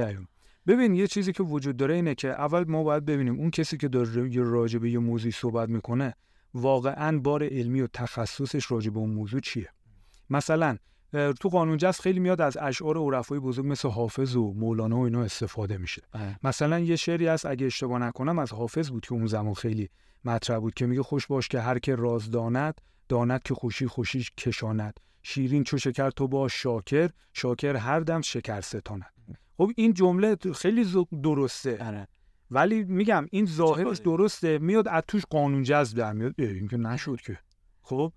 [0.68, 3.88] ببین یه چیزی که وجود داره اینه که اول ما باید ببینیم اون کسی که
[3.88, 6.16] داره یه راجبه یه موضوعی صحبت می‌کنه
[6.54, 9.70] واقعا بار علمی و تخصصش راجبه اون موضوع چیه
[10.30, 10.78] مثلا
[11.12, 15.22] تو قانون جست خیلی میاد از اشعار عرفای بزرگ مثل حافظ و مولانا و اینا
[15.24, 16.02] استفاده میشه.
[16.14, 16.40] اه.
[16.44, 19.90] مثلا یه شعری هست اگه اشتباه نکنم از حافظ بود که اون زمان خیلی
[20.26, 24.32] مطرح بود که میگه خوش باش که هر که راز داند داند که خوشی خوشیش
[24.38, 25.00] کشاند.
[25.24, 29.14] شیرین چو شکر تو باش شاکر شاکر هر دم شکر ستاند.
[29.58, 31.86] خب این جمله خیلی درسته.
[31.86, 32.08] آره.
[32.52, 36.34] ولی میگم این ظاهرش درسته میاد از توش قانون جذب در میاد.
[36.38, 37.40] این که نشد که.
[37.82, 38.14] خب؟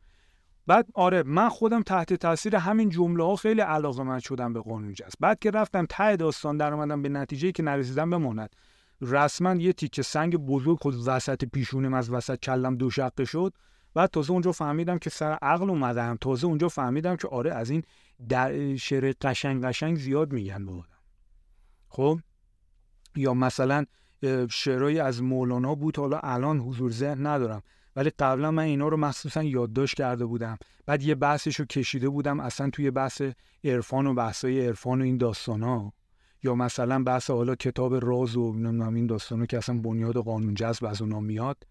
[0.66, 4.92] بعد آره من خودم تحت تاثیر همین جمله ها خیلی علاقه من شدم به قانون
[4.92, 8.56] جذب بعد که رفتم ته داستان در اومدم به نتیجه که نرسیدم بماند
[9.00, 13.54] رسما یه تیکه سنگ بزرگ خود وسط پیشونم از وسط کلم دو شقه شد.
[13.94, 16.18] بعد تازه اونجا فهمیدم که سر عقل اومدم.
[16.20, 17.82] تازه اونجا فهمیدم که آره از این
[18.28, 20.84] در شعر قشنگ قشنگ زیاد میگن به آدم
[21.88, 22.20] خب؟
[23.16, 23.84] یا مثلا
[24.50, 27.62] شعرهایی از مولانا بود حالا الان حضور ذهن ندارم.
[27.96, 30.58] ولی قبلا من اینا رو مخصوصا یادداشت کرده بودم.
[30.86, 33.22] بعد یه بحثش رو کشیده بودم اصلا توی بحث
[33.64, 35.92] عرفان و بحثای عرفان و این داستانا.
[36.42, 40.84] یا مثلا بحث حالا کتاب راز و نمی‌دونم این داستانا که اصلا بنیاد قانون جذب
[40.84, 41.66] از اونا میاد.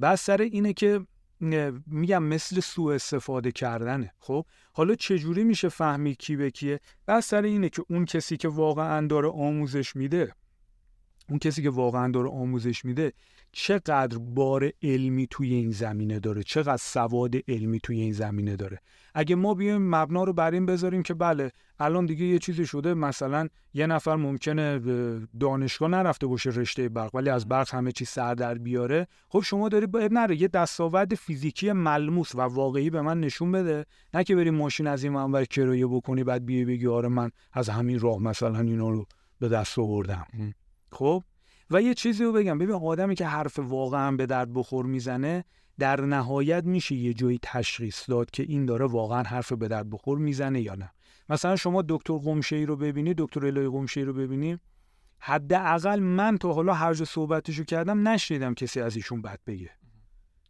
[0.00, 1.06] بحث سر اینه که
[1.86, 4.12] میگم مثل سوء استفاده کردنه.
[4.18, 8.48] خب حالا چجوری میشه فهمید کی به کیه؟ بحث سر اینه که اون کسی که
[8.48, 10.32] واقعا داره آموزش میده
[11.28, 13.12] اون کسی که واقعا داره آموزش میده
[13.58, 18.80] چقدر بار علمی توی این زمینه داره چقدر سواد علمی توی این زمینه داره.
[19.14, 22.94] اگه ما بیایم مبنا رو بر این بذاریم که بله الان دیگه یه چیزی شده
[22.94, 24.80] مثلا یه نفر ممکنه
[25.40, 29.06] دانشگاه نرفته باشه رشته برق ولی از برق همه چی سر در بیاره.
[29.28, 33.86] خب شما داری باید نره یه دستاورد فیزیکی ملموس و واقعی به من نشون بده.
[34.14, 37.68] نه که بری ماشین از این منور کرایه بکنی بعد بیای بگی آره من از
[37.68, 39.06] همین راه مثلا اینا رو
[39.38, 40.26] به دست آوردم.
[40.92, 41.22] خب؟
[41.70, 42.58] و یه چیزی رو بگم.
[42.58, 45.44] ببین آدمی که حرف واقعا به درد بخور می‌زنه
[45.78, 50.18] در نهایت میشه یه جایی تشخیص داد که این داره واقعا حرف به درد بخور
[50.18, 50.90] می‌زنه یا نه.
[51.28, 54.58] مثلا شما دکتر قمشه رو ببینی دکتر الهی قمشه رو ببینی
[55.18, 59.70] حداقل من تا حالا هر جا صحبتشو کردم نشنیدم کسی از ایشون بد بگه.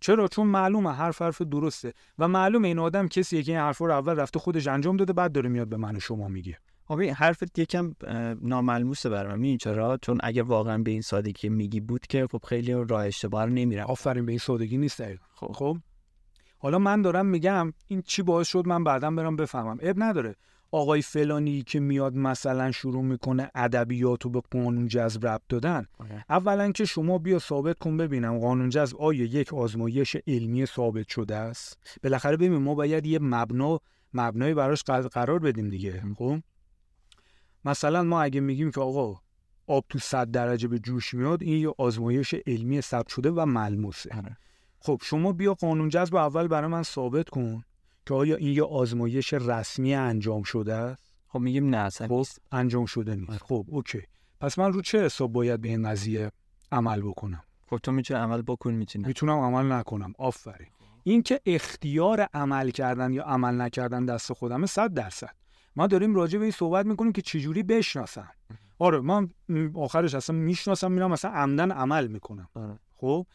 [0.00, 1.92] چرا؟ چون معلومه حرف حرف درسته.
[2.18, 5.32] و معلومه این آدم کسیه که این حرف رو اول رفته خودش انجام داده بعد
[5.32, 6.58] داره میاد به من و شما میگه.
[6.88, 7.94] خب این حرفت یکم
[8.42, 12.72] ناملموسه برام این چرا؟ چون اگه واقعا به این سادگی میگی بود که خب خیلی
[12.72, 13.86] راه اشتباه نمیرم.
[13.86, 15.02] آفرین به این سادگی نیست
[15.34, 15.52] خب.
[15.52, 15.78] خب.
[16.58, 19.78] حالا من دارم میگم این چی باعث شد من بعدا برام بفهمم.
[19.80, 20.34] اب نداره.
[20.70, 25.86] آقای فلانی که میاد مثلا شروع می‌کنه ادبیات رو به قانون جذب ربط دادن.
[25.98, 26.06] آه.
[26.30, 31.36] اولا که شما بیا ثابت کن ببینم قانون جذب آیا یک آزمایش علمی ثابت شده
[31.36, 33.80] است؟ بالاخره ببین ما باید یه مبنا
[34.14, 34.82] مبنایی براش
[35.12, 36.02] قرار بدیم دیگه.
[36.18, 36.38] خب؟
[37.66, 39.20] مثلا ما اگه میگیم که آقا
[39.66, 44.16] آب تو 100 درجه به جوش میاد این یه آزمایش علمی ثبت شده و ملموسه.
[44.16, 44.36] آره.
[44.80, 47.62] خب شما بیا قانون جذب اول برای من ثابت کن
[48.06, 53.16] که آیا این یه آزمایش رسمی انجام شده است؟ خب میگیم نه خب انجام شده
[53.16, 53.30] نیست.
[53.30, 53.38] آره.
[53.38, 54.02] خب اوکی.
[54.40, 56.32] پس من رو چه حساب باید به این قضیه
[56.72, 60.12] عمل بکنم؟ خب تو می‌تونی عمل بکن می‌تونی می‌تونم عمل نکنم.
[60.18, 60.68] آفرین.
[61.02, 65.45] این که اختیار عمل کردن یا عمل نکردن دست خودمه صد درصد.
[65.76, 68.28] ما داریم راجع به این صحبت می‌کنیم که چجوری بشناسم
[68.78, 69.30] آره من
[69.74, 72.48] آخرش اصلا می‌شناسم میرم مثلا عمدن عمل می‌کنم.
[72.54, 72.78] آره.
[72.96, 73.26] خب؟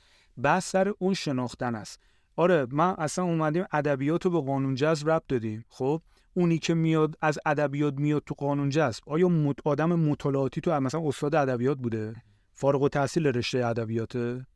[0.44, 2.00] بس سر اون شناختن است.
[2.36, 5.66] آره من اصلا اومدیم ادبیات رو به قانون جذب ربط دادیم.
[5.70, 6.02] خب؟
[6.34, 9.04] اونی که میاد از ادبیات میاد تو قانون جذب.
[9.08, 12.16] آیا آدم مطالعاتی تو مثلا استاد ادبیات بوده؟
[12.54, 14.48] فارغ التحصیل رشته ادبیاته.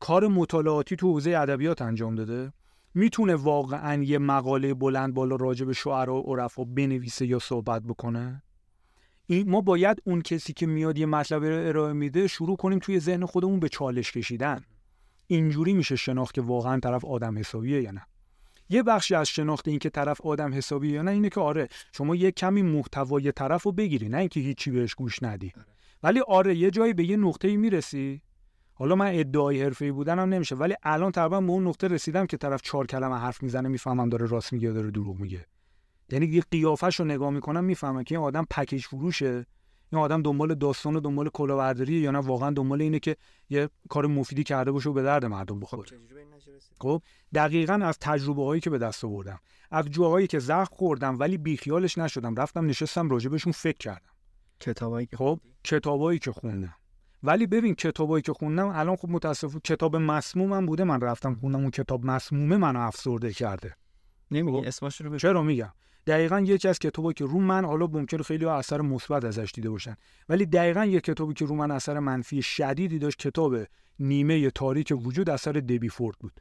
[0.00, 2.52] کار مطالعاتی تو حوزه ادبیات انجام داده.
[2.94, 8.42] می‌تونه واقعا یه مقاله بلند بالا راجع به شعرا و عرفا بنویسه یا صحبت بکنه؟
[9.26, 13.00] این ما باید اون کسی که میاد یه مطلب رو ارائه میده شروع کنیم توی
[13.00, 14.64] ذهن خودمون به چالش کشیدن.
[15.26, 18.06] اینجوری میشه شناخت که واقعا طرف آدم حسابیه یا نه.
[18.68, 22.16] یه بخشی از شناخت این که طرف آدم حسابیه یا نه اینه که آره شما
[22.16, 25.52] یه کمی محتوای طرف رو بگیری نه اینکه هیچی بهش گوش ندی.
[26.02, 28.22] ولی آره یه جایی به یه نقطه‌ای می‌رسی.
[28.74, 32.62] حالا من ادعای حرفه‌ای بودنم نمیشه ولی الان تقریبا به اون نقطه رسیدم که طرف
[32.62, 35.46] چهار کلمه حرف می‌زنه می‌فهمم داره راست میگه یا داره دروغ میگه.
[36.10, 39.46] یعنی یه قیافش رو نگاه می‌کنم می‌فهمم که این آدم پکیج فروشه
[39.92, 43.16] این آدم دنبال داستان و دنبال کلاهبرداری یا نه واقعا دنبال اینه که
[43.50, 45.90] یه کار مفیدی کرده باشه و به درد مردم بخوره.
[46.80, 47.02] خب
[47.34, 49.40] دقیقا از تجربه هایی که به دست آوردم
[49.70, 54.12] از جاهایی که زخم خوردم ولی بیخیالش نشدم رفتم نشستم راجبشون فکر کردم.
[54.60, 56.74] کتابایی که خب کتابایی که خوندم.
[57.22, 60.84] ولی ببین کتابایی که خوندم الان خب متاسف کتاب مسمومم بوده.
[60.84, 63.76] من رفتم خوندم اون کتاب مسمومه منو افسرده کرده.
[64.30, 65.72] نمیگی؟ خب؟ اسمش رو چرا میگم؟
[66.06, 69.96] دقیقا یکی از کتابایی که رو من حالا ممکن خیلی اثر مثبت ازش دیده باشن.
[70.28, 73.56] ولی دقیقا یک کتابی که رو من اثر منفی شدیدی داشت کتاب
[73.98, 76.40] نیمه تاریک وجود اثر دبی فورد بود.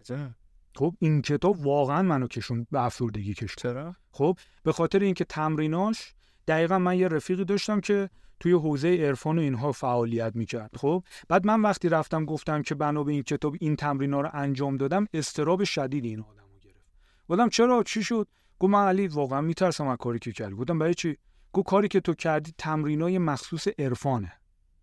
[0.00, 0.30] عجب.
[0.74, 6.14] خب این کتاب واقعا منو کشون به افسردگی کشون چرا؟ خب به خاطر اینکه تمریناش
[6.48, 8.10] دقیقا من یه رفیقی داشتم که
[8.42, 10.70] توی حوزه عرفان و اینها فعالیت می‌کرد.
[10.76, 14.76] خب بعد من وقتی رفتم گفتم که بنا به این کتاب این تمرینا رو انجام
[14.76, 16.86] دادم استراب شدید این آدمو گرفت.
[17.28, 18.28] گفتم چرا؟ چی شد؟
[18.58, 20.54] گفت من علی واقعا میترسم از کاری که کردی.
[20.54, 21.16] گفتم برای چی؟
[21.52, 24.32] گفت کاری که تو کردی تمرینای مخصوص عرفانه.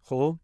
[0.02, 0.38] خب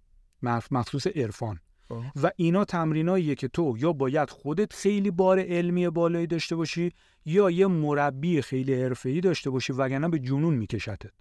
[0.72, 1.60] مخصوص عرفان.
[1.90, 2.02] خب.
[2.24, 6.92] و اینا تمریناییه که تو یا باید خودت خیلی بار علمی بالایی داشته باشی
[7.26, 11.12] یا یه مربی خیلی حرفه‌ای داشته باشی وگرنه به جنون میکشتت.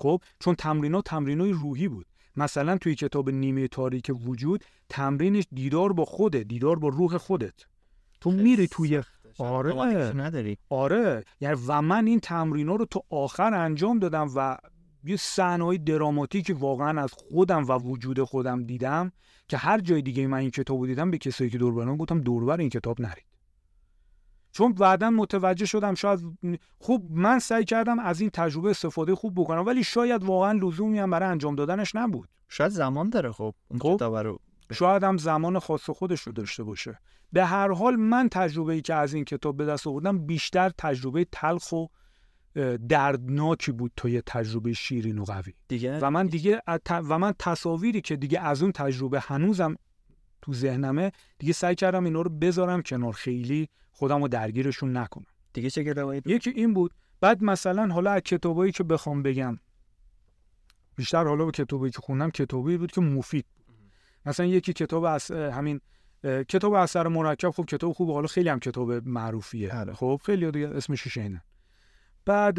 [0.00, 2.06] خب چون تمرینات تمرینای روحی بود.
[2.36, 7.54] مثلا توی کتاب نیمه تاریک وجود تمرینش دیدار با خوده دیدار با روح خودت.
[8.20, 9.02] تو میری توی
[9.38, 10.12] آره.
[10.12, 11.24] نداری؟ آره.
[11.40, 14.58] یعنی و من این تمرینا رو تا آخر انجام دادم و
[15.04, 19.12] یه صحنه‌های دراماتیک واقعا از خودم و وجود خودم دیدم
[19.48, 22.60] که هر جای دیگه من این کتاب دیدم به کسایی که دور برم گفتم دوربر
[22.60, 23.29] این کتاب نرید.
[24.52, 26.20] چون بعدا متوجه شدم شاید
[26.78, 31.10] خوب من سعی کردم از این تجربه استفاده خوب بکنم ولی شاید واقعا لزومی هم
[31.10, 32.28] برای انجام دادنش نبود.
[32.48, 34.02] شاید زمان داره خب اون خب.
[34.02, 34.38] رو.
[34.72, 36.98] شاید هم زمان خاص خودش رو داشته باشه.
[37.32, 41.26] به هر حال من تجربه ای که از این کتاب به دست آوردم بیشتر تجربه
[41.32, 41.86] تلخ و
[42.88, 45.54] دردناکی بود تا یه تجربه شیرین و قوی.
[45.68, 49.76] دیگه و من دیگه و من تصاویری که دیگه از اون تجربه هنوزم
[50.42, 55.26] تو ذهنمه دیگه سعی کردم اینا رو بذارم کنار خیلی خودم رو درگیرشون نکنم.
[55.52, 59.58] دیگه چه کتابایی یکی این بود بعد مثلا حالا از کتابایی که بخوام بگم.
[60.96, 63.66] بیشتر حالا به کتابی که خوندم کتابی بود که مفید بود.
[64.26, 65.80] مثلا یکی کتاب از همین
[66.24, 69.68] کتاب اثر مرکب خب کتاب خوب حالا خیلی هم کتاب معروفیه.
[69.68, 69.92] بله.
[69.92, 71.42] خب خیلی دیگه اسمش شینه
[72.24, 72.56] بعد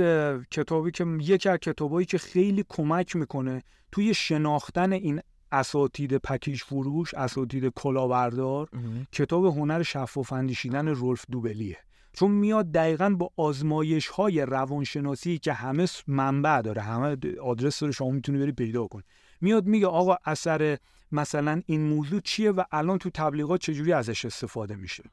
[0.49, 5.21] کتابی که یکی از کتابایی که خیلی کمک می‌کنه توی شناختن این
[5.51, 8.69] اساتید پکیج فروش اساتید کلاهبردار
[9.11, 11.77] کتاب هنر شفاف اندیشیدن رولف دوبلیه.
[12.13, 18.09] چون میاد دقیقا با آزمایش های روانشناسی که همه منبع داره همه آدرس داره شما
[18.09, 19.01] می‌تونی بری پیدا کن.
[19.41, 20.77] میاد میگه آقا اثر
[21.11, 25.03] مثلا این موضوع چیه و الان تو تبلیغات چجوری ازش استفاده میشه؟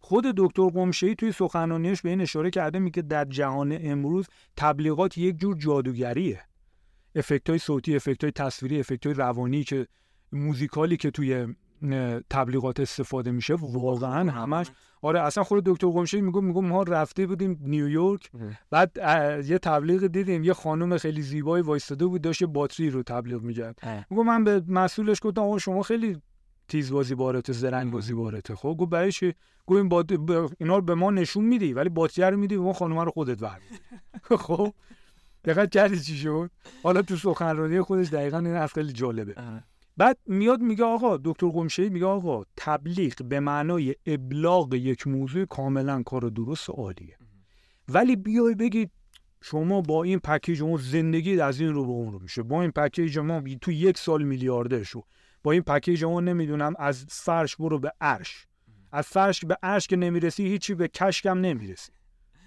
[0.00, 5.36] خود دکتر قمشه‌ای توی سخنرانیش به این اشاره کرده میگه در جهان امروز تبلیغات یک
[5.36, 6.40] جور جادوگریه.
[7.14, 9.86] افکتای صوتی افکتای تصویری افکتای روانی که
[10.32, 11.46] موزیکالی که توی
[12.30, 14.70] تبلیغات استفاده میشه واقعا همش.
[15.02, 18.30] آره اصلا خود دکتر قمشی میگم میگم ما رفته بودیم نیویورک.
[18.70, 18.90] بعد
[19.46, 23.78] یه تبلیغ دیدیم یه خانم خیلی زیبایی وایستاده بود داشت باتری رو تبلیغ می‌کرد.
[23.82, 24.06] اه.
[24.10, 26.16] میگم من به مسئولش گفتم آقا شما خیلی
[26.68, 29.34] تیز بازی بارته زرنگ بازی بارته خب گفت برای چی؟
[29.66, 30.12] گفت این بات...
[30.12, 33.10] ب- اینا رو به ما نشون میدی ولی باتری رو میدی به ما خانم رو
[33.10, 33.58] خودت ور
[34.46, 34.74] خب
[35.44, 36.50] دقت کردی چی شد؟
[36.82, 39.34] حالا تو سخنرانی خودش دقیقا این حرف خیلی جالبه.
[39.34, 39.64] آره.
[39.96, 46.02] بعد میاد میگه آقا دکتر قمشه‌ای میگه آقا تبلیغ به معنای ابلاغ یک موضوع کاملا
[46.02, 47.16] کار درست عالیه.
[47.88, 48.88] ولی بیای بگی
[49.42, 52.42] شما با این پکیج ما زندگی از این رو به اون رو میشه.
[52.42, 55.02] با این پکیج ما تو یک سال میلیاردر شو
[55.42, 58.46] با این پکیج ما نمی‌دونم از فرش برو به عرش.
[58.92, 61.92] از فرش به عرش که نمی‌رسی هیچی به کشکم نمی‌رسی.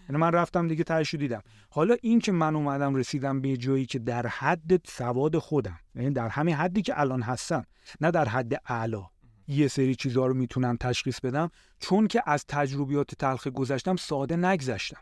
[0.09, 1.41] یعنی من رفتم دیگه تهش دیدم.
[1.69, 6.29] حالا این که من اومدم رسیدم به جایی که در حد سواد خودم یعنی در
[6.29, 7.65] همین حدی که الان هستم
[8.01, 9.03] نه در حد اعلا
[9.47, 14.99] یه سری چیزها رو می‌تونم تشخیص بدم چون که از تجربیات تلخ گذشتم ساده نگذشتم.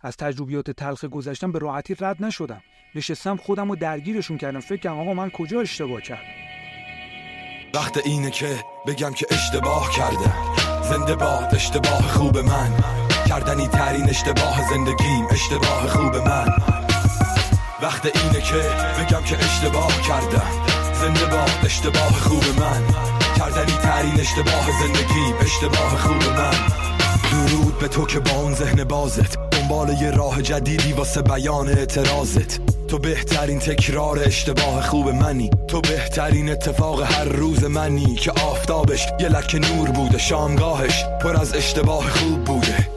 [0.00, 2.62] از تجربیات تلخ گذشتم به راحتی رد نشدم.
[2.94, 4.60] نشستم خودم رو درگیرشون کردم.
[4.60, 6.22] فکر کردم آقا من کجا اشتباه کردم؟
[7.74, 10.54] وقت اینه که بگم که اشتباه کردم.
[10.82, 13.03] زنده باد اشتباه خوب من.
[13.34, 16.46] کردنی ترین اشتباه زندگیم اشتباه خوب من.
[17.82, 18.54] وقت اینه که
[19.00, 20.50] بگم که اشتباه کردم.
[21.00, 22.82] زنده باد اشتباه خوب من.
[23.38, 26.54] کردنی ترین اشتباه زندگیم اشتباه خوب من.
[27.30, 32.86] درود به تو که با اون ذهن بازت دنبال یه راه جدیدی واسه بیان اعتراضت.
[32.88, 35.50] تو بهترین تکرار اشتباه خوب منی.
[35.68, 38.14] تو بهترین اتفاق هر روز منی.
[38.14, 42.93] که آفتابش یه لکه نور بوده شامگاهش پر از اشتباه خوب بوده.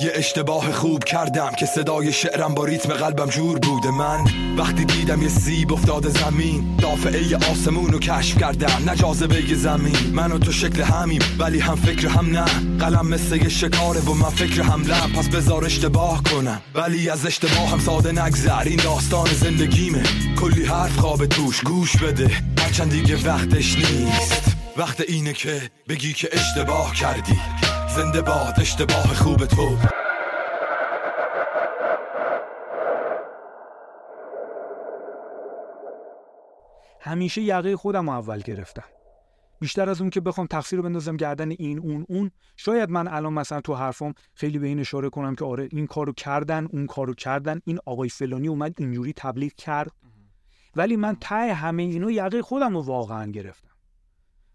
[0.00, 3.90] یه اشتباه خوب کردم که صدای شعرم با ریتم قلبم جور بوده.
[3.90, 4.24] من
[4.58, 8.90] وقتی دیدم یه سیب افتاده زمین دافعه آسمون رو کشف کردم.
[8.90, 12.44] نه جاذبه زمین من و تو شکل همیم ولی هم فکر هم نه.
[12.78, 17.70] قلم مثل یه شکاره و من فکر حملم پس بذار اشتباه کنم ولی از اشتباه
[17.70, 18.62] هم ساده نگذر.
[18.62, 20.02] این داستان زندگیمه.
[20.40, 22.30] کلی حرف خواب توش گوش بده.
[22.58, 24.56] هرچند دیگه وقتش نیست.
[24.76, 27.36] وقت اینه که بگی که اشتباه کردی.
[27.96, 29.76] زنده باد اشتباه خوب تو.
[37.00, 38.84] همیشه یقه خودم رو اول گرفتم.
[39.60, 43.32] بیشتر از اون که بخوام تقصیر رو بندازم گردن این اون اون شاید من الان
[43.32, 47.14] مثلا تو حرفام خیلی به این اشاره کنم که آره این کارو کردن اون کارو
[47.14, 49.90] کردن این آقای فلانی اومد اینجوری تبلیغ کرد.
[50.76, 53.65] ولی من ته همه اینو یقه خودم رو واقعا گرفتم.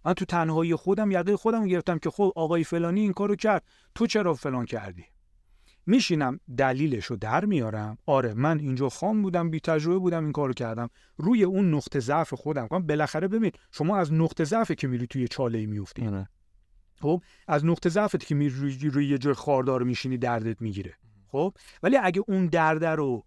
[0.06, 3.64] من تو تنهایی خودم یقه خودم گرفتم که خب آقای فلانی این کارو کرد.
[3.96, 5.06] تو چرا فلان کردی؟
[5.86, 7.98] میشینم دلیلش رو در میارم.
[8.06, 10.90] آره من اینجا خام بودم بی تجربه بودم این کارو کردم.
[11.18, 12.68] روی اون نقطه ضعف خودم.
[12.68, 16.30] کنم بالاخره ببین شما از نقطه ضعفی که میری توی چاله میفتی آره.
[17.02, 20.96] خب از نقطه ضعفت که میری روی, روی یه جای خاردار میشینی دردت می‌گیره.
[21.28, 21.54] خب
[21.84, 23.26] ولی اگه اون درد رو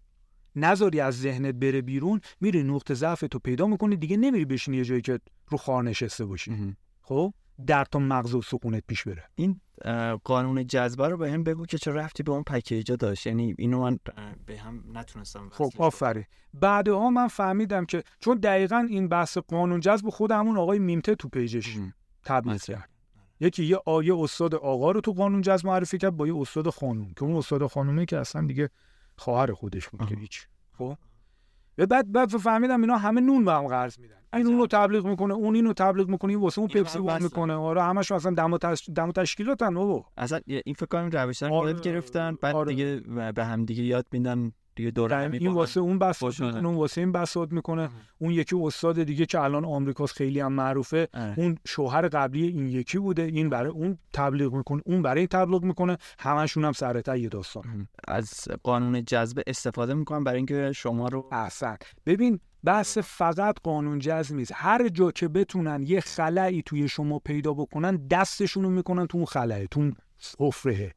[0.55, 4.83] نذاری از ذهنت بره بیرون میری نقطه ضعفت رو پیدا می‌کنی دیگه نمیری بشینی یه
[4.83, 5.19] جایی که
[5.49, 6.75] رو خار نشسته باشی.
[7.01, 7.33] خب؟
[7.67, 9.23] در تا مغز و سکونت پیش بره.
[9.35, 9.61] این
[10.23, 13.27] قانون جذبه رو به هم بگو که چه رفتی به اون پکیجا داشت.
[13.27, 13.99] یعنی اینو من
[14.45, 16.25] به هم نتونستم خب آفرین.
[16.53, 21.29] بعدها من فهمیدم که چون دقیقا این بحث قانون جذب خود همون آقای میمته تو
[21.29, 21.77] پیجش.
[22.23, 22.75] تبلیغ مثلا.
[22.75, 22.89] کرد.
[23.39, 27.13] یکی یه آیه استاد آقا رو تو قانون جذب معرفی کرد با یه استاد خانوم.
[27.13, 28.69] که اون استاد خانومه که اصلا دیگه
[29.17, 30.15] خواهر خودش بود که.
[30.15, 30.47] هیچ.
[30.77, 30.97] خب؟
[31.77, 34.15] و بعد بعد فهمیدم اینا همه نون به هم قرض میدن.
[34.33, 37.23] این اون رو تبلیغ می‌کنه اون اینو تبلیغ می‌کنه این واسه اون پپسی بستن.
[37.23, 37.53] می‌کنه.
[37.53, 38.89] آره همش اصلا دم و تش...
[38.95, 40.05] دم و تشکیلاتن بابا.
[40.17, 42.73] اصلا این فکر کنم روشن آره، گرفتن بعد آره.
[42.73, 42.99] دیگه
[43.31, 46.53] به هم دیگه یاد میدن دیگه دور این واسه اون خوشحالن.
[46.53, 47.89] می‌کنه اون واسه این بساط می‌کنه.
[48.17, 51.07] اون یکی استاد دیگه که الان آمریکاست خیلی هم معروفه.
[51.13, 51.33] آره.
[51.37, 53.21] اون شوهر قبلی این یکی بوده.
[53.21, 54.81] این برای اون تبلیغ می‌کنه.
[54.85, 55.97] اون برای این تبلیغ می‌کنه.
[56.19, 57.87] همشون هم سرتا یه داستان.
[58.07, 61.77] از قانون جذب استفاده می‌کنم برای اینکه شما رو احسن.
[62.05, 64.51] ببین بحث فقط قانون جذب نیست.
[64.55, 69.67] هر جا که بتونن یه خلایی توی شما پیدا بکنن دستشونو می‌کنن تو اون خلاه
[69.67, 69.95] تو اون
[70.39, 70.93] حفره.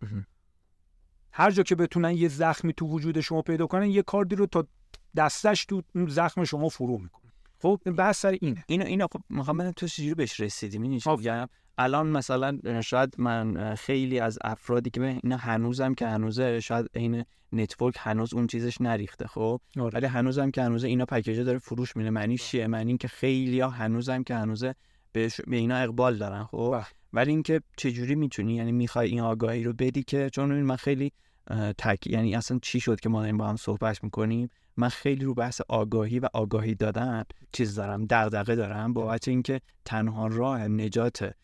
[1.39, 4.67] هر جا که بتونن یه زخمی تو وجود شما پیدا کنن یه کاردی رو تا
[5.17, 7.33] دستش تو اون زخم شما فرو می‌کنه
[7.63, 8.65] خب بحث سر اینه.
[8.69, 10.79] اینو اینو خب می‌خوام تو چجوری بهش رسیدی.
[10.79, 11.49] میگم؟
[11.79, 17.95] الان مثلا شاید من خیلی از افرادی که اینا هنوزم که هنوزه شاید این network
[17.99, 19.95] هنوز اون چیزش نریخته خب؟ آره.
[19.95, 23.61] ولی هنوزم که هنوزه اینا پکیجه داره فروش میره معنیش چیه؟ معنی این که خیلی
[23.61, 24.75] ها هنوزم که هنوزه
[25.13, 26.87] بهش- به اینا اقبال دارن خب؟ بله.
[27.13, 31.13] ولی اینکه چجوری می‌تونی؟ یعنی می‌خوای این آگاهی رو بدی که؟ چون من خیلی
[31.79, 35.35] تک یعنی اصلا چی شد که ما داریم با هم صحبت می‌کنیم؟ من خیلی رو
[35.35, 41.35] بحث آگاهی و آگاهی دادن چیز دارم دغدغه دارم بابت اینکه تنها راه نجات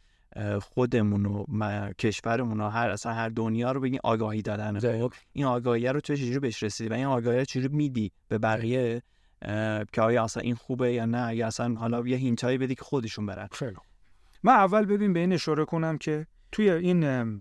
[0.62, 4.72] خودمون و کشورمون و هر اصلا هر دنیا رو بگین آگاهی دادن.
[4.72, 5.12] دقیق.
[5.32, 9.02] این آگاهی رو تو چجوری بهش رسیدی و این آگاهی رو چجوری میدی به بقیه؟
[9.92, 13.26] که آیا اصلا این خوبه یا نه؟ یا اصلا حالا یه هینتایی بدی که خودشون
[13.26, 13.48] برن.
[13.52, 13.76] خیلی.
[14.42, 17.40] من اول ببین به این اشاره کنم که توی این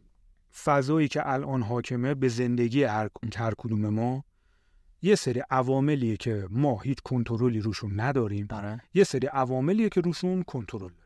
[0.63, 4.23] فضایی که الان حاکمه به زندگی هر, هر کدوم ما
[5.01, 8.47] یه سری عواملیه که ما هیچ کنترلی روشون نداریم.
[8.51, 8.81] آره.
[8.93, 10.97] یه سری عواملیه که روشون کنترل داریم.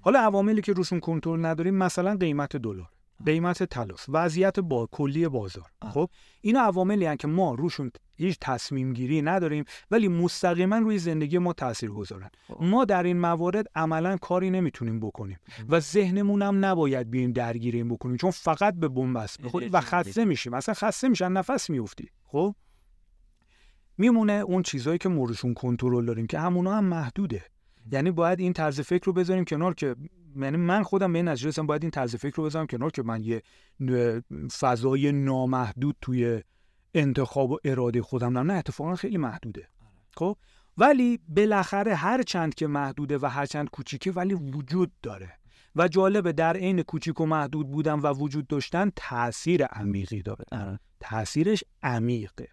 [0.00, 2.88] حالا عواملی که روشون کنترل نداریم مثلا قیمت دلار.
[3.26, 5.66] قیمت طلاست وضعیت با کلی بازار.
[5.80, 5.90] آه.
[5.90, 11.38] خب اینا عواملی هستن که ما روشون هیچ تصمیم گیری نداریم ولی مستقیما روی زندگی
[11.38, 12.62] ما تاثیر گذارن خب.
[12.62, 15.38] ما در این موارد عملا کاری نمی‌تونیم بکنیم
[15.68, 20.24] و ذهنمون هم نباید بیایم درگیر این بکنیم چون فقط به بنبست بخوریم و خسته
[20.24, 20.54] میشیم.
[20.54, 22.54] اصلا خسته میشن نفس میفتی خب؟
[23.98, 27.44] میمونه اون چیزهایی که موردشون کنترل داریم که همونا هم محدوده.
[27.92, 29.96] یعنی باید این طرز فکر رو بذاریم کنار که
[30.36, 33.22] یعنی من خودم به این نتیجه باید این طرز فکر رو بذارم کنار که من
[33.24, 33.42] یه
[34.58, 36.42] فضای نامحدود توی
[36.94, 38.50] انتخاب و اراده خودم دارم.
[38.50, 39.68] نه اتفاقا خیلی محدوده.
[40.16, 40.36] خب؟
[40.78, 45.32] ولی بالاخره هر چند که محدوده و هر چند کوچیکه ولی وجود داره.
[45.76, 50.44] و جالبه در عین کوچیک و محدود بودن و وجود داشتن تاثیر عمیقی داره.
[50.52, 50.80] آره.
[51.00, 52.48] تاثیرش عمیقه.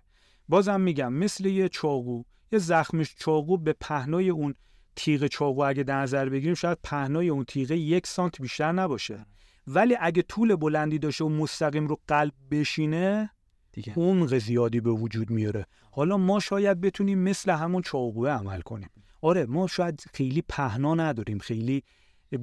[0.50, 4.56] بازم میگم مثل یه چاقو یه زخمش چاقو به پهنای اون
[4.96, 9.26] تیغ چاقو اگه در نظر بگیریم شاید پهنای اون تیغه یک سانت بیشتر نباشه.
[9.68, 13.30] ولی اگه طول بلندی داشته و مستقیم رو قلب بشینه
[13.72, 13.94] دیگه.
[13.94, 15.66] عمق زیادی به وجود میاره.
[15.92, 18.90] حالا ما شاید بتونیم مثل همون چاقوه عمل کنیم.
[19.22, 21.84] آره ما شاید خیلی پهنا نداریم خیلی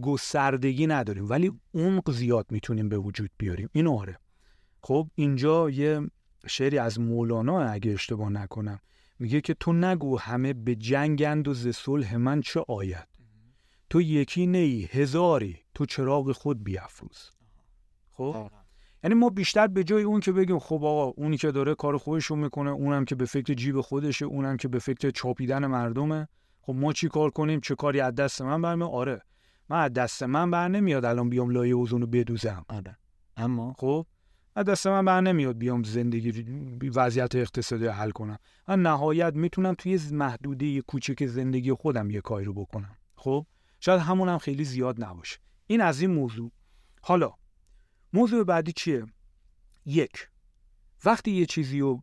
[0.02, 3.68] گستردگی نداریم ولی عمق زیاد می‌تونیم به وجود بیاریم.
[3.72, 4.18] این آره.
[4.82, 6.10] خب اینجا یه
[6.46, 8.80] شعری از مولانا اگه اشتباه نکنم
[9.18, 13.08] میگه که تو نگو همه به جنگند و ز صلح من چه آید.
[13.90, 15.58] تو یکی نیی هزاری.
[15.74, 17.30] تو چراغ خود بیافروز
[18.10, 18.50] خب؟
[19.04, 22.36] یعنی ما بیشتر به جای اون که بگیم خب آقا اونی که داره کار خودشو
[22.36, 26.28] می‌کنه اونم که به فکر جیب خودشه اونم که به فکر چاپیدن مردمه.
[26.60, 29.22] خب ما چی کار کنیم؟ چه کاری از دست من برمیاد آره.
[29.68, 32.64] من از دست من بر نمیاد الان بیام لایه اوزون رو بدوزم.
[32.68, 32.98] آره.
[33.36, 34.06] اما خب؟
[34.54, 36.44] از دست من بر نمیاد بیام زندگی
[36.94, 38.38] وضعیت اقتصادی حل کنم.
[38.68, 42.96] من نهایت می‌تونم توی محدوده کوچک زندگی خودم یه کاری رو بکنم.
[43.16, 43.46] خب؟
[43.80, 45.38] شاید همونم خیلی زیاد نباشه.
[45.66, 46.50] این از این موضوع.
[47.02, 47.32] حالا
[48.12, 49.06] موضوع بعدی چیه؟
[49.86, 50.28] یک
[51.04, 52.02] وقتی یه چیزی رو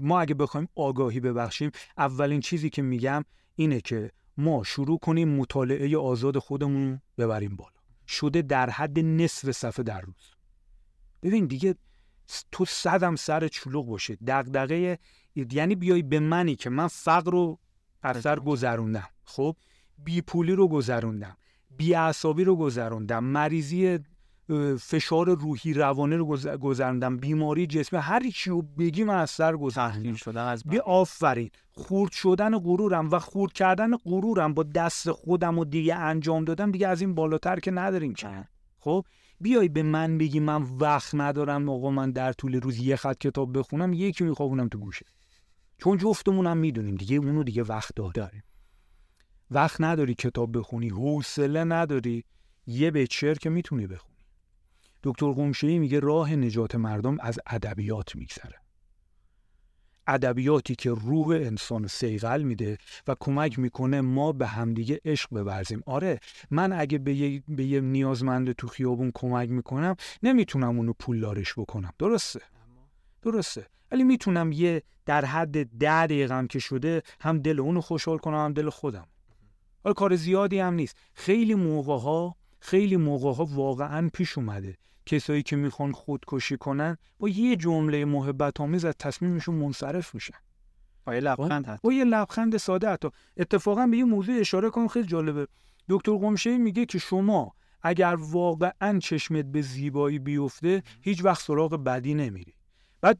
[0.00, 3.24] ما اگه بخوایم آگاهی ببخشیم اولین چیزی که میگم
[3.56, 7.70] اینه که ما شروع کنیم مطالعه آزاد خودمون ببریم بالا.
[8.08, 10.33] شده در حد نصف صفحه در روز.
[11.24, 11.74] ببین دیگه
[12.52, 14.18] تو صدم سر چلوغ باشه.
[14.26, 14.98] دغدغه
[15.34, 17.58] یعنی بیای به منی که من فقر رو
[18.02, 19.08] اثر گذروندم.
[19.24, 19.56] خب؟
[20.04, 21.36] بی پولی رو گذروندم.
[21.76, 23.24] بی اعصابی رو گذروندم.
[23.24, 23.98] مریضی
[24.80, 26.26] فشار روحی روانه رو
[26.58, 27.16] گذروندم.
[27.16, 30.14] بیماری جسمی هر چی رو بگی من از سر گذروندم.
[30.14, 31.50] شدن از بی آفرین.
[31.72, 36.88] خورد شدن غرورم و خورد کردن غرورم با دست خودم و دیگه انجام دادم دیگه
[36.88, 38.48] از این بالاتر که نداریم که.
[38.78, 39.04] خب؟
[39.40, 43.58] بیای به من بگی من وقت ندارم آقا من در طول روز یه خط کتاب
[43.58, 45.06] بخونم یکی میخوابونم تو گوشه.
[45.78, 48.42] چون جفتمونم می‌دونیم دیگه اونو دیگه وقت داریم
[49.50, 52.24] وقت نداری کتاب بخونی حوصله نداری
[52.66, 54.14] یه بچر که می‌تونی بخونی.
[55.02, 58.63] دکتر قمشه‌ای میگه راه نجات مردم از ادبیات میگذره.
[60.06, 65.82] ادبیاتی که روح انسان سیغل میده و کمک می‌کنه ما به همدیگه عشق بورزیم.
[65.86, 66.20] آره
[66.50, 71.92] من اگه به یه, به یه نیازمند تو خیابون کمک می‌کنم نمی‌تونم اونو پولدارش بکنم.
[71.98, 72.40] درسته؟
[73.22, 73.66] درسته.
[73.92, 78.44] ولی می‌تونم یه در حد ده دقیقه هم که شده هم دل اونو خوشحال کنم
[78.44, 79.06] هم دل خودم.
[79.84, 80.96] حالا کار زیادی هم نیست.
[81.14, 84.76] خیلی موقع ها خیلی موقع ها واقعا پیش اومده
[85.06, 90.38] کسایی که می‌خوان خودکشی کنن با یه جمله محبت آمیز از تصمیمشون منصرف میشن.
[91.04, 93.08] با یه لبخند با یه لبخند ساده حتی.
[93.36, 95.46] اتفاقا به یه موضوع اشاره کنم خیلی جالبه.
[95.88, 102.14] دکتر قمشه میگه که شما اگر واقعا چشمت به زیبایی بیفته هیچ وقت سراغ بدی
[102.14, 102.54] نمیری.
[103.00, 103.18] بعد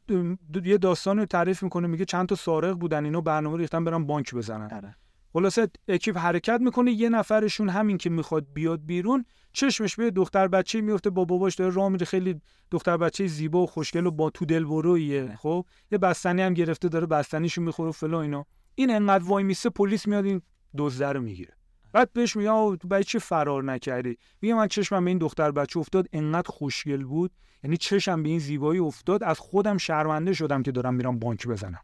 [0.64, 4.34] یه داستان رو تعریف می‌کنه میگه چند تا سارق بودن اینو برنامه ریختن برن بانک
[4.34, 4.72] بزنن.
[4.72, 4.96] آره.
[5.34, 10.80] خلاصه اکیپ حرکت می‌کنه یه نفرشون همین که می‌خواد بیاد بیرون چشمش به دختر بچه
[10.80, 12.06] میفته با باباش داره راه میره.
[12.06, 12.40] خیلی
[12.70, 16.88] دختر بچه زیبا و خوشگل و با تو دل برویه خب؟ یه بستنی هم گرفته
[16.88, 18.46] داره بستنیشو می‌خوره و فلان اینا.
[18.74, 20.42] این انقدر وای میسه پلیس میاد این
[20.78, 21.54] دزده رو می‌گیره.
[21.92, 25.80] بعد بهش میگه آقا تو چه فرار نکردی؟ میگه من چشمم به این دختر بچه
[25.80, 27.32] افتاد انقدر خوشگل بود.
[27.64, 31.80] یعنی چشم به این زیبایی افتاد از خودم شرمنده شدم که دارم میرم بانک بزنم.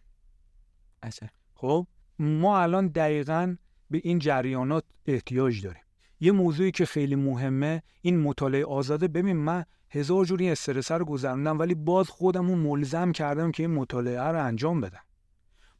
[1.54, 1.86] خب؟
[2.20, 3.56] ما الان دقیقا
[3.90, 5.82] به این جریانات احتیاج داریم.
[6.20, 9.08] یه موضوعی که خیلی مهمه این مطالعه آزاده.
[9.08, 14.22] ببین من هزار جوری استرس رو گذروندم ولی باز خودمو ملزم کردم که این مطالعه
[14.22, 15.00] رو انجام بدم.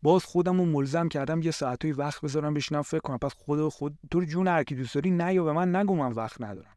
[0.02, 3.18] باز خودمو ملزم کردم یه ساعتی وقت بذارم بشینم فکر کنم.
[3.18, 6.42] پس خود خود تو جون هر کی دوست داری نه به من نگو من وقت
[6.42, 6.76] ندارم.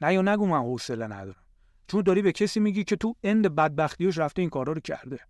[0.00, 1.42] نه یا نگو من حوصله ندارم.
[1.88, 5.20] چون داری به کسی میگی که تو اند بدبختیش رفته این کارا رو کرده.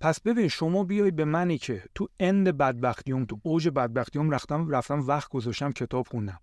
[0.00, 5.06] پس ببین شما بیای به منی که تو اند بدبختیوم تو اوج بدبختیوم رفتم رفتم
[5.06, 6.40] وقت گذاشتم کتاب خوندم.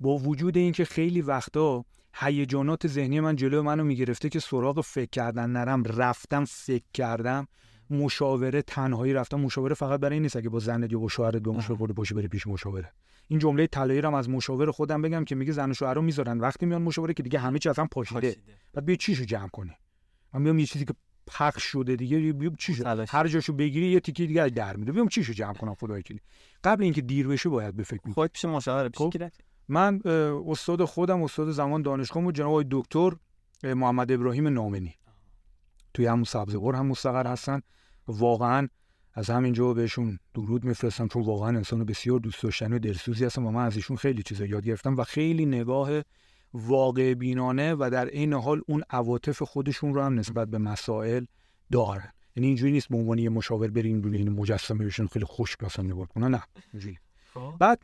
[0.00, 5.50] با وجود اینکه خیلی وقتا هیجانات ذهنی من جلو منو می‌گرفته که سراغ فکر کردن
[5.50, 7.46] نرم رفتم فکر کردم
[7.90, 9.40] مشاوره تنهایی رفتم.
[9.40, 12.28] مشاوره فقط برای این نیست که با زنت یا با شوهرت به مشاوره باشه بری
[12.28, 12.92] پیش مشاوره.
[13.28, 16.40] این جمله طلایی رو از مشاور خودم بگم که میگه زن و شوهر رو می‌ذارن.
[16.40, 18.36] وقتی میان مشاوره که دیگه همه چی اصلا پاشیده.
[18.72, 19.72] بعد بیا چیشو جمع کنی.
[20.34, 20.94] من میام یه چیزی که
[21.34, 22.76] پخش شده دیگه بیام چی
[23.08, 26.20] هر جاشو بگیری یه تیکه دیگه در میده بیام چیشو جمع کنم خدای کلی.
[26.64, 29.12] قبل اینکه دیر بشه باید به فکر خود پیش مشاور پیش خب؟
[29.68, 30.00] من
[30.46, 33.10] استاد خودم استاد زمان دانشگاه و جناب دکتر
[33.64, 34.94] محمد ابراهیم نامنی.
[35.94, 37.60] توی همون سبزگور هم مستقر هستن.
[38.08, 38.68] واقعا
[39.14, 43.50] از همینجا بهشون درود میفرستم چون واقعا انسان بسیار دوست داشتنی و دلسوزی هستم و
[43.50, 45.90] من از ایشون خیلی چیزا یاد گرفتم و خیلی نگاه
[46.54, 51.24] واقع بینانه و در عین حال اون عواطف خودشون رو هم نسبت به مسائل
[51.72, 52.12] دارن.
[52.36, 55.84] یعنی اینجوری نیست به عنوان یه مشاور بریم روی این مجسمه بشن خیلی خوش مثلا
[55.84, 56.30] نگاه کنن.
[56.30, 56.42] نه
[56.72, 56.98] اینجوری.
[57.34, 57.54] خب.
[57.60, 57.82] بعد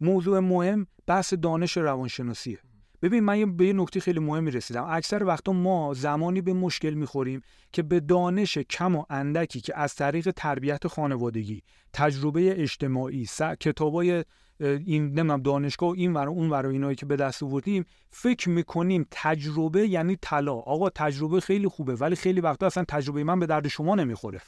[0.00, 2.58] موضوع مهم بحث دانش روانشناسیه.
[3.02, 4.84] ببین من به یه نکته خیلی مهمی رسیدم.
[4.88, 7.40] اکثر وقتا ما زمانی به مشکل می‌خوریم
[7.72, 11.62] که به دانش کم و اندکی که از طریق تربیت خانوادگی
[11.92, 13.26] تجربه اجتماعی
[13.60, 14.24] کتابای
[14.60, 19.06] این نمی‌دونم دانشگاه و این ور اون ور اینایی که به دست آوردیم فکر می‌کنیم
[19.10, 20.54] تجربه یعنی طلا.
[20.54, 24.40] آقا تجربه خیلی خوبه ولی خیلی وقتا اصلا تجربه من به درد شما نمی‌خوره.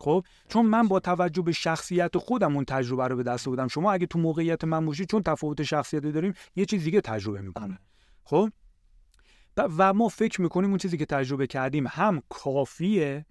[0.00, 3.68] خب؟ چون من با توجه به شخصیت خودم اون تجربه رو به دست آوردم.
[3.68, 7.64] شما اگه تو موقعیت من باشید چون تفاوت شخصیتی داریم یه چیز دیگه تجربه می‌کنه
[7.64, 7.78] آره.
[8.24, 8.50] خب؟
[9.56, 13.26] و ما فکر می‌کنیم اون چیزی که تجربه کردیم هم کافیه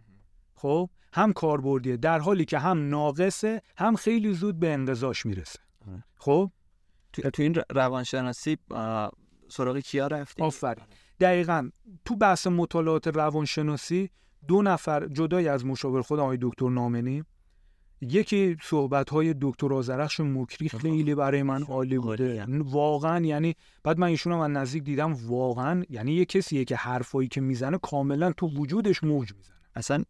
[0.55, 1.97] خب؟ هم کاربردیه.
[1.97, 5.59] در حالی که هم ناقصه هم خیلی زود به انقضاش می‌رسه.
[6.15, 6.51] خب؟
[7.13, 8.57] تو, تو این روانشناسی
[9.49, 10.85] سراغ کیا رفتی؟ آفرین.
[11.19, 11.69] دقیقا
[12.05, 14.09] تو بحث مطالعات روانشناسی
[14.47, 17.23] دو نفر جدای از مشاور خود آقای دکتر نامنی.
[18.01, 22.45] یکی صحبت های دکتر آزرخش مکری خیلی برای من عالی بوده.
[22.49, 27.41] واقعا یعنی بعد من ایشون از نزدیک دیدم واقعا یعنی یه کسیه که حرفایی که
[27.41, 29.54] می‌زنه کاملا تو وجودش موج می‌زنه.
[29.75, 30.03] اصلا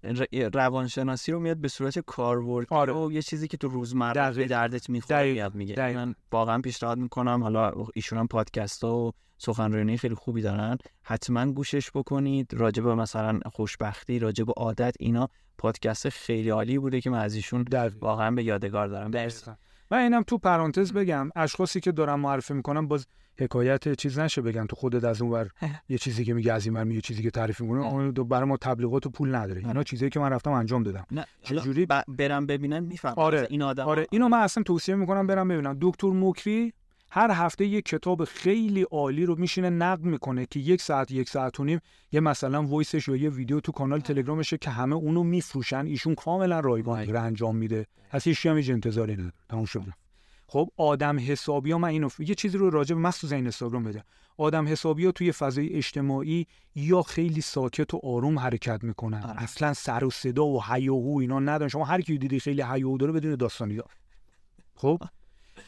[0.53, 2.67] روانشناسی رو میاد به صورت کارورد.
[2.69, 2.93] آره.
[2.93, 5.93] و یه چیزی که تو روزمره به دردت می‌خوره میاد میگه.
[5.93, 7.43] من واقعا پیشنهاد می‌کنم.
[7.43, 10.77] حالا ایشون هم پادکست و سخنرانی خیلی خوبی دارن.
[11.03, 12.53] حتما گوشش بکنید.
[12.53, 17.35] راجع به مثلا خوشبختی راجع به عادت اینا پادکست خیلی عالی بوده که من از
[17.35, 17.65] ایشون
[18.01, 19.11] واقعا به یادگار دارم.
[19.91, 24.65] من اینم تو پرانتز بگم اشخاصی که دارم معرفی می‌کنم باز حکایت چیز نشه بگن
[24.65, 25.49] تو خودت از اون ور
[25.89, 29.05] یه چیزی که میگه از این یه چیزی که تعریف می‌کنه اون برای ما تبلیغات
[29.05, 29.61] و پول نداره.
[29.67, 31.05] اینا چیزی که من رفتم انجام دادم.
[31.41, 34.07] چجوری برم ببینن می‌فهمم آره این آدم آره.
[34.11, 35.77] اینو من اصلا توصیه می‌کنم برم ببینم.
[35.81, 36.73] دکتر مکری
[37.11, 41.59] هر هفته یک کتاب خیلی عالی رو میشینه نقد می‌کنه که یک ساعت یک ساعت
[41.59, 41.79] و نیم
[42.11, 45.85] یه مثلا وایسش یا یه ویدیو تو کانال تلگرامشه که همه اونو میفروشن.
[45.85, 47.85] ایشون کاملا رایگان انجام میده.
[48.11, 49.31] از هیچ هم انتظاری نداره.
[49.49, 49.83] تموم شد.
[50.47, 54.03] خب آدم حسابی ها من اینو یه چیزی رو راجع به مخصوصا این اینستاگرام بده.
[54.37, 59.23] آدم حسابی ها توی فضای اجتماعی یا خیلی ساکت و آروم حرکت می‌کنن.
[59.23, 59.43] آره.
[59.43, 61.67] اصلا سر و صدا و هیاهو اینا ندارن.
[61.67, 63.91] شما هر کی دیدی خیلی هیاهو داره بدون داستانی دار
[64.75, 65.01] خب؟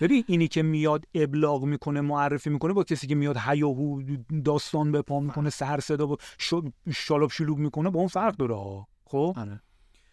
[0.01, 4.01] ببین اینی که میاد ابلاغ می‌کنه معرفی می‌کنه با کسی که میاد هیاهو
[4.45, 6.17] داستان به پا می‌کنه سر صدا با
[6.93, 9.61] شالاب شلوب می‌کنه با اون فرق داره خب؟ آره.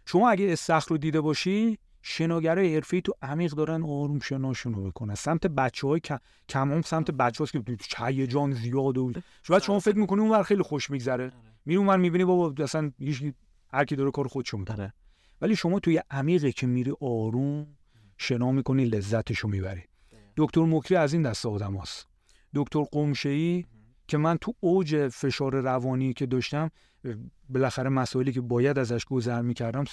[0.07, 5.14] شما اگه استخر رو دیده باشی شناگرای حرفی تو عمیق دارن آروم شناشون رو بکنن.
[5.14, 6.01] سمت بچه های
[6.48, 9.12] کم سمت بچه هاست که جان زیاد و
[9.48, 11.32] بعد شما فکر می‌کنی اون خیلی خوش میگذره.
[11.64, 13.22] میری اون می‌بینی بابا اصلا هیچ
[13.72, 14.94] هر کی داره کار خودشو می‌کنه.
[15.40, 17.66] ولی شما توی عمیقه که میری آروم
[18.18, 19.82] شنا می‌کنی لذتشو می‌بری.
[20.36, 22.09] دکتر مکری از این دست آدم هست.
[22.55, 23.64] دکتر قمشه‌ای
[24.09, 26.70] که من تو اوج فشار روانی که داشتم
[27.48, 29.85] بالاخره مسائلی که باید ازش گذر می‌کردم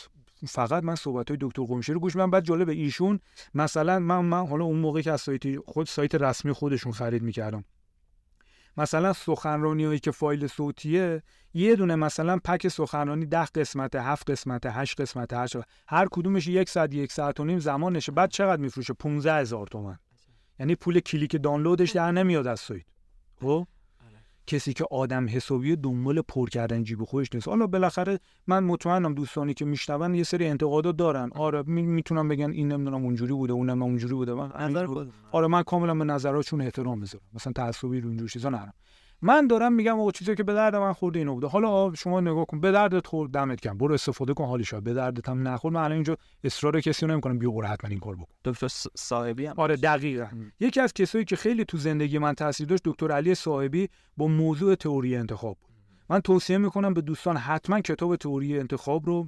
[0.48, 3.20] فقط من صحبت های دکتر قمشی رو گوش من بعد جالب ایشون
[3.54, 7.64] مثلا من, من حالا اون موقع که از سایت خود سایت رسمی خودشون خرید می‌کردم.
[8.78, 11.24] مثلا سخنرانی هایی که فایل صوتیه
[11.54, 15.56] یه دونه مثلا پک سخنرانی ده قسمت هفت قسمت هشت قسمت هشت
[15.88, 19.68] هر کدومش یک ساعت یک ساعت و نیم زمان نشه بعد چقدر میفروشه؟ 15 هزار
[19.68, 20.00] تومن.
[20.60, 22.86] یعنی پول کلیک دانلودش در نمیاد از سایت.
[23.42, 23.68] خب؟
[24.52, 27.48] کسی که آدم حسابی دنبال پر کردن جیب خودش نیست.
[27.48, 31.30] حالا بالاخره من مطمئنم دوستانی که میشنون یه سری انتقادات دارن.
[31.36, 34.34] آره می‌تونم بگن این نمی‌دونم اونجوری بوده اونم اونجوری بوده.
[34.34, 34.52] من
[35.32, 37.24] آره من کاملا به نظراتشون احترام می‌ذارم.
[37.34, 38.74] مثلا تعصبی رو اینجور چیزا نرم.
[39.22, 41.48] من دارم میگم آقا چیزی که به درد من خورده اینو بوده.
[41.48, 44.94] حالا شما نگاه کن به دردت خورد دمت کم برو استفاده کن حالی شد به
[44.94, 45.74] دردت هم نخورد.
[45.74, 47.40] من الان اینجا اصرار کسی رو نمی‌کنم.
[47.40, 48.34] بیا برو حتما این کار بکن.
[48.46, 50.28] دکتر صاحبی هم آره دقیقا.
[50.60, 54.76] یکی از کسایی که خیلی تو زندگی من تاثیر داشت دکتر علی صاحبی با موضوع
[54.76, 55.72] تئوری انتخاب بود.
[56.10, 59.28] من توصیه می‌کنم به دوستان حتما کتاب تئوری انتخاب رو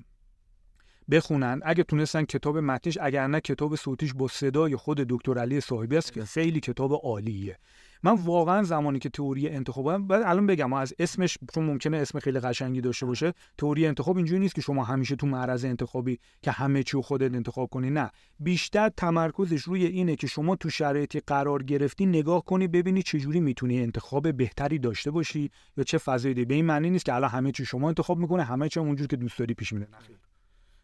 [1.11, 1.60] بخونن.
[1.64, 6.14] اگه تونستن کتاب متنش اگر نه کتاب صوتیش با صدای خود دکتر علی صاحبی است
[6.14, 7.57] که خیلی کتاب عالیه.
[8.04, 12.40] من واقعا زمانی که تئوری انتخاب بعد الان بگم از اسمش چون ممکنه اسم خیلی
[12.40, 16.84] قشنگی داشته باشه تئوری انتخاب اینجوری نیست که شما همیشه تو معرض انتخابی که همه
[16.84, 18.12] چی خودت انتخاب کنی نه.
[18.40, 23.82] بیشتر تمرکزش روی اینه که شما تو شرایطی قرار گرفتی نگاه کنی ببینی چجوری می‌تونی
[23.82, 27.66] انتخاب بهتری داشته باشی یا چه فضایی به این معنی نیست که الان همه چی
[27.66, 29.88] شما انتخاب می‌کنه همه چی اونجوری که دوست داری پیش میره.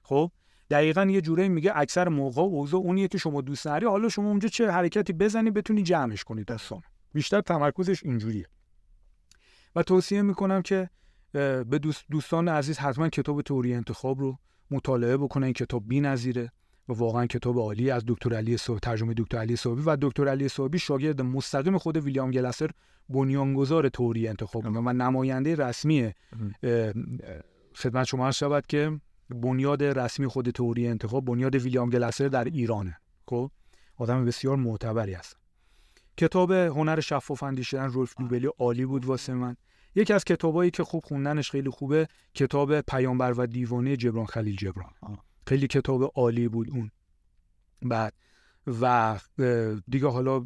[0.04, 0.32] خب؟
[0.70, 4.50] دقیقا یه جوری میگه اکثر موقع اوضاع اونیه که شما دوست داری حالا شما اونجا
[4.50, 6.82] چه حرکتی بزنی بتونی جمعش کنی دستان
[7.14, 8.48] بیشتر تمرکزش اینجوریه.
[9.76, 10.90] و توصیه می‌کنم که
[11.32, 11.80] به
[12.12, 14.38] دوستان عزیز حتما کتاب توری انتخاب رو
[14.72, 16.52] مطالعه بکنن این کتاب بی‌نظیره
[16.90, 20.48] و واقعا کتاب عالی از دکتر علی صاحب ترجمه دکتر علی صاحبی و دکتر علی
[20.48, 22.70] صاحبی شاگرد مستقیم خود ویلیام گلسر
[23.10, 26.14] بنیانگذار توری انتخاب و نماینده رسمی
[27.76, 32.98] خدمت شما شود که بنیاد رسمی خود توری انتخاب بنیاد ویلیام گلسر در ایرانه.
[33.28, 33.52] خب؟
[33.96, 35.39] آدم بسیار معتبری است
[36.20, 39.56] کتاب هنر شفاف اندیشیدن رولف نوبلی عالی بود واسه من.
[39.96, 44.92] یکی از کتابایی که خوب خوندنش خیلی خوبه کتاب پیامبر و دیوانه جبران خلیل جبران.
[45.48, 46.92] خیلی کتاب عالی بود اون.
[47.82, 48.14] بعد
[48.82, 49.20] و
[49.88, 50.46] دیگه حالا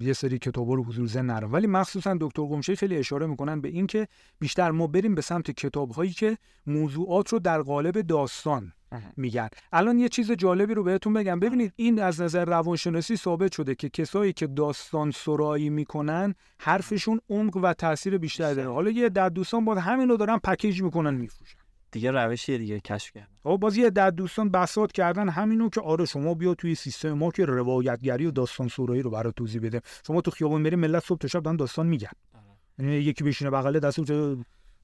[0.00, 3.68] یه سری کتاب رو حضور زن نرم ولی مخصوصا دکتر قمشه خیلی اشاره می‌کنن به
[3.68, 4.08] این که
[4.40, 8.72] بیشتر ما بریم به سمت کتاب هایی که موضوعات رو در قالب داستان
[9.16, 9.48] میگن.
[9.72, 11.40] الان یه چیز جالبی رو بهتون بگم.
[11.40, 17.56] ببینید این از نظر روانشناسی ثابت شده که کسایی که داستان سرایی می‌کنن حرفشون عمق
[17.56, 18.72] و تاثیر بیشتری داره.
[18.72, 21.58] حالا یه در دوستان با همین رو دارن پکیج می‌کنن میفروشن.
[21.90, 23.26] دیگه روشی دیگه کشف کردن.
[23.42, 27.30] خب باز یه در دوستان بساط کردن همینو که آره شما بیا توی سیستم ما
[27.30, 29.80] که روایتگری و داستان سرایی رو برای توضیح بده.
[30.06, 32.08] شما تو خیابون میری ملت صبح تا شب داستان میگن.
[32.34, 32.44] آره.
[32.78, 34.00] یعنی یکی بشینه بغل دست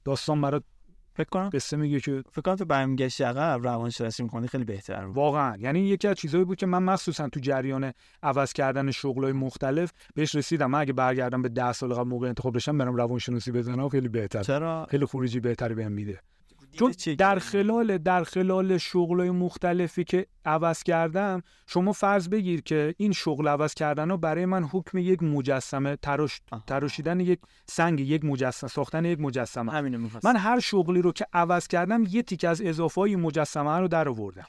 [0.05, 0.63] داستان برات
[1.13, 5.15] فکر کنم قصه میگه که فکر کنم تو برمیگشت عقب روانشناسی می‌کنی خیلی بهتر بود.
[5.15, 5.57] واقعا.
[5.57, 7.93] یعنی یکی از چیزایی بود که من مخصوصا تو جریان
[8.23, 10.71] عوض کردن شغلای مختلف بهش رسیدم.
[10.71, 14.43] من اگه برگردم به 10 سال قبل موقع انتخاب بشم برم روانشناسی بزنم خیلی بهتر.
[14.43, 16.19] چرا؟ خیلی خروجی بهتری بهم میده.
[16.71, 23.11] چون در خلال در خلال شغلای مختلفی که عوض کردم شما فرض بگیر که این
[23.11, 27.39] شغل عوض کردن رو برای من حکم یک مجسمه تراش تراشیدن یک
[27.69, 29.71] سنگ یک مجسمه ساختن یک مجسمه.
[29.71, 33.87] همینو من هر شغلی رو که عوض کردم یه تیک از اضافه های مجسمه رو
[33.87, 34.45] در آوردم.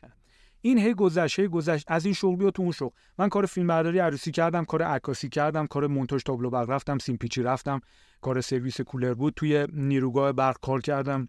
[0.60, 1.84] این هی گذشت هی گذشت.
[1.88, 2.94] از این شغل بیا تو اون شغل.
[3.18, 7.42] من کار فیلم برداری عروسی کردم کار عکاسی کردم کار مونتاژ تابلو برق رفتم سیمپیچی
[7.42, 7.80] رفتم
[8.20, 9.34] کار سرویس کولر بود.
[9.36, 11.28] توی نیروگاه برق کار کردم.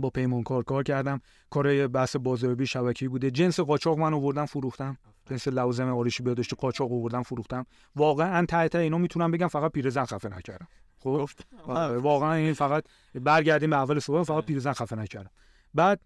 [0.00, 1.20] با پیمانکار کار کردم.
[1.50, 3.30] کار بحث بازاریابی شبکه‌ای بوده.
[3.30, 4.96] جنس قاچاق من آوردم فروختم.
[5.30, 7.66] جنس لوازم آرایشی بهداشتی قاچاق آوردم فروختم.
[7.96, 10.68] واقعا ته ته اینا می‌تونم بگم فقط پیرزن خفه نکردم.
[10.98, 11.28] خب؟
[11.66, 15.30] آره، واقعا این فقط برگردیم به اول صحبت فقط پیرزن خفه نکردم.
[15.74, 16.00] بعد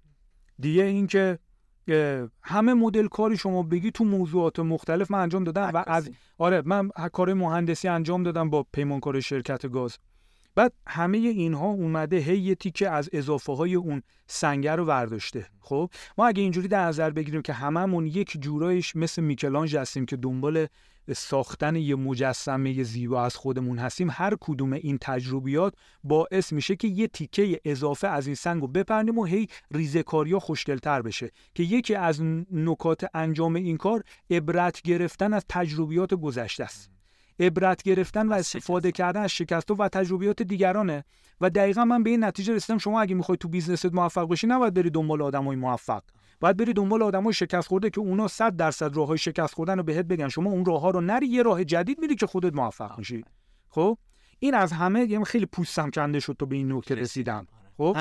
[0.59, 1.39] دیگه این که
[2.43, 6.89] همه مدل کاری شما بگی تو موضوعات مختلف من انجام دادم و از آره من
[7.13, 9.99] کار مهندسی انجام دادم با پیمانکار شرکت گاز.
[10.55, 15.47] بعد همه اینها اومده هی تیکه از اضافه های اون سنگر رو ورداشته.
[15.61, 20.17] خب؟ ما اگه اینجوری در نظر بگیریم که هممون یک جورایش مثل میکلانج هستیم که
[20.17, 20.67] دنبال
[21.13, 25.75] ساختن یه مجسمه زیبا از خودمون هستیم هر کدوم این تجربیات
[26.05, 31.03] باعث میشه که یه تیکه اضافه از این سنگ رو بپرنیم و هی ریزکاریا خوشگلتر
[31.03, 31.31] بشه.
[31.55, 32.23] که یکی از
[32.53, 36.94] نکات انجام این کار عبرت گرفتن از تجربیات گذشته است.
[37.41, 41.05] عبرت گرفتن و استفاده کردن از شکست و تجربیات دیگرانه.
[41.41, 44.75] و دقیقا من به این نتیجه رسیدم شما اگه می‌خوای تو بیزنست موفق بشی نباید
[44.75, 46.03] بری دنبال آدمای موفق.
[46.41, 50.07] باید بری دنبال آدمای شکست خورده که اونا 100 درصد راههای شکست خوردن رو بهت
[50.07, 50.29] بگن.
[50.29, 53.25] شما اون راه ها رو نری یه راه جدید میری که خودت موفق میشی.
[53.69, 53.99] خب؟
[54.39, 57.47] این از همه یه خیلی پوستم کنده شد تو به این نکته رسیدم.
[57.77, 57.97] خب؟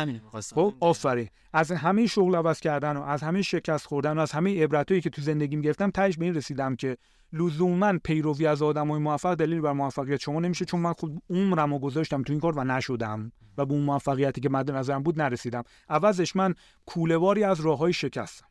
[0.53, 1.29] خب آفرین.
[1.53, 5.09] از همه شغل عوض کردن و از همه شکست خوردن و از همه عبرتایی که
[5.09, 6.97] تو زندگیم گرفتم تهش به این رسیدم که
[7.33, 12.23] لزوما پیروی از آدمای موفق دلیل بر موفقیت شما نمیشه چون من خود عمرمو گذاشتم
[12.23, 15.63] تو این کار و نشدم و به اون موفقیتی که مد نظرم بود نرسیدم.
[15.89, 16.55] عوضش من
[16.85, 18.47] کولهواری از راههای شکستم.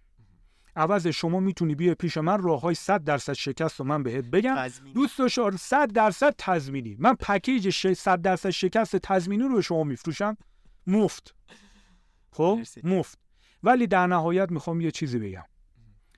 [0.76, 4.68] عوض شما می‌تونی بیا پیش من راه های 100 درصد شکست رو من بهت بگم.
[4.94, 6.96] دوست داشتم 100 درصد تضمینی.
[6.98, 10.36] من پکیج 100 درصد شکست تضمینی رو به شما میفروشم.
[10.86, 11.34] مفت.
[12.30, 13.18] خب؟ مفت.
[13.62, 15.44] ولی در نهایت می‌خوام یه چیزی بگم.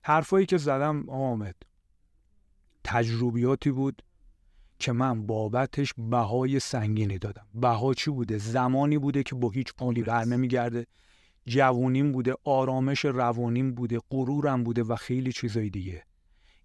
[0.02, 1.54] حرفایی که زدم آمد
[2.84, 4.02] تجربیاتی بود
[4.78, 7.46] که من بابتش بهای سنگینی دادم.
[7.54, 10.86] بها چی بوده؟ زمانی بوده که با هیچ پولی بر نمیگرده.
[11.46, 16.04] جوونیم بوده آرامش روانیم بوده غرورم بوده و خیلی چیزای دیگه.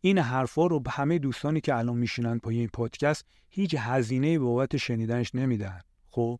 [0.02, 4.78] این حرفا رو به همه دوستانی که الان میشینن پای این پادکست هیچ هزینه بابت
[4.78, 5.82] شنیدنش نمیدن.
[6.10, 6.40] خب؟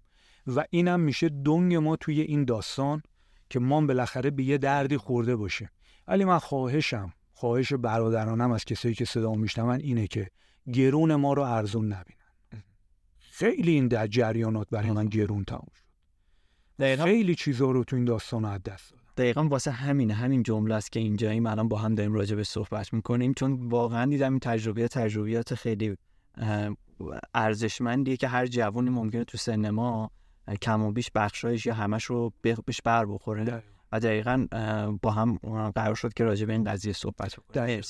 [0.56, 3.02] و اینم میشه دنگ ما توی این داستان
[3.50, 5.70] که ما بالاخره به یه دردی خورده باشیم
[6.08, 10.30] ولی من خواهشم خواهش برادرانم از کسایی که صدا میشنون اینه که
[10.74, 12.64] گرون ما رو ارزون نبینن.
[13.20, 17.04] خیلی این در جریانات برای من گرون تموم شد.
[17.04, 19.04] خیلی چیزا رو تو این داستان از دست دادم.
[19.18, 21.46] دقیقا واسه همینه همین جمله است که اینجاییم.
[21.46, 23.34] الان با هم داریم راجع به صحبت می‌کنیم.
[23.34, 25.98] چون واقعا دیدم این تجربه تجربیات خیلی
[27.34, 30.12] ارزشمندیه که هر جوانی ممکنه تو سن ما
[30.56, 33.64] کم و بیش بخشایش یا همش رو بهش بر بخوره.
[33.92, 34.48] و دقیقا
[35.02, 35.38] با هم
[35.76, 37.82] قرار شد که راجع به این قضیه صحبت کنیم.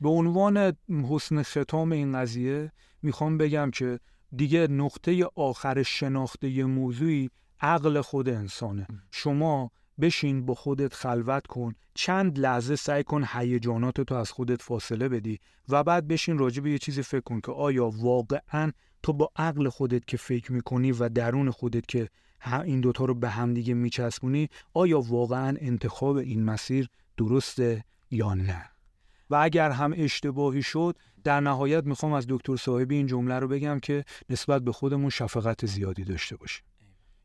[0.00, 0.76] به عنوان
[1.10, 2.72] حسن ختام این قضیه
[3.02, 4.00] می‌خوام بگم که
[4.36, 7.30] دیگه نقطه آخر شناخته موضوعی
[7.60, 8.86] عقل خود انسانه.
[9.10, 9.70] شما
[10.00, 11.74] بشین با خودت خلوت کن.
[11.94, 16.70] چند لحظه سعی کن هیجانات تو از خودت فاصله بدی و بعد بشین راجع به
[16.70, 21.08] یه چیزی فکر کن که آیا واقعا تو با عقل خودت که فکر می‌کنی و
[21.08, 22.08] درون خودت که
[22.64, 28.64] این دوتا رو به هم دیگه میچسبونی آیا واقعا انتخاب این مسیر درسته یا نه؟
[29.30, 33.78] و اگر هم اشتباهی شد در نهایت می‌خوام از دکتر صاحبی این جمله رو بگم
[33.78, 36.64] که نسبت به خودمون شفقت زیادی داشته باشیم.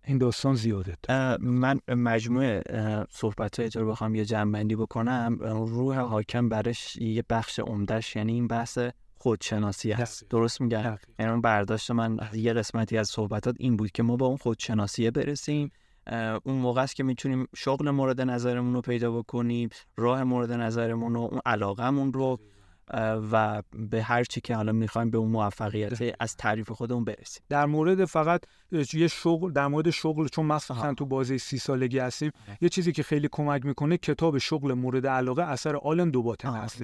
[0.06, 0.98] این داستان زیاده
[1.40, 2.64] من مجموعه
[3.10, 5.38] صحبت های رو بخوام یه جنبندی بکنم.
[5.42, 8.80] روح حاکم برش یه بخش عمدهش یعنی این بحث
[9.16, 10.30] خودشناسی هست.
[10.30, 14.26] درست میگم؟ یعنی اون برداشت من یه قسمتی از صحبتات این بود که ما با
[14.26, 15.72] اون خودشناسیه برسیم.
[16.44, 21.20] اون موقع است که می‌تونیم شغل مورد نظرمون رو پیدا بکنیم راه مورد نظرمون رو
[21.20, 22.40] اون علاقمون رو.
[23.32, 27.44] و به هر چی که حالا می‌خوایم به اون موفقیت از تعریف خودمون برسیم.
[27.50, 28.42] در مورد فقط
[28.94, 32.32] یه شغل در مورد شغل چون مخصوصا تو بازی سی سالگی هستیم
[32.62, 36.82] یه چیزی که خیلی کمک می‌کنه کتاب شغل مورد علاقه اثر آلن دوباتن هست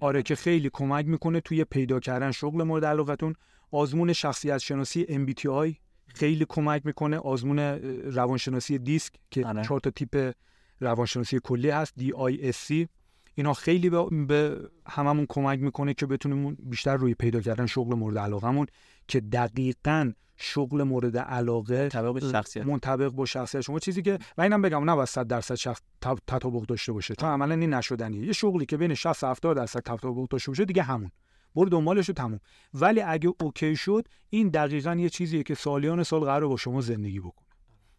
[0.00, 3.34] آره که خیلی کمک می‌کنه توی پیدا کردن شغل مورد علاقتون.
[3.70, 5.74] آزمون شخصیت شناسی MBTI
[6.14, 7.18] خیلی کمک می‌کنه.
[7.18, 9.62] آزمون روانشناسی دیسک که آره.
[9.62, 10.32] چهار تا تیپ
[10.80, 12.86] روانشناسی کلی هست DISC
[13.34, 18.66] اینا خیلی به, هممون کمک می‌کنه که بتونیم بیشتر روی پیدا کردن شغل مورد علاقمون
[19.08, 21.88] که دقیقا شغل مورد علاقه
[22.32, 22.66] شخصیت.
[22.66, 23.78] منطبق با شخصیت شما.
[23.78, 25.80] چیزی که و اینم بگم نه 100 درصد شخص
[26.26, 27.14] تطابق داشته باشه.
[27.14, 28.26] چون عملا این نشدنیه.
[28.26, 31.10] یه شغلی که بین 60 70 درصد تطابق داشته باشه دیگه همون.
[31.56, 32.40] برو دنبالش رو تموم.
[32.74, 37.20] ولی اگه اوکی شد این دقیقا یه چیزیه که سالیان سال قرار با شما زندگی
[37.20, 37.48] بکنه.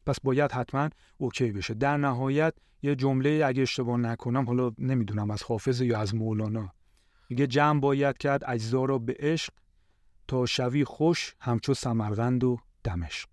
[0.06, 1.74] پس باید حتما اوکی بشه.
[1.74, 6.70] در نهایت یه جمله اگه اشتباه نکنم حالا نمی‌دونم از حافظ یا از مولانا.
[7.30, 9.54] میگه جمع باید کرد اجزا را به عشق
[10.28, 13.30] تا شوی خوش همچو سمرغند و دمشق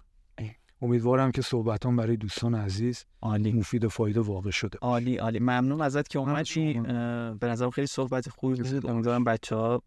[0.82, 3.52] امیدوارم که صحبتان برای دوستان عزیز عالی.
[3.52, 5.38] مفید و فایده واقع شده عالی عالی.
[5.38, 6.72] ممنون ازت که اومدی.
[7.40, 8.86] به نظرم خیلی صحبت خوبی بود.
[8.86, 9.82] امیدوارم بچه ها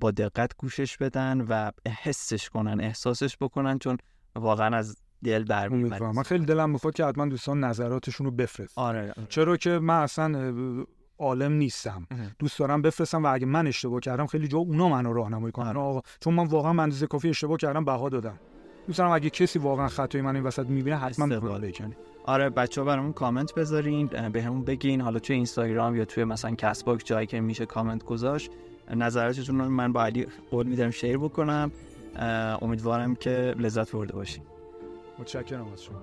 [0.00, 1.70] با دقت گوشش بدن و
[2.02, 3.96] حسش کنن احساسش بکنن چون
[4.36, 8.78] واقعا از دل برمیاد من خیلی دلم می‌خواد که حتما دوستان نظراتشون رو بفرست.
[8.78, 9.26] آره, آره.
[9.28, 10.54] چرا که من اصلا
[11.18, 12.06] عالم نیستم.
[12.38, 15.76] دوست دارم بفرستم و اگه من اشتباه کردم خیلی جا اونا منو راهنمایی کنن.
[15.76, 18.38] آقا چون من واقعا اندازه کافی اشتباه کردم بها دادم.
[18.86, 21.60] دوستان اگه کسی واقعا خطای من این وسط می‌بینه حتما استقبال.
[21.60, 25.00] بکنه آره بچه ها برامون کامنت بذارین به همون بگین.
[25.00, 28.50] حالا توی اینستاگرام یا توی مثلا کس جایی که میشه کامنت گذاشت.
[28.94, 31.72] نظراتتون رو من با علی قول میدم شیر بکنم.
[32.62, 34.44] امیدوارم که لذت برده باشین.
[35.18, 35.98] متشکرم از شما.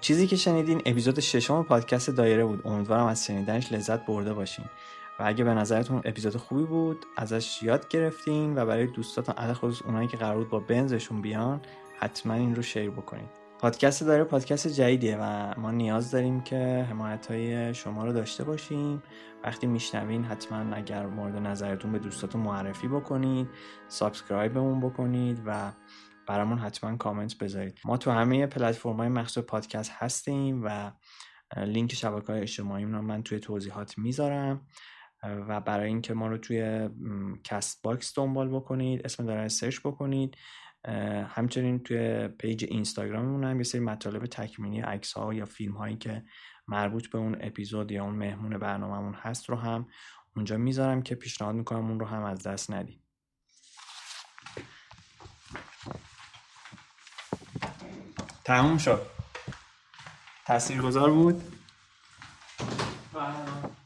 [0.00, 2.66] چیزی که شنیدین اپیزود ششم پادکست دایره بود.
[2.66, 4.64] امیدوارم از شنیدنش لذت برده باشین.
[5.18, 10.08] و اگه به نظرتون اپیزود خوبی بود ازش یاد گرفتین و برای دوستاتون علی‌الخصوص اونایی
[10.08, 11.60] که قرار بود با بنزشون بیان
[11.98, 17.26] حتما این رو share بکنید پادکست دایره پادکست جدیدیه و ما نیاز داریم که حمایت
[17.26, 19.02] های شما رو داشته باشیم.
[19.44, 23.48] وقتی میشنوین حتما اگر مورد نظرتون به دوستاتون معرفی بکنید
[23.88, 25.72] subscribe مون بکنید و
[26.28, 27.78] برامون حتما کامنت بذارید.
[27.84, 30.92] ما تو همه پلتفرم های مخصوص پادکست هستیم و
[31.56, 34.66] لینک شبکه های اجتماعی رو من توی توضیحات می‌ذارم
[35.22, 36.88] و برای اینکه ما رو توی
[37.44, 40.36] کست باکس دنبال بکنید اسم دایره سرچ بکنید
[41.28, 46.24] همچنین توی پیج اینستاگراممون هم یه سری مطالب تکمیلی عکس ها یا فیلم هایی که
[46.68, 49.86] مربوط به اون اپیزود یا اون مهمون برنامهمون هست رو هم
[50.36, 53.00] اونجا می‌ذارم که پیشنهاد می‌کنم اون رو هم از دست ندید
[58.44, 59.06] تموم شد.
[60.46, 61.42] تاثیرگذار بود؟
[63.12, 63.85] بله.